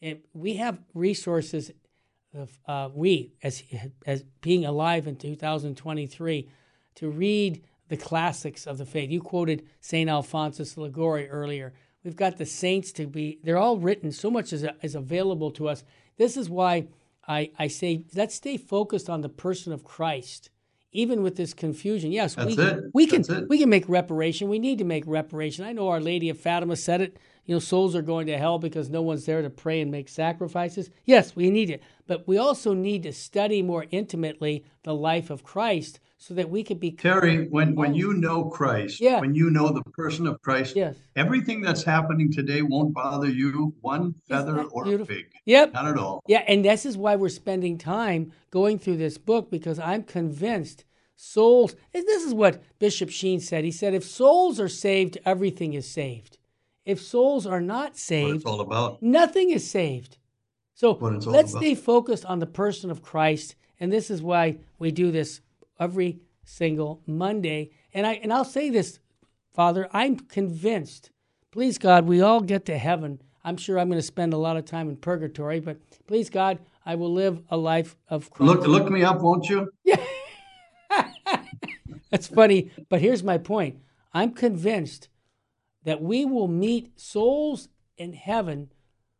it, 0.00 0.26
we 0.34 0.56
have 0.56 0.78
resources. 0.94 1.70
Of, 2.32 2.58
uh, 2.68 2.88
we 2.94 3.32
as 3.42 3.64
as 4.06 4.22
being 4.40 4.64
alive 4.64 5.08
in 5.08 5.16
2023 5.16 6.48
to 6.94 7.10
read 7.10 7.62
the 7.88 7.96
classics 7.96 8.68
of 8.68 8.78
the 8.78 8.86
faith. 8.86 9.10
You 9.10 9.20
quoted 9.20 9.66
Saint 9.80 10.08
Alphonsus 10.08 10.76
Liguori 10.76 11.28
earlier. 11.28 11.72
We've 12.04 12.14
got 12.14 12.38
the 12.38 12.46
saints 12.46 12.92
to 12.92 13.06
be. 13.08 13.40
They're 13.42 13.58
all 13.58 13.78
written. 13.78 14.12
So 14.12 14.30
much 14.30 14.52
is 14.52 14.64
is 14.82 14.94
available 14.94 15.50
to 15.52 15.68
us. 15.68 15.82
This 16.18 16.36
is 16.36 16.48
why 16.48 16.86
I 17.26 17.50
I 17.58 17.66
say 17.66 18.04
let's 18.14 18.36
stay 18.36 18.56
focused 18.56 19.10
on 19.10 19.22
the 19.22 19.28
person 19.28 19.72
of 19.72 19.84
Christ 19.84 20.50
even 20.92 21.22
with 21.22 21.36
this 21.36 21.54
confusion, 21.54 22.10
yes, 22.12 22.34
That's 22.34 22.56
we, 22.56 22.62
it. 22.62 22.84
we 22.92 23.06
can 23.06 23.22
That's 23.22 23.42
it. 23.42 23.48
we 23.48 23.58
can 23.58 23.68
make 23.68 23.88
reparation. 23.88 24.48
We 24.48 24.58
need 24.58 24.78
to 24.78 24.84
make 24.84 25.04
reparation. 25.06 25.64
I 25.64 25.72
know 25.72 25.88
Our 25.88 26.00
Lady 26.00 26.28
of 26.28 26.38
Fatima 26.38 26.76
said 26.76 27.00
it. 27.00 27.16
You 27.46 27.56
know, 27.56 27.58
souls 27.60 27.96
are 27.96 28.02
going 28.02 28.26
to 28.28 28.38
hell 28.38 28.58
because 28.58 28.90
no 28.90 29.02
one's 29.02 29.26
there 29.26 29.42
to 29.42 29.50
pray 29.50 29.80
and 29.80 29.90
make 29.90 30.08
sacrifices. 30.08 30.90
Yes, 31.04 31.34
we 31.34 31.50
need 31.50 31.70
it, 31.70 31.82
but 32.06 32.26
we 32.28 32.38
also 32.38 32.74
need 32.74 33.02
to 33.04 33.12
study 33.12 33.62
more 33.62 33.86
intimately 33.90 34.64
the 34.84 34.94
life 34.94 35.30
of 35.30 35.42
Christ 35.42 35.98
so 36.18 36.34
that 36.34 36.50
we 36.50 36.62
can 36.62 36.76
be. 36.78 36.92
Terry, 36.92 37.48
when 37.48 37.74
when 37.74 37.94
you 37.94 38.12
know 38.12 38.44
Christ, 38.44 39.00
Yeah. 39.00 39.20
when 39.20 39.34
you 39.34 39.50
know 39.50 39.70
the 39.72 39.82
person 39.92 40.26
of 40.26 40.40
Christ, 40.42 40.76
Yes. 40.76 40.96
everything 41.16 41.62
that's 41.62 41.82
happening 41.82 42.30
today 42.30 42.60
won't 42.62 42.92
bother 42.92 43.28
you 43.28 43.74
one 43.80 44.14
feather 44.28 44.62
or 44.64 44.84
beautiful? 44.84 45.14
fig. 45.14 45.26
Yep. 45.46 45.72
Not 45.72 45.86
at 45.86 45.96
all. 45.96 46.22
Yeah, 46.28 46.44
and 46.46 46.64
this 46.64 46.84
is 46.84 46.96
why 46.98 47.16
we're 47.16 47.30
spending 47.30 47.78
time 47.78 48.32
going 48.50 48.78
through 48.78 48.98
this 48.98 49.16
book 49.18 49.50
because 49.50 49.78
I'm 49.78 50.02
convinced 50.02 50.84
souls. 51.16 51.74
This 51.92 52.22
is 52.24 52.34
what 52.34 52.62
Bishop 52.78 53.10
Sheen 53.10 53.40
said. 53.40 53.64
He 53.64 53.70
said, 53.70 53.94
if 53.94 54.04
souls 54.04 54.60
are 54.60 54.68
saved, 54.68 55.18
everything 55.24 55.72
is 55.74 55.88
saved. 55.88 56.36
If 56.84 57.00
souls 57.00 57.46
are 57.46 57.60
not 57.60 57.96
saved, 57.96 58.46
all 58.46 58.60
about. 58.60 59.02
nothing 59.02 59.50
is 59.50 59.68
saved. 59.70 60.16
So 60.74 60.94
What 60.94 61.12
it's 61.14 61.26
all 61.26 61.32
let's 61.32 61.52
about. 61.52 61.60
stay 61.62 61.74
focused 61.74 62.24
on 62.24 62.38
the 62.38 62.46
person 62.46 62.90
of 62.90 63.02
Christ, 63.02 63.54
and 63.78 63.92
this 63.92 64.10
is 64.10 64.22
why 64.22 64.58
we 64.78 64.90
do 64.90 65.10
this 65.10 65.40
every 65.78 66.20
single 66.44 67.02
Monday. 67.06 67.70
And 67.92 68.06
I 68.06 68.14
and 68.14 68.32
I'll 68.32 68.44
say 68.44 68.70
this, 68.70 68.98
Father, 69.52 69.88
I'm 69.92 70.16
convinced. 70.16 71.10
Please 71.50 71.78
God, 71.78 72.06
we 72.06 72.20
all 72.22 72.40
get 72.40 72.64
to 72.66 72.78
heaven. 72.78 73.20
I'm 73.44 73.56
sure 73.56 73.78
I'm 73.78 73.88
going 73.88 73.98
to 73.98 74.06
spend 74.06 74.32
a 74.32 74.38
lot 74.38 74.56
of 74.56 74.64
time 74.64 74.88
in 74.88 74.96
purgatory, 74.96 75.60
but 75.60 75.78
please 76.06 76.30
God, 76.30 76.58
I 76.86 76.94
will 76.94 77.12
live 77.12 77.42
a 77.50 77.56
life 77.56 77.96
of 78.08 78.30
Christ. 78.30 78.48
Look 78.52 78.66
look 78.66 78.90
me 78.90 79.02
up, 79.02 79.20
won't 79.20 79.48
you? 79.48 79.70
Yeah. 79.84 80.02
That's 82.10 82.26
funny, 82.26 82.70
but 82.88 83.00
here's 83.00 83.22
my 83.22 83.38
point. 83.38 83.78
I'm 84.12 84.32
convinced 84.32 85.08
that 85.84 86.02
we 86.02 86.24
will 86.24 86.48
meet 86.48 86.98
souls 86.98 87.68
in 87.96 88.12
heaven 88.12 88.70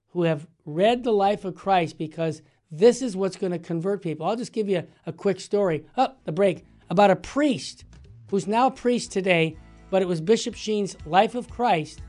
who 0.08 0.24
have 0.24 0.46
read 0.64 1.04
the 1.04 1.12
life 1.12 1.44
of 1.44 1.54
Christ 1.54 1.98
because 1.98 2.42
this 2.70 3.02
is 3.02 3.16
what's 3.16 3.36
going 3.36 3.52
to 3.52 3.58
convert 3.58 4.02
people. 4.02 4.26
I'll 4.26 4.36
just 4.36 4.52
give 4.52 4.68
you 4.68 4.78
a, 4.78 5.10
a 5.10 5.12
quick 5.12 5.40
story. 5.40 5.86
Up 5.96 6.16
oh, 6.16 6.20
the 6.24 6.32
break 6.32 6.64
about 6.88 7.10
a 7.10 7.16
priest 7.16 7.84
who's 8.30 8.46
now 8.46 8.66
a 8.68 8.70
priest 8.70 9.12
today, 9.12 9.56
but 9.90 10.02
it 10.02 10.08
was 10.08 10.20
Bishop 10.20 10.54
Sheen's 10.54 10.96
life 11.04 11.34
of 11.34 11.48
Christ 11.48 12.00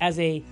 as 0.00 0.18
a, 0.18 0.42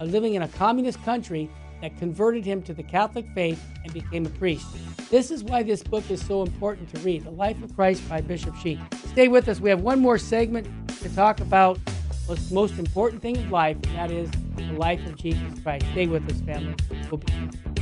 a 0.00 0.04
living 0.04 0.34
in 0.34 0.42
a 0.42 0.48
communist 0.48 1.02
country 1.04 1.50
that 1.80 1.96
converted 1.98 2.44
him 2.44 2.62
to 2.62 2.72
the 2.72 2.82
Catholic 2.82 3.26
faith 3.34 3.60
and 3.84 3.92
became 3.92 4.24
a 4.26 4.30
priest. 4.30 4.66
This 5.10 5.30
is 5.30 5.42
why 5.42 5.62
this 5.62 5.82
book 5.82 6.08
is 6.10 6.24
so 6.24 6.42
important 6.42 6.92
to 6.94 7.00
read 7.00 7.24
The 7.24 7.30
Life 7.30 7.62
of 7.62 7.74
Christ 7.74 8.08
by 8.08 8.20
Bishop 8.20 8.56
Sheen. 8.56 8.80
Stay 9.08 9.28
with 9.28 9.48
us. 9.48 9.60
We 9.60 9.70
have 9.70 9.82
one 9.82 10.00
more 10.00 10.18
segment 10.18 10.68
to 11.00 11.08
talk 11.14 11.40
about 11.40 11.78
what's 12.26 12.48
the 12.48 12.54
most 12.54 12.78
important 12.78 13.22
thing 13.22 13.36
in 13.36 13.50
life, 13.50 13.76
and 13.84 13.96
that 13.96 14.10
is 14.10 14.30
the 14.56 14.72
life 14.72 15.04
of 15.06 15.16
Jesus 15.16 15.42
Christ. 15.62 15.86
Stay 15.92 16.06
with 16.06 16.30
us, 16.30 16.40
family. 16.42 16.74
We'll 17.10 17.18
be 17.18 17.32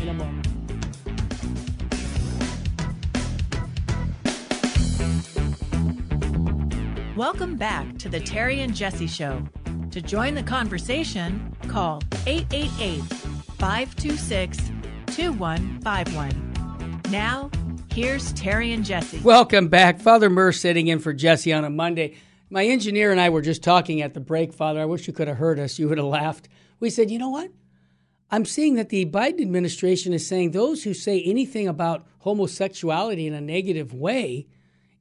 in 0.01 0.09
a 0.09 0.14
moment. 0.14 0.47
Welcome 7.16 7.57
back 7.57 7.99
to 7.99 8.09
the 8.09 8.20
Terry 8.20 8.61
and 8.61 8.74
Jesse 8.74 9.07
Show. 9.07 9.43
To 9.91 10.01
join 10.01 10.34
the 10.34 10.43
conversation, 10.43 11.55
call 11.68 12.01
888 12.26 13.03
526 13.59 14.57
2151. 15.09 17.03
Now, 17.11 17.51
here's 17.93 18.32
Terry 18.32 18.72
and 18.72 18.84
Jesse. 18.84 19.20
Welcome 19.20 19.68
back. 19.68 20.01
Father 20.01 20.30
Murr 20.30 20.53
sitting 20.53 20.86
in 20.86 20.99
for 20.99 21.12
Jesse 21.12 21.53
on 21.53 21.64
a 21.64 21.70
Monday. 21.70 22.16
My 22.53 22.66
engineer 22.66 23.12
and 23.12 23.20
I 23.20 23.30
were 23.30 23.42
just 23.42 23.62
talking 23.62 24.03
at 24.03 24.12
the 24.12 24.20
break, 24.20 24.53
Father. 24.53 24.80
I 24.80 24.84
wish 24.84 25.07
you 25.07 25.12
could 25.12 25.28
have 25.28 25.36
heard 25.36 25.61
us. 25.61 25.78
You 25.78 25.88
would 25.88 25.98
have 25.98 26.07
laughed. 26.07 26.48
We 26.80 26.90
said, 26.90 27.09
you 27.09 27.18
know 27.18 27.30
what? 27.30 27.53
I'm 28.28 28.44
seeing 28.44 28.74
that 28.74 28.88
the 28.88 29.07
Biden 29.07 29.40
administration 29.40 30.12
is 30.12 30.26
saying 30.26 30.51
those 30.51 30.82
who 30.82 30.92
say 30.92 31.22
anything 31.22 31.68
about 31.68 32.07
homosexuality 32.18 33.28
in 33.28 33.34
a 33.34 33.40
negative 33.40 33.94
way, 33.94 34.48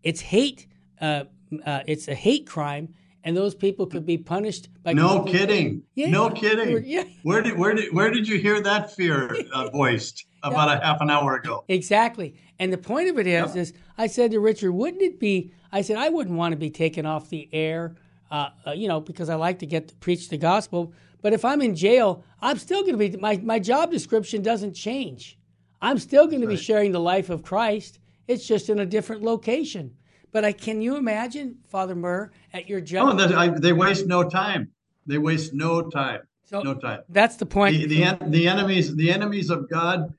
it's 0.04 0.22
hate. 0.22 0.68
Uh, 1.02 1.24
uh, 1.66 1.82
it's 1.88 2.08
a 2.08 2.14
hate 2.14 2.46
crime, 2.46 2.94
and 3.24 3.36
those 3.36 3.54
people 3.54 3.86
could 3.86 4.06
be 4.06 4.18
punished 4.18 4.70
by. 4.84 4.94
No 4.94 5.24
kidding. 5.24 5.84
Yeah. 5.96 6.10
No 6.10 6.30
kidding. 6.30 6.84
Yeah. 6.86 7.04
Where 7.24 7.42
did 7.42 7.58
where 7.58 7.74
did 7.74 7.94
where 7.94 8.10
did 8.12 8.28
you 8.28 8.38
hear 8.40 8.62
that 8.62 8.94
fear 8.96 9.36
uh, 9.54 9.70
voiced 9.74 10.26
about 10.44 10.76
a 10.78 10.84
half 10.84 11.02
an 11.02 11.10
hour 11.10 11.36
ago? 11.36 11.64
Exactly. 11.68 12.36
And 12.60 12.72
the 12.72 12.78
point 12.78 13.10
of 13.10 13.18
it 13.20 13.28
is, 13.28 13.56
Yep. 13.56 13.58
is 13.58 13.74
I 13.98 14.08
said 14.08 14.32
to 14.32 14.40
Richard, 14.40 14.72
wouldn't 14.72 15.02
it 15.02 15.20
be? 15.20 15.54
I 15.72 15.82
said 15.82 15.98
I 15.98 16.10
wouldn't 16.10 16.38
want 16.38 16.54
to 16.54 16.58
be 16.58 16.70
taken 16.70 17.06
off 17.06 17.30
the 17.30 17.50
air, 17.54 17.96
uh, 18.32 18.50
uh, 18.66 18.72
you 18.72 18.88
know, 18.88 19.00
because 19.00 19.30
I 19.30 19.36
like 19.36 19.60
to 19.60 19.66
get 19.66 19.90
to 19.90 19.96
preach 19.96 20.30
the 20.30 20.38
gospel. 20.38 20.94
But 21.22 21.34
if 21.34 21.44
I'm 21.44 21.62
in 21.62 21.76
jail, 21.76 22.24
I'm 22.42 22.58
still 22.58 22.82
going 22.82 22.98
to 22.98 23.10
be 23.10 23.18
my 23.18 23.38
my 23.38 23.60
job 23.60 23.92
description 23.92 24.42
doesn't 24.42 24.74
change. 24.74 25.38
I'm 25.82 25.98
still 25.98 26.28
going 26.28 26.42
to 26.42 26.48
be 26.48 26.56
right. 26.56 26.64
sharing 26.64 26.92
the 26.92 27.00
life 27.00 27.30
of 27.30 27.44
Christ. 27.44 28.00
It's 28.28 28.46
just 28.46 28.70
in 28.70 28.80
a 28.80 28.86
different 28.86 29.24
location. 29.24 29.96
But 30.32 30.46
I 30.46 30.52
can 30.52 30.82
you 30.82 30.96
imagine, 30.96 31.58
Father 31.70 31.96
Murr, 31.96 32.32
at 32.54 32.70
your 32.70 32.80
Oh, 32.80 32.84
job? 32.84 33.18
that, 33.18 33.34
I, 33.34 33.48
they 33.50 33.74
waste 33.74 34.06
no 34.08 34.24
time. 34.30 34.70
They 35.08 35.18
waste 35.18 35.54
no 35.54 35.82
time. 35.90 36.22
So- 36.46 36.62
no 36.62 36.74
time. 36.76 37.02
That's 37.10 37.36
the 37.36 37.46
point. 37.46 37.76
The, 37.78 37.86
the 37.88 38.18
the 38.30 38.48
enemies 38.48 38.96
the 38.96 39.12
enemies 39.12 39.50
of 39.50 39.70
God. 39.70 40.14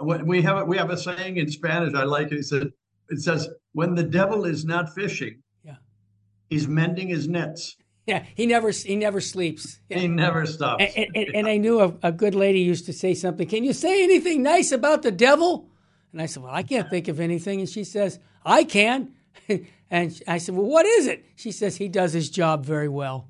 We 0.00 0.42
have 0.42 0.58
a- 0.58 0.64
we 0.64 0.76
have 0.78 0.90
a 0.90 0.96
saying 0.96 1.36
in 1.36 1.50
Spanish. 1.50 1.94
I 1.94 2.04
like 2.04 2.32
it. 2.32 2.38
It 2.38 2.44
says 2.46 2.66
it 3.08 3.20
says 3.20 3.48
when 3.72 3.94
the 3.94 4.02
devil 4.02 4.44
is 4.44 4.64
not 4.64 4.94
fishing, 4.94 5.42
Yeah. 5.64 5.76
he's 6.48 6.66
mending 6.66 7.08
his 7.08 7.28
nets. 7.28 7.76
yeah, 8.06 8.24
he 8.34 8.46
never 8.46 8.70
he 8.70 8.96
never 8.96 9.20
sleeps. 9.20 9.78
Yeah. 9.88 9.98
He 9.98 10.08
never 10.08 10.46
stops. 10.46 10.82
And, 10.96 11.08
and, 11.14 11.28
and 11.36 11.46
I 11.46 11.56
knew 11.58 11.80
a, 11.80 11.94
a 12.02 12.12
good 12.12 12.34
lady 12.34 12.60
used 12.60 12.86
to 12.86 12.92
say 12.92 13.14
something. 13.14 13.46
Can 13.48 13.62
you 13.62 13.72
say 13.72 14.02
anything 14.02 14.42
nice 14.42 14.72
about 14.72 15.02
the 15.02 15.12
devil? 15.12 15.68
And 16.12 16.20
I 16.20 16.26
said, 16.26 16.42
Well, 16.42 16.52
I 16.54 16.62
can't 16.64 16.88
think 16.90 17.06
of 17.08 17.20
anything. 17.20 17.60
And 17.60 17.68
she 17.68 17.84
says, 17.84 18.18
I 18.44 18.64
can. 18.64 19.12
and 19.90 20.22
I 20.26 20.38
said, 20.38 20.54
Well, 20.54 20.66
what 20.66 20.86
is 20.86 21.06
it? 21.06 21.24
She 21.36 21.52
says, 21.52 21.76
He 21.76 21.88
does 21.88 22.12
his 22.12 22.30
job 22.30 22.64
very 22.64 22.88
well. 22.88 23.28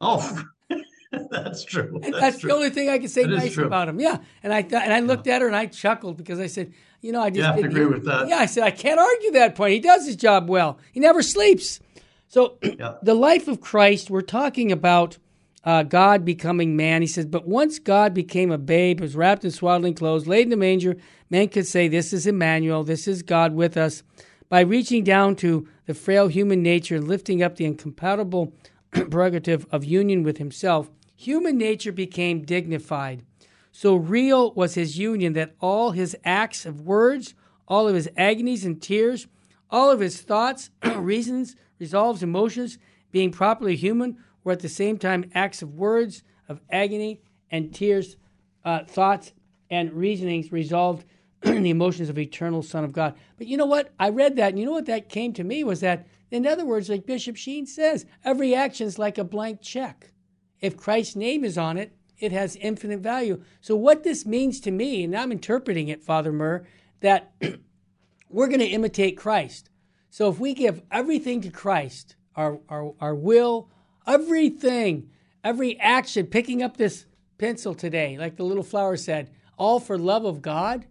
oh, 0.00 0.44
that's 1.30 1.64
true. 1.64 1.98
That's, 2.02 2.20
that's, 2.20 2.38
true. 2.38 2.48
the 2.50 2.54
only 2.54 2.70
thing 2.70 2.88
I 2.88 2.98
can 2.98 3.08
say 3.08 3.22
That 3.24 3.30
nice 3.36 3.58
about 3.58 3.88
him. 3.88 3.98
Yeah. 4.00 4.18
And 4.42 4.52
I 4.52 4.62
th- 4.62 4.80
and 4.82 4.92
I 4.92 5.00
looked 5.00 5.26
at 5.26 5.42
her 5.42 5.46
and 5.48 5.56
I 5.56 5.66
chuckled 5.66 6.16
because 6.16 6.38
I 6.38 6.46
said, 6.46 6.72
You 7.00 7.12
know, 7.12 7.20
I 7.20 7.30
just 7.30 7.38
You 7.38 7.42
have 7.44 7.56
to 7.56 7.62
didn't- 7.62 7.76
agree 7.76 7.86
with 7.86 8.04
that. 8.06 8.28
Yeah, 8.28 8.36
I 8.36 8.46
said, 8.46 8.62
I 8.64 8.70
can't 8.70 9.00
argue 9.00 9.32
that 9.32 9.54
point. 9.56 9.72
He 9.72 9.80
does 9.80 10.06
his 10.06 10.16
job 10.16 10.48
well, 10.48 10.78
he 10.92 11.00
never 11.00 11.22
sleeps. 11.22 11.80
So, 12.28 12.58
Yeah. 12.62 12.94
the 13.02 13.14
life 13.14 13.48
of 13.48 13.60
Christ, 13.60 14.08
we're 14.08 14.20
talking 14.22 14.70
about 14.70 15.18
uh, 15.64 15.82
God 15.82 16.24
becoming 16.24 16.76
man. 16.76 17.02
He 17.02 17.08
says, 17.08 17.26
But 17.26 17.46
once 17.48 17.78
God 17.80 18.14
became 18.14 18.52
a 18.52 18.58
babe, 18.58 19.00
was 19.00 19.16
wrapped 19.16 19.44
in 19.44 19.50
swaddling 19.50 19.94
clothes, 19.94 20.26
laid 20.28 20.44
in 20.44 20.50
the 20.50 20.56
manger, 20.56 20.96
men 21.28 21.48
could 21.48 21.66
say, 21.66 21.88
This 21.88 22.12
is 22.12 22.26
Emmanuel, 22.26 22.84
this 22.84 23.08
is 23.08 23.22
God 23.24 23.52
with 23.54 23.76
us. 23.76 24.02
By 24.50 24.62
reaching 24.62 25.04
down 25.04 25.36
to 25.36 25.68
the 25.86 25.94
frail 25.94 26.26
human 26.26 26.60
nature 26.60 26.96
and 26.96 27.06
lifting 27.06 27.40
up 27.40 27.54
the 27.54 27.64
incompatible 27.64 28.52
prerogative 28.90 29.64
of 29.70 29.84
union 29.84 30.24
with 30.24 30.38
Himself, 30.38 30.90
human 31.14 31.56
nature 31.56 31.92
became 31.92 32.42
dignified. 32.42 33.22
So 33.70 33.94
real 33.94 34.52
was 34.54 34.74
his 34.74 34.98
union 34.98 35.34
that 35.34 35.54
all 35.60 35.92
his 35.92 36.16
acts 36.24 36.66
of 36.66 36.80
words, 36.80 37.34
all 37.68 37.86
of 37.86 37.94
his 37.94 38.10
agonies 38.16 38.64
and 38.64 38.82
tears, 38.82 39.28
all 39.70 39.88
of 39.88 40.00
his 40.00 40.20
thoughts, 40.20 40.70
reasons, 40.96 41.54
resolves, 41.78 42.24
emotions, 42.24 42.78
being 43.12 43.30
properly 43.30 43.76
human, 43.76 44.16
were 44.42 44.50
at 44.50 44.60
the 44.60 44.68
same 44.68 44.98
time 44.98 45.30
acts 45.32 45.62
of 45.62 45.74
words, 45.74 46.24
of 46.48 46.60
agony 46.70 47.20
and 47.52 47.72
tears, 47.72 48.16
uh, 48.64 48.82
thoughts 48.84 49.32
and 49.70 49.92
reasonings 49.92 50.50
resolved 50.50 51.04
the 51.62 51.70
emotions 51.70 52.08
of 52.08 52.18
eternal 52.18 52.62
Son 52.62 52.84
of 52.84 52.92
God. 52.92 53.14
But 53.38 53.46
you 53.46 53.56
know 53.56 53.66
what? 53.66 53.92
I 53.98 54.10
read 54.10 54.36
that, 54.36 54.50
and 54.50 54.58
you 54.58 54.66
know 54.66 54.72
what 54.72 54.86
that 54.86 55.08
came 55.08 55.32
to 55.34 55.44
me 55.44 55.64
was 55.64 55.80
that 55.80 56.06
In 56.30 56.46
other 56.46 56.64
words, 56.64 56.88
like 56.88 57.06
Bishop 57.06 57.36
Sheen 57.36 57.66
says, 57.66 58.06
every 58.24 58.54
action 58.54 58.86
is 58.86 58.98
like 58.98 59.18
a 59.18 59.24
blank 59.24 59.60
check. 59.60 60.12
If 60.60 60.76
Christ's 60.76 61.16
name 61.16 61.44
is 61.44 61.58
on 61.58 61.76
it, 61.76 61.96
it 62.18 62.32
has 62.32 62.56
infinite 62.56 63.00
value. 63.00 63.42
So, 63.60 63.74
what 63.74 64.04
this 64.04 64.26
means 64.26 64.60
to 64.60 64.70
me, 64.70 65.04
and 65.04 65.16
I'm 65.16 65.32
interpreting 65.32 65.88
it, 65.88 66.04
Father 66.04 66.32
Murr, 66.32 66.66
that 67.00 67.32
we're 68.28 68.48
going 68.48 68.60
to 68.60 68.66
imitate 68.66 69.16
Christ. 69.16 69.70
So, 70.10 70.28
if 70.28 70.38
we 70.38 70.54
give 70.54 70.82
everything 70.90 71.40
to 71.40 71.50
Christ, 71.50 72.16
our, 72.36 72.60
our, 72.68 72.94
our 73.00 73.14
will, 73.14 73.70
everything, 74.06 75.10
every 75.42 75.80
action, 75.80 76.26
picking 76.26 76.62
up 76.62 76.76
this 76.76 77.06
pencil 77.38 77.74
today, 77.74 78.18
like 78.18 78.36
the 78.36 78.44
little 78.44 78.62
flower 78.62 78.96
said, 78.96 79.30
all 79.56 79.80
for 79.80 79.98
love 79.98 80.24
of 80.24 80.42
God, 80.42 80.86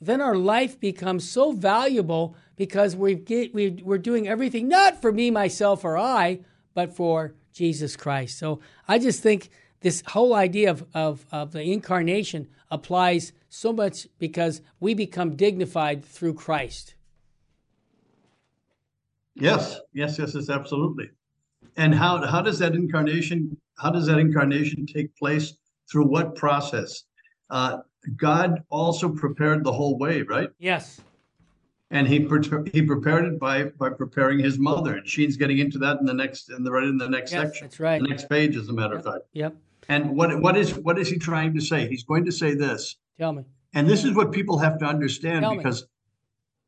then 0.00 0.20
our 0.20 0.36
life 0.36 0.78
becomes 0.78 1.28
so 1.28 1.52
valuable 1.52 2.36
because 2.56 2.96
we 2.96 3.14
get, 3.14 3.54
we, 3.54 3.70
we're 3.82 3.98
doing 3.98 4.28
everything 4.28 4.68
not 4.68 5.00
for 5.00 5.12
me, 5.12 5.30
myself, 5.30 5.84
or 5.84 5.96
I, 5.96 6.40
but 6.74 6.94
for 6.94 7.34
Jesus 7.52 7.96
Christ. 7.96 8.38
So 8.38 8.60
I 8.86 8.98
just 8.98 9.22
think 9.22 9.50
this 9.80 10.02
whole 10.08 10.34
idea 10.34 10.70
of, 10.70 10.84
of, 10.94 11.26
of 11.32 11.52
the 11.52 11.62
incarnation 11.62 12.48
applies 12.70 13.32
so 13.48 13.72
much 13.72 14.06
because 14.18 14.60
we 14.80 14.94
become 14.94 15.36
dignified 15.36 16.04
through 16.04 16.34
Christ. 16.34 16.94
Yes, 19.34 19.80
yes, 19.92 20.18
yes, 20.18 20.34
yes, 20.34 20.48
absolutely. 20.48 21.10
And 21.76 21.94
how 21.94 22.24
how 22.26 22.40
does 22.40 22.58
that 22.60 22.74
incarnation 22.74 23.56
how 23.78 23.90
does 23.90 24.06
that 24.06 24.18
incarnation 24.18 24.86
take 24.86 25.14
place 25.16 25.54
through 25.90 26.06
what 26.06 26.34
process? 26.34 27.04
Uh, 27.50 27.78
God 28.16 28.62
also 28.70 29.08
prepared 29.08 29.64
the 29.64 29.72
whole 29.72 29.98
way, 29.98 30.22
right? 30.22 30.50
Yes. 30.58 31.00
And 31.90 32.06
he 32.08 32.20
pre- 32.20 32.70
he 32.72 32.82
prepared 32.82 33.26
it 33.26 33.38
by 33.38 33.64
by 33.64 33.90
preparing 33.90 34.40
his 34.40 34.58
mother, 34.58 34.96
and 34.96 35.08
she's 35.08 35.36
getting 35.36 35.58
into 35.58 35.78
that 35.78 35.98
in 36.00 36.06
the 36.06 36.14
next 36.14 36.50
in 36.50 36.64
the 36.64 36.72
right 36.72 36.84
in 36.84 36.98
the 36.98 37.08
next 37.08 37.32
yes, 37.32 37.42
section. 37.42 37.66
That's 37.66 37.80
right. 37.80 38.02
The 38.02 38.08
next 38.08 38.28
page, 38.28 38.56
as 38.56 38.68
a 38.68 38.72
matter 38.72 38.94
yep. 38.94 39.06
of 39.06 39.12
fact. 39.12 39.24
Yep. 39.32 39.56
And 39.88 40.16
what 40.16 40.40
what 40.40 40.56
is 40.56 40.74
what 40.74 40.98
is 40.98 41.08
he 41.08 41.18
trying 41.18 41.54
to 41.54 41.60
say? 41.60 41.88
He's 41.88 42.02
going 42.02 42.24
to 42.24 42.32
say 42.32 42.54
this. 42.54 42.96
Tell 43.18 43.32
me. 43.32 43.44
And 43.72 43.88
this 43.88 44.04
is 44.04 44.14
what 44.14 44.32
people 44.32 44.58
have 44.58 44.78
to 44.78 44.84
understand 44.84 45.44
Tell 45.44 45.54
because, 45.54 45.86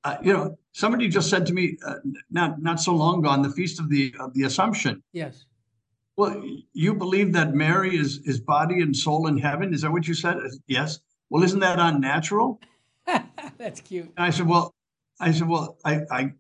uh, 0.05 0.19
you 0.23 0.33
know, 0.33 0.57
somebody 0.73 1.09
just 1.09 1.31
said 1.31 1.47
to 1.47 1.53
me 1.53 1.79
uh, 1.85 1.95
not 2.31 2.63
not 2.63 2.81
so 2.81 2.95
long 2.95 3.19
ago 3.19 3.29
on 3.29 3.43
the 3.43 3.51
feast 3.51 3.81
of 3.81 3.89
the 3.89 4.15
of 4.21 4.35
the 4.35 4.45
Assumption. 4.45 5.03
Yes. 5.13 5.47
Well, 6.17 6.43
you 6.73 6.95
believe 6.95 7.33
that 7.33 7.55
Mary 7.55 7.97
is 7.97 8.19
is 8.25 8.41
body 8.41 8.83
and 8.83 8.95
soul 8.95 9.27
in 9.27 9.39
heaven? 9.39 9.75
Is 9.75 9.83
that 9.83 9.91
what 9.91 10.07
you 10.07 10.15
said? 10.15 10.37
Yes. 10.69 11.01
Well, 11.31 11.43
isn't 11.43 11.61
that 11.61 11.79
unnatural? 11.79 12.61
That's 13.59 13.81
cute. 13.81 14.13
And 14.17 14.27
I 14.27 14.31
said, 14.31 14.47
well, 14.47 14.75
I 15.21 15.33
said, 15.33 15.49
well, 15.49 15.77
I, 15.85 16.01
I, 16.11 16.33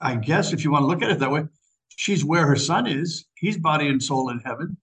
I 0.00 0.16
guess 0.16 0.52
if 0.52 0.64
you 0.64 0.70
want 0.70 0.82
to 0.82 0.86
look 0.86 1.02
at 1.02 1.10
it 1.10 1.18
that 1.18 1.30
way, 1.30 1.44
she's 1.88 2.24
where 2.24 2.46
her 2.46 2.56
son 2.56 2.86
is. 2.86 3.26
He's 3.34 3.56
body 3.56 3.88
and 3.88 4.02
soul 4.02 4.30
in 4.30 4.38
heaven, 4.40 4.76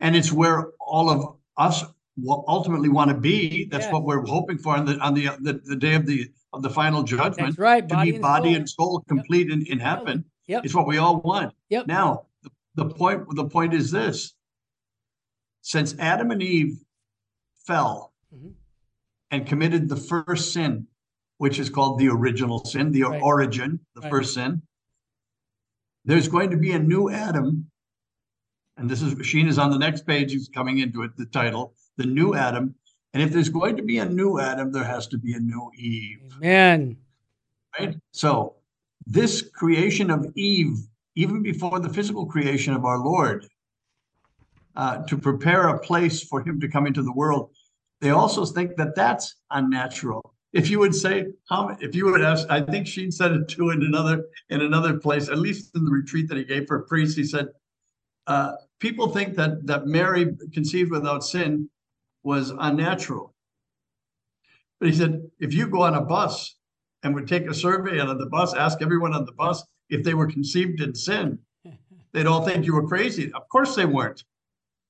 and 0.00 0.16
it's 0.16 0.32
where 0.32 0.68
all 0.80 1.10
of 1.10 1.36
us 1.56 1.84
will 2.20 2.44
ultimately 2.48 2.88
want 2.88 3.10
to 3.10 3.16
be. 3.16 3.66
That's 3.66 3.86
Yeah. 3.86 3.92
what 3.92 4.04
we're 4.04 4.24
hoping 4.24 4.58
for 4.58 4.76
on 4.76 4.84
the 4.86 4.98
on 4.98 5.14
the, 5.14 5.28
the 5.40 5.60
the 5.64 5.76
day 5.76 5.94
of 5.94 6.06
the 6.06 6.30
of 6.52 6.62
the 6.62 6.70
final 6.70 7.02
judgment. 7.02 7.48
That's 7.50 7.58
right. 7.58 7.86
To 7.88 7.94
Body 7.94 8.10
be 8.10 8.16
and 8.16 8.22
body 8.22 8.48
soul. 8.50 8.56
and 8.56 8.68
soul 8.70 9.04
complete 9.08 9.50
in, 9.50 9.66
in 9.66 9.78
heaven. 9.78 10.24
Yep. 10.46 10.64
It's 10.64 10.74
what 10.74 10.86
we 10.86 10.96
all 10.98 11.20
want. 11.20 11.54
Yep. 11.68 11.86
Now, 11.86 12.26
the, 12.42 12.50
the 12.74 12.86
point 12.86 13.24
the 13.36 13.44
point 13.44 13.74
is 13.74 13.90
this: 13.90 14.34
since 15.62 15.94
Adam 15.98 16.30
and 16.30 16.42
Eve 16.42 16.78
fell. 17.66 18.07
And 19.30 19.46
committed 19.46 19.88
the 19.88 19.96
first 19.96 20.52
sin, 20.52 20.86
which 21.38 21.58
is 21.58 21.68
called 21.70 21.98
the 21.98 22.08
original 22.08 22.64
sin, 22.64 22.90
the 22.92 23.02
Right. 23.02 23.22
origin, 23.22 23.80
the 23.94 24.00
Right. 24.02 24.10
first 24.10 24.34
sin, 24.34 24.62
there's 26.04 26.28
going 26.28 26.50
to 26.50 26.56
be 26.56 26.72
a 26.72 26.78
new 26.78 27.10
Adam. 27.10 27.70
And 28.76 28.88
this 28.88 29.02
is 29.02 29.26
Sheen 29.26 29.48
is 29.48 29.58
on 29.58 29.70
the 29.70 29.78
next 29.78 30.06
page. 30.06 30.32
He's 30.32 30.48
coming 30.48 30.78
into 30.78 31.02
it. 31.02 31.16
The 31.16 31.26
title, 31.26 31.74
the 31.96 32.06
new 32.06 32.34
Adam. 32.34 32.74
And 33.12 33.22
if 33.22 33.32
there's 33.32 33.48
going 33.48 33.76
to 33.76 33.82
be 33.82 33.98
a 33.98 34.04
new 34.04 34.38
Adam, 34.38 34.70
there 34.70 34.84
has 34.84 35.06
to 35.08 35.18
be 35.18 35.32
a 35.34 35.40
new 35.40 35.70
Eve 35.76 36.20
Amen. 36.36 36.96
right? 37.78 37.96
So 38.12 38.56
this 39.06 39.42
creation 39.42 40.10
of 40.10 40.26
Eve, 40.36 40.78
even 41.16 41.42
before 41.42 41.80
the 41.80 41.88
physical 41.88 42.26
creation 42.26 42.74
of 42.74 42.84
our 42.84 42.98
Lord, 42.98 43.46
uh, 44.76 44.98
to 45.06 45.18
prepare 45.18 45.68
a 45.68 45.78
place 45.78 46.22
for 46.22 46.40
him 46.40 46.60
to 46.60 46.68
come 46.68 46.86
into 46.86 47.02
the 47.02 47.12
world, 47.12 47.50
they 48.00 48.10
also 48.10 48.44
think 48.44 48.76
that 48.76 48.94
that's 48.94 49.36
unnatural. 49.50 50.34
If 50.52 50.70
you 50.70 50.78
would 50.78 50.94
say, 50.94 51.26
how, 51.48 51.76
if 51.80 51.94
you 51.94 52.06
would 52.06 52.22
ask, 52.22 52.46
I 52.48 52.62
think 52.62 52.86
Sheen 52.86 53.10
said 53.10 53.32
it 53.32 53.48
too 53.48 53.70
in 53.70 53.82
another 53.82 54.24
in 54.48 54.62
another 54.62 54.98
place, 54.98 55.28
at 55.28 55.38
least 55.38 55.74
in 55.74 55.84
the 55.84 55.90
retreat 55.90 56.28
that 56.28 56.38
he 56.38 56.44
gave 56.44 56.66
for 56.66 56.82
priests, 56.82 57.16
he 57.16 57.24
said, 57.24 57.48
uh, 58.26 58.52
people 58.80 59.08
think 59.08 59.36
that 59.36 59.66
that 59.66 59.86
Mary 59.86 60.34
conceived 60.52 60.90
without 60.90 61.24
sin 61.24 61.68
was 62.22 62.52
unnatural. 62.58 63.34
But 64.80 64.90
he 64.90 64.94
said, 64.94 65.22
if 65.38 65.52
you 65.52 65.66
go 65.66 65.82
on 65.82 65.94
a 65.94 66.00
bus 66.00 66.56
and 67.02 67.14
would 67.14 67.28
take 67.28 67.48
a 67.48 67.54
survey 67.54 67.98
and 67.98 68.08
on 68.08 68.18
the 68.18 68.26
bus, 68.26 68.54
ask 68.54 68.80
everyone 68.80 69.14
on 69.14 69.24
the 69.24 69.32
bus 69.32 69.64
if 69.90 70.04
they 70.04 70.14
were 70.14 70.26
conceived 70.26 70.80
in 70.80 70.94
sin, 70.94 71.38
they'd 72.12 72.26
all 72.26 72.44
think 72.44 72.64
you 72.64 72.74
were 72.74 72.86
crazy. 72.86 73.32
Of 73.32 73.48
course 73.48 73.74
they 73.74 73.86
weren't. 73.86 74.24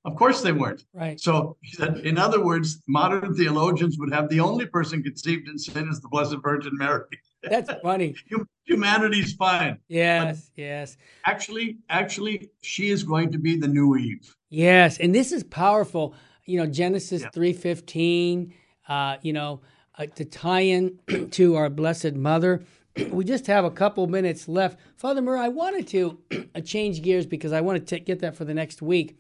Of 0.09 0.17
course 0.17 0.41
they 0.41 0.53
weren't. 0.53 0.85
Right. 0.95 1.21
So 1.21 1.57
he 1.61 1.73
said, 1.77 1.99
in 1.99 2.17
other 2.19 2.43
words, 2.43 2.83
modern 2.87 3.35
theologians 3.35 3.99
would 3.99 4.13
have 4.13 4.29
the 4.31 4.41
only 4.41 4.65
person 4.67 5.03
conceived 5.03 5.49
in 5.49 5.59
sin 5.59 5.87
is 5.89 6.01
the 6.01 6.09
Blessed 6.09 6.37
Virgin 6.43 6.73
Mary. 6.77 7.05
That's 7.43 7.71
funny. 7.83 8.15
Humanity's 8.65 9.35
fine. 9.35 9.79
Yes. 9.89 10.51
Yes. 10.57 10.97
Actually, 11.27 11.79
actually, 11.91 12.51
she 12.63 12.89
is 12.89 13.03
going 13.03 13.31
to 13.33 13.39
be 13.39 13.57
the 13.57 13.69
new 13.69 13.97
Eve. 13.97 14.35
Yes, 14.51 14.99
and 14.99 15.15
this 15.15 15.31
is 15.33 15.43
powerful. 15.45 16.15
You 16.47 16.59
know, 16.59 16.67
Genesis 16.67 17.23
Yeah. 17.23 17.31
three 17.31 17.53
fifteen. 17.53 18.55
Uh, 18.89 19.19
you 19.21 19.35
know, 19.35 19.61
uh, 19.99 20.07
to 20.07 20.25
tie 20.25 20.61
in 20.63 20.99
to 21.33 21.57
our 21.57 21.69
Blessed 21.69 22.15
Mother. 22.15 22.65
We 23.11 23.25
just 23.25 23.47
have 23.47 23.65
a 23.65 23.71
couple 23.71 24.07
minutes 24.09 24.49
left, 24.49 24.81
Father 24.97 25.23
Murr. 25.23 25.37
I 25.37 25.49
wanted 25.49 25.87
to 25.89 26.19
change 26.65 27.01
gears 27.03 27.27
because 27.27 27.53
I 27.53 27.61
want 27.61 27.87
to 27.87 28.01
get 28.01 28.19
that 28.21 28.35
for 28.35 28.45
the 28.45 28.55
next 28.55 28.83
week. 28.83 29.17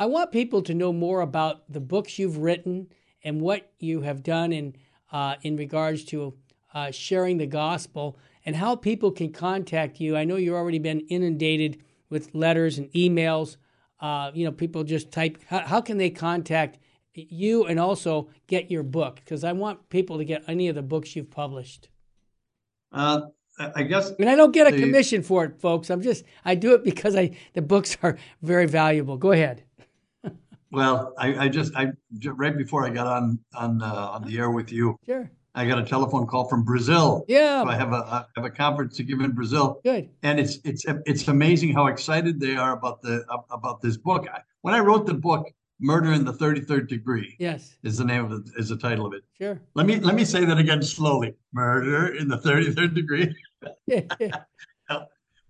I 0.00 0.06
want 0.06 0.32
people 0.32 0.62
to 0.62 0.72
know 0.74 0.94
more 0.94 1.20
about 1.20 1.70
the 1.70 1.78
books 1.78 2.18
you've 2.18 2.38
written 2.38 2.88
and 3.22 3.38
what 3.42 3.70
you 3.78 4.00
have 4.00 4.22
done 4.22 4.50
in 4.50 4.74
uh, 5.12 5.34
in 5.42 5.56
regards 5.56 6.04
to 6.06 6.34
uh, 6.72 6.90
sharing 6.90 7.36
the 7.36 7.46
gospel 7.46 8.16
and 8.46 8.56
how 8.56 8.76
people 8.76 9.10
can 9.12 9.30
contact 9.30 10.00
you. 10.00 10.16
I 10.16 10.24
know 10.24 10.36
you've 10.36 10.54
already 10.54 10.78
been 10.78 11.00
inundated 11.00 11.82
with 12.08 12.34
letters 12.34 12.78
and 12.78 12.90
emails. 12.92 13.58
Uh, 14.00 14.30
you 14.32 14.46
know, 14.46 14.52
people 14.52 14.84
just 14.84 15.12
type. 15.12 15.36
How, 15.48 15.58
how 15.60 15.80
can 15.82 15.98
they 15.98 16.08
contact 16.08 16.78
you 17.12 17.66
and 17.66 17.78
also 17.78 18.30
get 18.46 18.70
your 18.70 18.82
book? 18.82 19.16
Because 19.16 19.44
I 19.44 19.52
want 19.52 19.90
people 19.90 20.16
to 20.16 20.24
get 20.24 20.44
any 20.48 20.68
of 20.68 20.74
the 20.76 20.82
books 20.82 21.14
you've 21.14 21.30
published. 21.30 21.90
Uh, 22.90 23.20
I 23.58 23.82
guess 23.82 24.12
And 24.18 24.30
I 24.30 24.36
don't 24.36 24.52
get 24.52 24.66
a 24.66 24.70
The- 24.70 24.80
commission 24.80 25.22
for 25.22 25.44
it, 25.44 25.60
folks. 25.60 25.90
I'm 25.90 26.00
just 26.00 26.24
I 26.44 26.54
do 26.54 26.72
it 26.72 26.82
because 26.84 27.14
I 27.14 27.36
the 27.52 27.60
books 27.60 27.98
are 28.02 28.16
very 28.40 28.66
valuable. 28.66 29.18
Go 29.18 29.32
ahead. 29.32 29.64
Well, 30.70 31.14
I, 31.18 31.44
I 31.44 31.48
just 31.48 31.74
I 31.74 31.88
right 32.36 32.56
before 32.56 32.86
I 32.86 32.90
got 32.90 33.06
on 33.06 33.38
on 33.54 33.82
uh, 33.82 33.86
on 34.12 34.24
the 34.26 34.38
air 34.38 34.50
with 34.50 34.70
you, 34.72 34.96
Sure. 35.04 35.30
I 35.54 35.66
got 35.66 35.78
a 35.80 35.84
telephone 35.84 36.26
call 36.28 36.48
from 36.48 36.62
Brazil. 36.64 37.24
Yeah. 37.26 37.62
So 37.64 37.68
I 37.68 37.74
have 37.76 37.92
a 37.92 37.96
I 37.96 38.24
have 38.36 38.44
a 38.44 38.50
conference 38.50 38.96
to 38.98 39.02
give 39.02 39.20
in 39.20 39.32
Brazil, 39.32 39.80
Good. 39.82 40.08
and 40.22 40.38
it's 40.38 40.58
it's 40.64 40.84
it's 41.06 41.26
amazing 41.28 41.72
how 41.72 41.86
excited 41.86 42.38
they 42.40 42.56
are 42.56 42.72
about 42.72 43.02
the 43.02 43.24
about 43.50 43.80
this 43.80 43.96
book. 43.96 44.26
I, 44.32 44.40
when 44.62 44.74
I 44.74 44.78
wrote 44.78 45.06
the 45.06 45.14
book, 45.14 45.48
"Murder 45.80 46.12
in 46.12 46.24
the 46.24 46.32
Thirty 46.32 46.60
Third 46.60 46.88
Degree" 46.88 47.34
Yes. 47.40 47.76
is 47.82 47.98
the 47.98 48.04
name 48.04 48.24
of 48.26 48.32
it, 48.32 48.52
is 48.56 48.68
the 48.68 48.76
title 48.76 49.06
of 49.06 49.12
it. 49.12 49.22
Sure. 49.36 49.60
Let 49.74 49.86
me 49.86 49.96
let 49.98 50.14
me 50.14 50.24
say 50.24 50.44
that 50.44 50.58
again 50.58 50.82
slowly. 50.82 51.34
"Murder 51.52 52.14
in 52.14 52.28
the 52.28 52.38
Thirty 52.38 52.70
Third 52.72 52.94
Degree." 52.94 53.34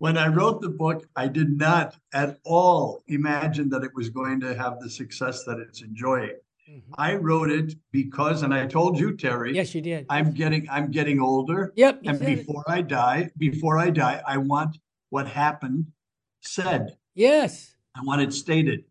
When 0.01 0.17
I 0.17 0.29
wrote 0.29 0.63
the 0.63 0.71
book, 0.71 1.07
I 1.15 1.29
did 1.29 1.59
not 1.59 1.95
at 2.15 2.39
all 2.45 3.05
imagine 3.09 3.69
that 3.69 3.85
it 3.85 3.91
was 3.95 4.09
going 4.09 4.41
to 4.41 4.55
have 4.55 4.81
the 4.81 4.89
success 4.89 5.45
that 5.45 5.59
it's 5.59 5.83
enjoying. 5.83 6.37
Mhm. 6.67 6.81
I 6.97 7.17
wrote 7.17 7.51
it 7.51 7.75
because, 7.93 8.43
and 8.43 8.55
I 8.55 8.67
told 8.67 8.99
you, 8.99 9.15
Terry, 9.15 9.55
yes, 9.55 9.75
you 9.75 9.83
did. 9.83 10.07
I'm 10.09 10.33
getting 10.33 10.67
I'm 10.71 10.91
getting 10.91 11.21
older. 11.21 11.75
Yep. 11.77 12.01
And 12.07 12.17
said 12.19 12.29
it. 12.31 12.37
before 12.39 12.65
I 12.67 12.81
die, 12.81 13.31
before 13.37 13.77
I 13.79 13.91
die, 13.91 14.23
I 14.27 14.39
want 14.39 14.79
what 15.11 15.27
happened 15.29 15.93
said. 16.41 16.97
Yes. 17.15 17.75
I 17.95 18.01
want 18.03 18.23
it 18.23 18.33
stated. 18.33 18.85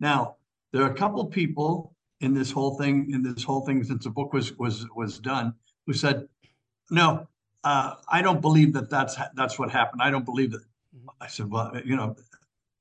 Now, 0.00 0.36
there 0.72 0.82
are 0.82 0.90
a 0.90 0.94
couple 0.94 1.26
people 1.26 1.94
in 2.20 2.32
this 2.32 2.50
whole 2.50 2.78
thing, 2.78 3.10
in 3.12 3.22
this 3.22 3.42
whole 3.44 3.66
thing, 3.66 3.84
since 3.84 4.04
the 4.04 4.10
book 4.10 4.32
was 4.32 4.56
was 4.56 4.86
was 4.96 5.18
done, 5.18 5.52
who 5.86 5.92
said, 5.92 6.26
"No, 6.90 7.28
uh, 7.64 7.94
I 8.08 8.22
don't 8.22 8.40
believe 8.40 8.72
that 8.74 8.88
that's 8.90 9.16
that's 9.34 9.58
what 9.58 9.70
happened. 9.70 10.02
I 10.02 10.10
don't 10.10 10.24
believe 10.24 10.54
it." 10.54 10.60
Mhm. 10.96 11.08
I 11.20 11.26
said, 11.26 11.50
"Well, 11.50 11.72
you 11.84 11.96
know, 11.96 12.16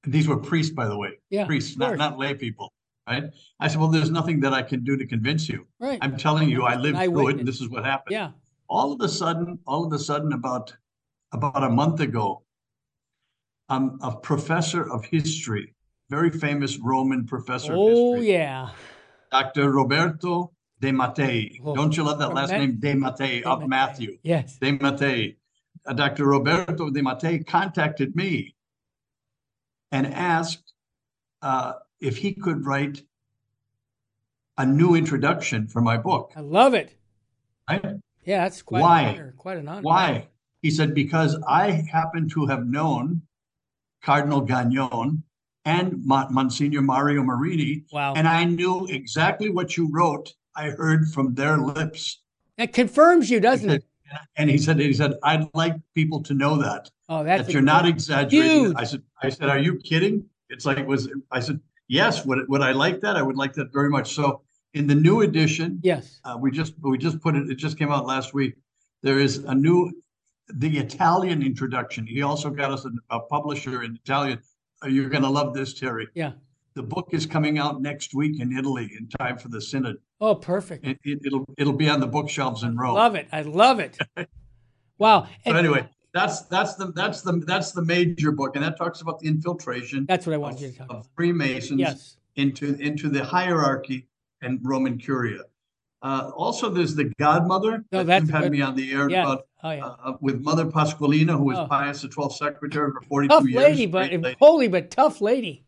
these 0.03 0.27
were 0.27 0.37
priests, 0.37 0.73
by 0.73 0.87
the 0.87 0.97
way, 0.97 1.19
Yeah. 1.29 1.45
priests, 1.45 1.77
not 1.77 1.97
not 1.97 2.17
lay 2.19 2.33
people, 2.35 2.71
right?" 3.07 3.31
I 3.59 3.67
said, 3.69 3.79
"Well, 3.79 3.89
there's 3.89 4.11
nothing 4.11 4.39
that 4.41 4.53
I 4.53 4.61
can 4.61 4.83
do 4.83 4.97
to 4.97 5.05
convince 5.07 5.47
you. 5.49 5.65
Right. 5.79 5.99
I'm 6.01 6.17
telling 6.17 6.49
you, 6.49 6.63
I 6.63 6.75
lived 6.75 6.99
through 6.99 7.29
it, 7.29 7.39
and 7.39 7.47
this 7.47 7.61
is 7.61 7.69
what 7.69 7.83
happened." 7.85 8.13
yeah. 8.13 8.31
all 8.69 8.91
of 8.93 9.01
a 9.01 9.09
sudden, 9.09 9.59
all 9.67 9.85
of 9.85 9.91
a 9.93 9.99
sudden, 9.99 10.33
about 10.33 10.75
about 11.31 11.63
a 11.63 11.69
month 11.69 11.99
ago, 11.99 12.43
um, 13.69 13.99
a 14.01 14.11
professor 14.15 14.89
of 14.91 15.03
history, 15.05 15.73
very 16.09 16.29
famous 16.29 16.77
Roman 16.79 17.25
professor 17.25 17.73
Oh, 17.75 17.87
of 17.87 18.17
history, 18.19 18.33
yeah. 18.33 18.69
Dr. 19.31 19.71
Roberto 19.71 20.52
De 20.83 20.91
Mattei. 20.91 21.61
Oh, 21.63 21.73
Don't 21.73 21.95
you 21.95 22.03
love 22.03 22.19
that 22.19 22.33
last 22.33 22.51
Matt- 22.51 22.59
name, 22.59 22.75
De 22.77 22.93
Mattei, 22.93 23.41
of 23.43 23.59
Mattei. 23.59 23.67
Matthew? 23.69 24.17
Yes. 24.21 24.57
De 24.59 24.73
Mattei. 24.73 25.37
Uh, 25.85 25.93
Dr. 25.93 26.25
Roberto 26.25 26.89
De 26.89 27.01
Mattei 27.01 27.39
contacted 27.41 28.13
me 28.17 28.53
and 29.93 30.05
asked 30.07 30.73
uh, 31.41 31.73
if 32.01 32.17
he 32.17 32.33
could 32.33 32.65
write 32.65 33.01
a 34.57 34.65
new 34.65 34.93
introduction 34.95 35.67
for 35.69 35.79
my 35.79 35.95
book. 35.95 36.33
I 36.35 36.41
love 36.41 36.73
it. 36.73 36.93
Right? 37.69 37.81
Yeah, 38.25 38.43
that's 38.43 38.61
quite 38.61 38.81
Why? 38.81 39.01
an 39.03 39.15
honor. 39.15 39.33
Quite 39.37 39.57
an 39.59 39.67
honor. 39.69 39.81
Why? 39.83 40.27
He 40.61 40.69
said, 40.69 40.93
because 40.93 41.37
I 41.47 41.71
happen 41.71 42.27
to 42.31 42.45
have 42.47 42.65
known 42.67 43.21
Cardinal 44.01 44.41
Gagnon 44.41 45.23
and 45.63 46.05
Monsignor 46.05 46.81
Mario 46.81 47.23
Marini, 47.23 47.85
Wow. 47.93 48.15
and 48.17 48.27
I 48.27 48.43
knew 48.43 48.85
exactly 48.87 49.49
what 49.49 49.77
you 49.77 49.89
wrote. 49.89 50.33
I 50.55 50.69
heard 50.69 51.07
from 51.09 51.33
their 51.33 51.57
lips. 51.57 52.21
That 52.57 52.73
confirms 52.73 53.29
you, 53.29 53.39
doesn't 53.39 53.69
it? 53.69 53.83
And 54.37 54.49
he 54.49 54.57
said, 54.59 54.79
he 54.79 54.93
said, 54.93 55.13
I'd 55.23 55.47
like 55.55 55.75
people 55.95 56.21
to 56.23 56.33
know 56.35 56.55
that, 56.61 56.89
Oh, 57.09 57.23
that's 57.23 57.47
that 57.47 57.53
you're 57.53 57.63
not 57.63 57.87
exaggerating. 57.87 58.65
Huge. 58.65 58.75
I 58.77 58.83
said, 58.83 59.01
I 59.23 59.29
said, 59.29 59.49
are 59.49 59.57
you 59.57 59.77
kidding? 59.77 60.25
It's 60.49 60.65
like, 60.65 60.85
was, 60.87 61.09
I 61.31 61.39
said, 61.39 61.59
yes, 61.87 62.23
would, 62.25 62.47
would 62.47 62.61
I 62.61 62.71
like 62.73 63.01
that? 63.01 63.15
I 63.17 63.23
would 63.23 63.35
like 63.37 63.53
that 63.53 63.73
very 63.73 63.89
much. 63.89 64.13
So 64.13 64.41
in 64.75 64.85
the 64.85 64.93
new 64.95 65.21
edition, 65.21 65.79
Yes. 65.81 66.19
uh, 66.25 66.37
we 66.39 66.51
just 66.51 66.73
we 66.81 66.97
just 66.97 67.21
put 67.21 67.35
it. 67.35 67.49
It 67.49 67.55
just 67.55 67.77
came 67.77 67.91
out 67.91 68.05
last 68.05 68.33
week. 68.35 68.53
There 69.01 69.19
is 69.19 69.37
a 69.45 69.53
new, 69.55 69.91
the 70.47 70.77
Italian 70.77 71.41
introduction. 71.41 72.05
He 72.05 72.21
also 72.21 72.49
got 72.51 72.71
us 72.71 72.85
a, 72.85 72.91
a 73.09 73.19
publisher 73.19 73.81
in 73.83 73.95
Italian. 74.03 74.39
You're 74.87 75.09
going 75.09 75.23
to 75.23 75.29
love 75.29 75.53
this, 75.55 75.73
Terry. 75.73 76.07
Yeah. 76.13 76.33
The 76.75 76.83
book 76.83 77.09
is 77.11 77.25
coming 77.25 77.59
out 77.59 77.81
next 77.81 78.15
week 78.15 78.39
in 78.41 78.55
Italy 78.57 78.91
in 78.97 79.07
time 79.19 79.37
for 79.37 79.47
the 79.49 79.61
synod. 79.61 79.97
Oh, 80.19 80.33
perfect. 80.35 80.85
It, 81.03 81.19
will 81.31 81.45
it'll 81.57 81.73
be 81.73 81.87
on 81.87 81.99
the 81.99 82.07
bookshelves 82.07 82.63
in 82.63 82.75
Rome. 82.77 82.95
Love 82.95 83.15
it. 83.15 83.27
I 83.31 83.41
love 83.43 83.79
it. 83.79 83.97
Wow. 84.99 85.27
And 85.45 85.57
anyway, 85.57 85.89
that's 86.13 86.43
that's 86.43 86.75
the 86.75 86.91
that's 86.93 87.21
the 87.23 87.33
that's 87.47 87.71
the 87.71 87.81
major 87.83 88.31
book, 88.31 88.55
and 88.55 88.63
that 88.63 88.77
talks 88.77 89.01
about 89.01 89.19
the 89.19 89.27
infiltration 89.27 90.05
that's 90.07 90.25
what 90.27 90.33
I 90.33 90.37
of, 90.49 90.61
you 90.61 90.69
to 90.71 90.77
talk 90.77 90.85
of 90.89 90.95
about. 90.97 91.07
Freemasons 91.15 91.79
Yes. 91.79 92.17
into 92.35 92.75
into 92.75 93.09
the 93.09 93.23
hierarchy 93.23 94.07
and 94.43 94.59
Roman 94.63 94.97
Curia. 94.99 95.41
Uh, 96.03 96.31
also, 96.35 96.69
there's 96.69 96.95
the 96.95 97.05
Godmother. 97.19 97.83
No, 97.91 97.99
that 97.99 98.05
that's 98.05 98.21
you've 98.25 98.29
had 98.33 98.43
good. 98.43 98.51
me 98.51 98.61
on 98.61 98.75
the 98.75 98.91
air 98.93 99.09
Yeah. 99.09 99.23
about 99.23 99.45
Oh, 99.63 99.71
yeah. 99.71 99.85
uh, 99.85 100.13
with 100.21 100.41
Mother 100.41 100.65
Pasqualina, 100.67 101.35
who 101.37 101.45
was 101.45 101.57
Oh. 101.57 101.65
Pius 101.65 102.01
the 102.03 102.07
Twelfth 102.09 102.35
secretary 102.35 102.91
for 102.91 103.01
42 103.01 103.29
tough 103.33 103.47
years. 103.49 103.63
lady, 103.63 103.85
but 103.87 104.11
lady. 104.11 104.35
holy 104.39 104.67
but 104.67 104.91
tough 104.91 105.21
lady. 105.21 105.65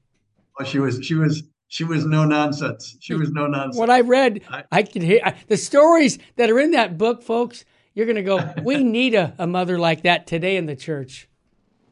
Oh, 0.60 0.64
she 0.64 0.80
was 0.80 1.00
she 1.06 1.16
was 1.16 1.44
she 1.68 1.84
was 1.84 2.06
no 2.06 2.26
nonsense. 2.26 2.98
She 3.02 3.14
was 3.16 3.32
no 3.32 3.48
nonsense. 3.48 3.78
What 3.78 3.90
I 3.90 4.02
read, 4.02 4.42
I- 4.50 4.64
I 4.72 4.84
could 4.84 5.02
hear 5.02 5.20
I, 5.24 5.36
the 5.48 5.58
stories 5.58 6.20
that 6.38 6.50
are 6.50 6.60
in 6.60 6.72
that 6.72 6.98
book, 6.98 7.24
folks. 7.24 7.66
You're 7.94 8.06
going 8.06 8.18
to 8.18 8.24
go, 8.24 8.54
we 8.64 8.84
need 8.98 9.16
a, 9.16 9.34
a 9.40 9.48
mother 9.48 9.80
like 9.80 10.04
that 10.04 10.28
today 10.28 10.58
in 10.58 10.66
the 10.66 10.76
church. 10.76 11.30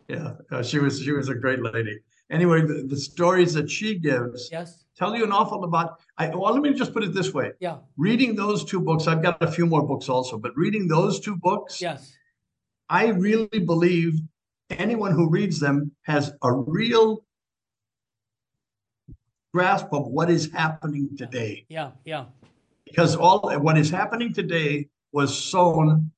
Yeah, 0.09 0.33
uh, 0.51 0.61
she 0.61 0.79
was 0.79 1.01
she 1.01 1.11
was 1.13 1.29
a 1.29 1.35
great 1.35 1.61
lady. 1.61 1.97
Anyway, 2.29 2.61
the, 2.61 2.85
the 2.87 2.97
stories 2.97 3.53
that 3.53 3.69
she 3.69 3.99
gives 3.99 4.49
Yes. 4.51 4.83
tell 4.97 5.15
you 5.15 5.23
an 5.23 5.31
awful 5.31 5.59
lot 5.61 5.67
about. 5.67 5.99
I, 6.17 6.27
well, 6.27 6.51
let 6.53 6.61
me 6.61 6.73
just 6.73 6.93
put 6.93 7.03
it 7.03 7.13
this 7.13 7.33
way: 7.33 7.51
Yeah. 7.59 7.77
reading 7.97 8.35
those 8.35 8.63
two 8.65 8.81
books, 8.81 9.07
I've 9.07 9.21
got 9.23 9.41
a 9.41 9.49
few 9.51 9.65
more 9.65 9.85
books 9.87 10.09
also, 10.09 10.37
but 10.37 10.51
reading 10.57 10.87
those 10.87 11.19
two 11.21 11.37
books, 11.37 11.79
Yes. 11.81 12.13
I 12.89 13.07
really 13.07 13.59
believe 13.65 14.19
anyone 14.71 15.11
who 15.13 15.29
reads 15.29 15.59
them 15.59 15.91
has 16.03 16.33
a 16.43 16.51
real 16.51 17.23
grasp 19.53 19.87
of 19.93 20.07
what 20.07 20.29
is 20.29 20.51
happening 20.51 21.09
today. 21.17 21.65
Yeah. 21.69 21.91
Yeah. 22.05 22.25
Because 22.85 23.15
all 23.15 23.57
what 23.59 23.77
is 23.77 23.89
happening 23.89 24.33
today 24.33 24.89
was 25.11 25.37
sown 25.37 26.11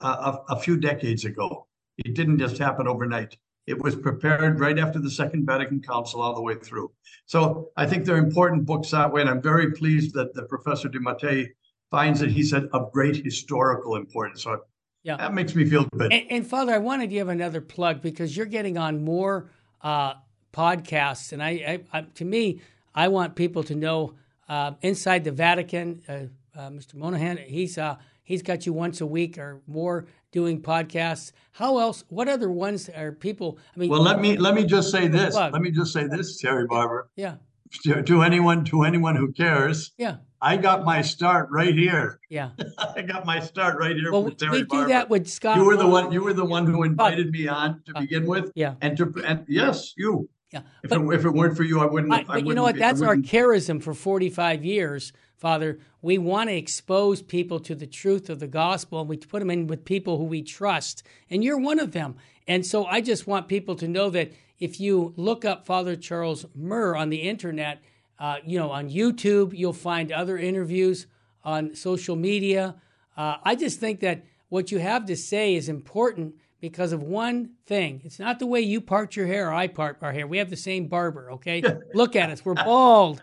uh, 0.00 0.38
a, 0.48 0.54
a 0.54 0.60
few 0.60 0.76
decades 0.76 1.24
ago. 1.24 1.66
It 1.98 2.14
didn't 2.14 2.38
just 2.38 2.58
happen 2.58 2.86
overnight. 2.86 3.36
It 3.66 3.80
was 3.80 3.94
prepared 3.94 4.60
right 4.60 4.78
after 4.78 4.98
the 4.98 5.10
Second 5.10 5.46
Vatican 5.46 5.80
Council 5.80 6.20
all 6.20 6.34
the 6.34 6.42
way 6.42 6.56
through. 6.56 6.90
So 7.26 7.70
I 7.76 7.86
think 7.86 8.04
they're 8.04 8.16
important 8.16 8.66
books 8.66 8.90
that 8.90 9.12
way, 9.12 9.20
and 9.20 9.30
I'm 9.30 9.40
very 9.40 9.72
pleased 9.72 10.14
that 10.14 10.34
the 10.34 10.42
Professor 10.44 10.88
de 10.88 10.98
Mattei 11.00 11.52
finds 11.90 12.20
that 12.20 12.30
he 12.30 12.42
said 12.42 12.68
of 12.72 12.90
great 12.92 13.24
historical 13.24 13.96
importance. 13.96 14.42
So 14.42 14.64
Yeah. 15.04 15.16
that 15.16 15.32
makes 15.32 15.54
me 15.54 15.64
feel 15.64 15.84
good. 15.96 16.12
And, 16.12 16.26
and 16.30 16.46
Father, 16.46 16.72
I 16.74 16.78
want 16.78 17.02
to 17.02 17.06
give 17.06 17.28
another 17.28 17.60
plug 17.60 18.02
because 18.02 18.36
you're 18.36 18.46
getting 18.46 18.78
on 18.78 19.04
more 19.04 19.50
uh, 19.80 20.14
podcasts, 20.52 21.32
and 21.32 21.42
I, 21.42 21.50
I, 21.92 21.98
I, 21.98 22.00
to 22.02 22.24
me, 22.24 22.60
I 22.94 23.08
want 23.08 23.34
people 23.36 23.62
to 23.64 23.74
know 23.74 24.14
uh, 24.48 24.72
inside 24.82 25.24
the 25.24 25.32
Vatican. 25.32 26.02
Uh, 26.08 26.12
uh, 26.58 26.68
Mr. 26.68 26.94
Moynihan, 26.94 27.38
he's 27.38 27.78
uh, 27.78 27.96
he's 28.22 28.42
got 28.42 28.66
you 28.66 28.72
once 28.74 29.00
a 29.00 29.06
week 29.06 29.38
or 29.38 29.62
more 29.66 30.06
doing 30.32 30.60
podcasts. 30.60 31.32
How 31.52 31.78
else? 31.78 32.04
What 32.08 32.28
other 32.28 32.50
ones 32.50 32.90
are 32.90 33.12
people? 33.12 33.58
I 33.74 33.78
mean, 33.80 33.88
Well, 33.90 34.02
let 34.02 34.20
me 34.20 34.36
let 34.36 34.54
me 34.54 34.64
just 34.66 34.90
say 34.90 35.08
this. 35.08 35.34
Plug. 35.34 35.52
Let 35.54 35.62
me 35.62 35.70
just 35.70 35.92
say 35.94 36.06
this, 36.06 36.38
Terry 36.38 36.66
Barber. 36.66 37.08
yeah, 37.16 37.36
To, 37.84 38.02
to 38.02 38.22
anyone 38.22 38.64
to 38.66 38.82
anyone 38.82 39.16
who 39.16 39.32
cares, 39.32 39.92
yeah, 39.96 40.16
I 40.42 40.58
got 40.58 40.84
my 40.84 41.00
start 41.00 41.48
right 41.50 41.74
here. 41.74 42.20
yeah. 42.28 42.50
I 42.96 43.00
got 43.00 43.24
my 43.24 43.40
start 43.40 43.78
right 43.78 43.96
here 43.96 44.12
Well, 44.12 44.24
with 44.24 44.36
Terry 44.36 44.52
we 44.52 44.58
do 44.62 44.66
Barber. 44.66 44.88
that 44.88 45.08
with 45.08 45.26
Scott. 45.28 45.56
you 45.56 45.64
were 45.64 45.78
the 45.78 45.86
one. 45.88 46.12
You 46.12 46.22
were 46.22 46.34
the 46.34 46.44
one 46.44 46.66
who 46.66 46.82
invited 46.82 47.30
me 47.30 47.48
on 47.48 47.80
to 47.86 47.94
begin 47.98 48.26
with, 48.26 48.52
Yeah, 48.54 48.74
and 48.82 48.94
to 48.98 49.10
and 49.26 49.46
yes, 49.48 49.94
you. 49.96 50.28
Yeah. 50.52 50.60
If, 50.82 50.90
But- 50.90 51.00
it, 51.00 51.14
if 51.14 51.24
it 51.24 51.30
weren't 51.30 51.56
for 51.56 51.62
you, 51.64 51.80
I 51.80 51.86
wouldn't. 51.86 52.12
I, 52.12 52.18
I 52.18 52.22
but 52.24 52.38
you 52.40 52.44
wouldn't 52.46 52.56
know 52.56 52.62
what? 52.62 52.74
be- 52.74 52.80
That's 52.80 53.02
our 53.02 53.16
charism 53.16 53.82
for 53.82 53.94
45 53.94 54.64
years, 54.64 55.12
Father. 55.36 55.78
We 56.00 56.18
want 56.18 56.50
to 56.50 56.56
expose 56.56 57.22
people 57.22 57.60
to 57.60 57.74
the 57.74 57.86
truth 57.86 58.28
of 58.28 58.38
the 58.40 58.46
gospel, 58.48 59.00
and 59.00 59.08
we 59.08 59.16
put 59.16 59.38
them 59.40 59.50
in 59.50 59.66
with 59.66 59.84
people 59.84 60.18
who 60.18 60.24
we 60.24 60.42
trust. 60.42 61.02
And 61.30 61.42
you're 61.42 61.58
one 61.58 61.78
of 61.78 61.92
them. 61.92 62.16
And 62.46 62.66
so 62.66 62.84
I 62.86 63.00
just 63.00 63.26
want 63.26 63.48
people 63.48 63.76
to 63.76 63.88
know 63.88 64.10
that 64.10 64.32
if 64.58 64.80
you 64.80 65.14
look 65.16 65.44
up 65.44 65.64
Father 65.64 65.96
Charles 65.96 66.44
Murr 66.54 66.96
on 66.96 67.08
the 67.08 67.22
internet, 67.22 67.80
uh, 68.18 68.36
you 68.44 68.58
know, 68.58 68.70
on 68.70 68.90
YouTube, 68.90 69.56
you'll 69.56 69.72
find 69.72 70.12
other 70.12 70.36
interviews 70.38 71.06
on 71.44 71.74
social 71.74 72.14
media. 72.16 72.76
Uh, 73.16 73.36
I 73.42 73.54
just 73.56 73.80
think 73.80 74.00
that 74.00 74.24
what 74.48 74.70
you 74.70 74.78
have 74.78 75.06
to 75.06 75.16
say 75.16 75.54
is 75.54 75.68
important 75.68 76.34
because 76.62 76.92
of 76.92 77.02
one 77.02 77.50
thing. 77.66 78.00
It's 78.04 78.20
not 78.20 78.38
the 78.38 78.46
way 78.46 78.60
you 78.60 78.80
part 78.80 79.16
your 79.16 79.26
hair 79.26 79.48
or 79.48 79.52
I 79.52 79.66
part 79.66 79.98
our 80.00 80.12
hair. 80.12 80.28
We 80.28 80.38
have 80.38 80.48
the 80.48 80.56
same 80.56 80.86
barber, 80.86 81.32
okay? 81.32 81.60
Look 81.92 82.14
at 82.14 82.30
us, 82.30 82.44
we're 82.44 82.54
bald. 82.64 83.20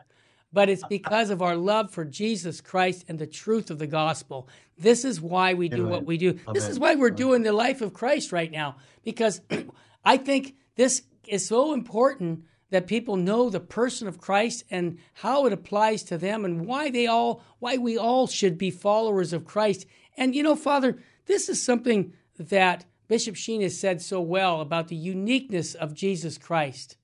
But 0.52 0.68
it's 0.68 0.84
because 0.90 1.30
of 1.30 1.42
our 1.42 1.56
love 1.56 1.90
for 1.90 2.04
Jesus 2.04 2.60
Christ 2.60 3.06
and 3.08 3.18
the 3.18 3.28
truth 3.28 3.72
of 3.72 3.80
the 3.80 3.88
gospel. 3.88 4.50
This 4.78 5.06
is 5.06 5.22
why 5.22 5.54
we 5.54 5.70
do 5.70 5.88
what 5.88 6.06
we 6.06 6.18
do. 6.18 6.38
This 6.54 6.68
is 6.68 6.80
why 6.80 6.96
we're 6.96 7.12
doing 7.12 7.44
the 7.44 7.54
life 7.54 7.82
of 7.82 7.94
Christ 7.94 8.34
right 8.34 8.52
now 8.52 8.76
because 9.04 9.40
I 10.04 10.18
think 10.18 10.56
this 10.76 11.04
is 11.26 11.48
so 11.48 11.74
important 11.74 12.44
that 12.72 12.88
people 12.88 13.16
know 13.16 13.50
the 13.50 13.60
person 13.62 14.08
of 14.08 14.20
Christ 14.20 14.66
and 14.70 14.98
how 15.14 15.46
it 15.46 15.54
applies 15.54 16.04
to 16.04 16.18
them 16.18 16.44
and 16.44 16.66
why 16.66 16.90
they 16.90 17.08
all 17.08 17.42
why 17.60 17.78
we 17.78 17.98
all 17.98 18.28
should 18.28 18.58
be 18.58 18.70
followers 18.70 19.32
of 19.32 19.46
Christ. 19.46 19.86
And 20.18 20.36
you 20.36 20.44
know, 20.44 20.58
Father, 20.58 20.98
this 21.26 21.48
is 21.48 21.62
something 21.64 22.14
that 22.38 22.86
Bishop 23.10 23.36
Sheen 23.36 23.62
has 23.62 23.78
said 23.78 24.01
so 24.01 24.22
well 24.22 24.62
about 24.62 24.88
the 24.88 24.95
uniqueness 24.95 25.74
of 25.74 25.95
Jesus 25.95 26.38
Christ. 26.38 26.95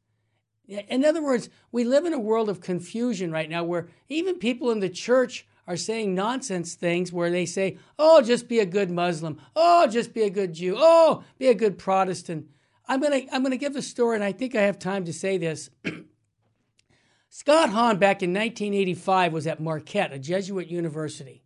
In 0.67 1.03
other 1.03 1.21
words, 1.21 1.49
we 1.71 1.83
live 1.83 2.05
in 2.05 2.13
a 2.13 2.19
world 2.19 2.47
of 2.47 2.61
confusion 2.61 3.31
right 3.31 3.49
now 3.49 3.63
where 3.63 3.87
even 4.07 4.37
people 4.37 4.71
in 4.71 4.79
the 4.79 4.89
church 4.89 5.47
are 5.67 5.75
saying 5.75 6.13
nonsense 6.13 6.75
things 6.75 7.11
where 7.11 7.31
they 7.31 7.45
say, 7.45 7.79
oh, 7.97 8.21
just 8.21 8.47
be 8.47 8.59
a 8.59 8.67
good 8.67 8.91
Muslim. 8.91 9.41
Oh, 9.55 9.87
just 9.87 10.13
be 10.13 10.21
a 10.21 10.29
good 10.29 10.53
Jew. 10.53 10.75
Oh, 10.77 11.23
be 11.39 11.47
a 11.47 11.55
good 11.55 11.79
Protestant. 11.79 12.49
I'm 12.87 13.01
going 13.01 13.27
to 13.27 13.35
I'm 13.35 13.43
to 13.43 13.57
give 13.57 13.73
the 13.73 13.81
story, 13.81 14.15
and 14.15 14.23
I 14.23 14.31
think 14.31 14.55
I 14.55 14.61
have 14.61 14.77
time 14.77 15.05
to 15.05 15.13
say 15.13 15.39
this. 15.39 15.71
Scott 17.29 17.69
Hahn, 17.69 17.97
back 17.97 18.21
in 18.21 18.29
1985, 18.29 19.33
was 19.33 19.47
at 19.47 19.59
Marquette, 19.59 20.13
a 20.13 20.19
Jesuit 20.19 20.67
university, 20.67 21.43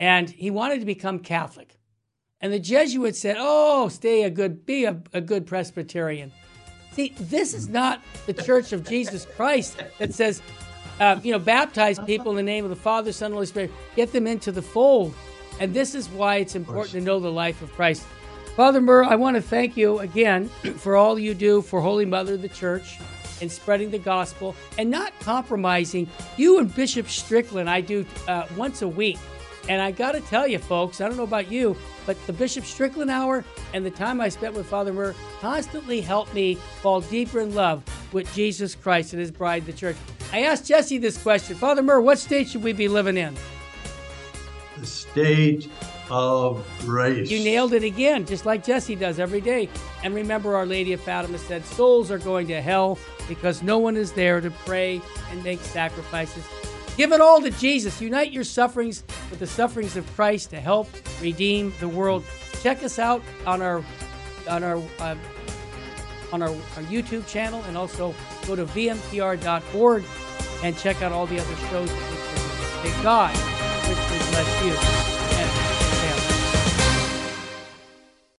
and 0.00 0.28
he 0.28 0.50
wanted 0.50 0.80
to 0.80 0.86
become 0.86 1.20
Catholic. 1.20 1.78
And 2.42 2.52
the 2.52 2.58
Jesuits 2.58 3.20
said, 3.20 3.36
oh, 3.38 3.88
stay 3.88 4.24
a 4.24 4.30
good, 4.30 4.66
be 4.66 4.84
a, 4.84 5.00
a 5.12 5.20
good 5.20 5.46
Presbyterian. 5.46 6.32
See, 6.92 7.14
this 7.18 7.54
is 7.54 7.68
not 7.68 8.02
the 8.26 8.34
Church 8.34 8.72
of 8.72 8.86
Jesus 8.86 9.26
Christ 9.36 9.80
that 9.98 10.12
says, 10.12 10.42
uh, 11.00 11.18
you 11.22 11.32
know, 11.32 11.38
baptize 11.38 11.98
people 12.00 12.32
in 12.32 12.36
the 12.36 12.42
name 12.42 12.64
of 12.64 12.70
the 12.70 12.76
Father, 12.76 13.12
Son, 13.12 13.26
and 13.26 13.34
Holy 13.34 13.46
Spirit, 13.46 13.70
get 13.96 14.12
them 14.12 14.26
into 14.26 14.52
the 14.52 14.60
fold. 14.60 15.14
And 15.60 15.72
this 15.72 15.94
is 15.94 16.08
why 16.08 16.36
it's 16.36 16.56
important 16.56 16.92
to 16.92 17.00
know 17.00 17.20
the 17.20 17.30
life 17.30 17.62
of 17.62 17.72
Christ. 17.72 18.04
Father 18.56 18.80
Murr, 18.82 19.04
I 19.04 19.16
want 19.16 19.36
to 19.36 19.42
thank 19.42 19.76
you 19.76 20.00
again 20.00 20.48
for 20.76 20.96
all 20.96 21.18
you 21.18 21.32
do 21.32 21.62
for 21.62 21.80
Holy 21.80 22.04
Mother 22.04 22.36
the 22.36 22.48
Church 22.48 22.98
and 23.40 23.50
spreading 23.50 23.90
the 23.90 23.98
gospel 23.98 24.54
and 24.76 24.90
not 24.90 25.18
compromising. 25.20 26.08
You 26.36 26.58
and 26.58 26.74
Bishop 26.74 27.08
Strickland, 27.08 27.70
I 27.70 27.80
do 27.80 28.04
uh, 28.28 28.46
once 28.56 28.82
a 28.82 28.88
week. 28.88 29.18
And 29.68 29.80
I 29.80 29.90
got 29.90 30.12
to 30.12 30.20
tell 30.22 30.46
you, 30.46 30.58
folks, 30.58 31.00
I 31.00 31.08
don't 31.08 31.16
know 31.16 31.22
about 31.22 31.50
you, 31.50 31.76
but 32.04 32.16
the 32.26 32.32
Bishop 32.32 32.64
Strickland 32.64 33.10
hour 33.10 33.44
and 33.74 33.86
the 33.86 33.90
time 33.90 34.20
I 34.20 34.28
spent 34.28 34.54
with 34.54 34.66
Father 34.66 34.92
Murr 34.92 35.14
constantly 35.40 36.00
helped 36.00 36.34
me 36.34 36.56
fall 36.80 37.00
deeper 37.00 37.40
in 37.40 37.54
love 37.54 37.82
with 38.12 38.32
Jesus 38.34 38.74
Christ 38.74 39.12
and 39.12 39.20
his 39.20 39.30
bride, 39.30 39.64
the 39.64 39.72
church. 39.72 39.96
I 40.32 40.42
asked 40.42 40.66
Jesse 40.66 40.98
this 40.98 41.20
question 41.22 41.56
Father 41.56 41.82
Murr, 41.82 42.00
what 42.00 42.18
state 42.18 42.48
should 42.48 42.62
we 42.62 42.72
be 42.72 42.88
living 42.88 43.16
in? 43.16 43.36
The 44.78 44.86
state 44.86 45.70
of 46.10 46.66
grace. 46.80 47.30
You 47.30 47.42
nailed 47.44 47.72
it 47.72 47.84
again, 47.84 48.26
just 48.26 48.44
like 48.44 48.64
Jesse 48.64 48.96
does 48.96 49.18
every 49.18 49.40
day. 49.40 49.68
And 50.02 50.14
remember, 50.14 50.56
Our 50.56 50.66
Lady 50.66 50.92
of 50.92 51.00
Fatima 51.00 51.38
said, 51.38 51.64
Souls 51.64 52.10
are 52.10 52.18
going 52.18 52.48
to 52.48 52.60
hell 52.60 52.98
because 53.28 53.62
no 53.62 53.78
one 53.78 53.96
is 53.96 54.12
there 54.12 54.40
to 54.40 54.50
pray 54.50 55.00
and 55.30 55.42
make 55.44 55.60
sacrifices. 55.60 56.44
Give 56.96 57.12
it 57.12 57.20
all 57.20 57.40
to 57.40 57.50
Jesus. 57.50 58.00
Unite 58.00 58.32
your 58.32 58.44
sufferings 58.44 59.02
with 59.30 59.38
the 59.38 59.46
sufferings 59.46 59.96
of 59.96 60.06
Christ 60.14 60.50
to 60.50 60.60
help 60.60 60.88
redeem 61.20 61.72
the 61.80 61.88
world. 61.88 62.24
Check 62.62 62.82
us 62.82 62.98
out 62.98 63.22
on 63.46 63.62
our 63.62 63.82
on 64.48 64.62
our 64.62 64.76
uh, 64.98 65.16
on 66.32 66.42
our, 66.42 66.48
our 66.48 66.82
YouTube 66.84 67.26
channel 67.26 67.62
and 67.64 67.76
also 67.76 68.14
go 68.46 68.56
to 68.56 68.64
vmpr.org 68.66 70.04
and 70.62 70.78
check 70.78 71.02
out 71.02 71.12
all 71.12 71.26
the 71.26 71.38
other 71.38 71.56
shows. 71.68 71.90
May 72.82 73.02
God 73.02 73.34
richly 73.88 74.18
bless 74.30 74.64
you. 75.16 75.21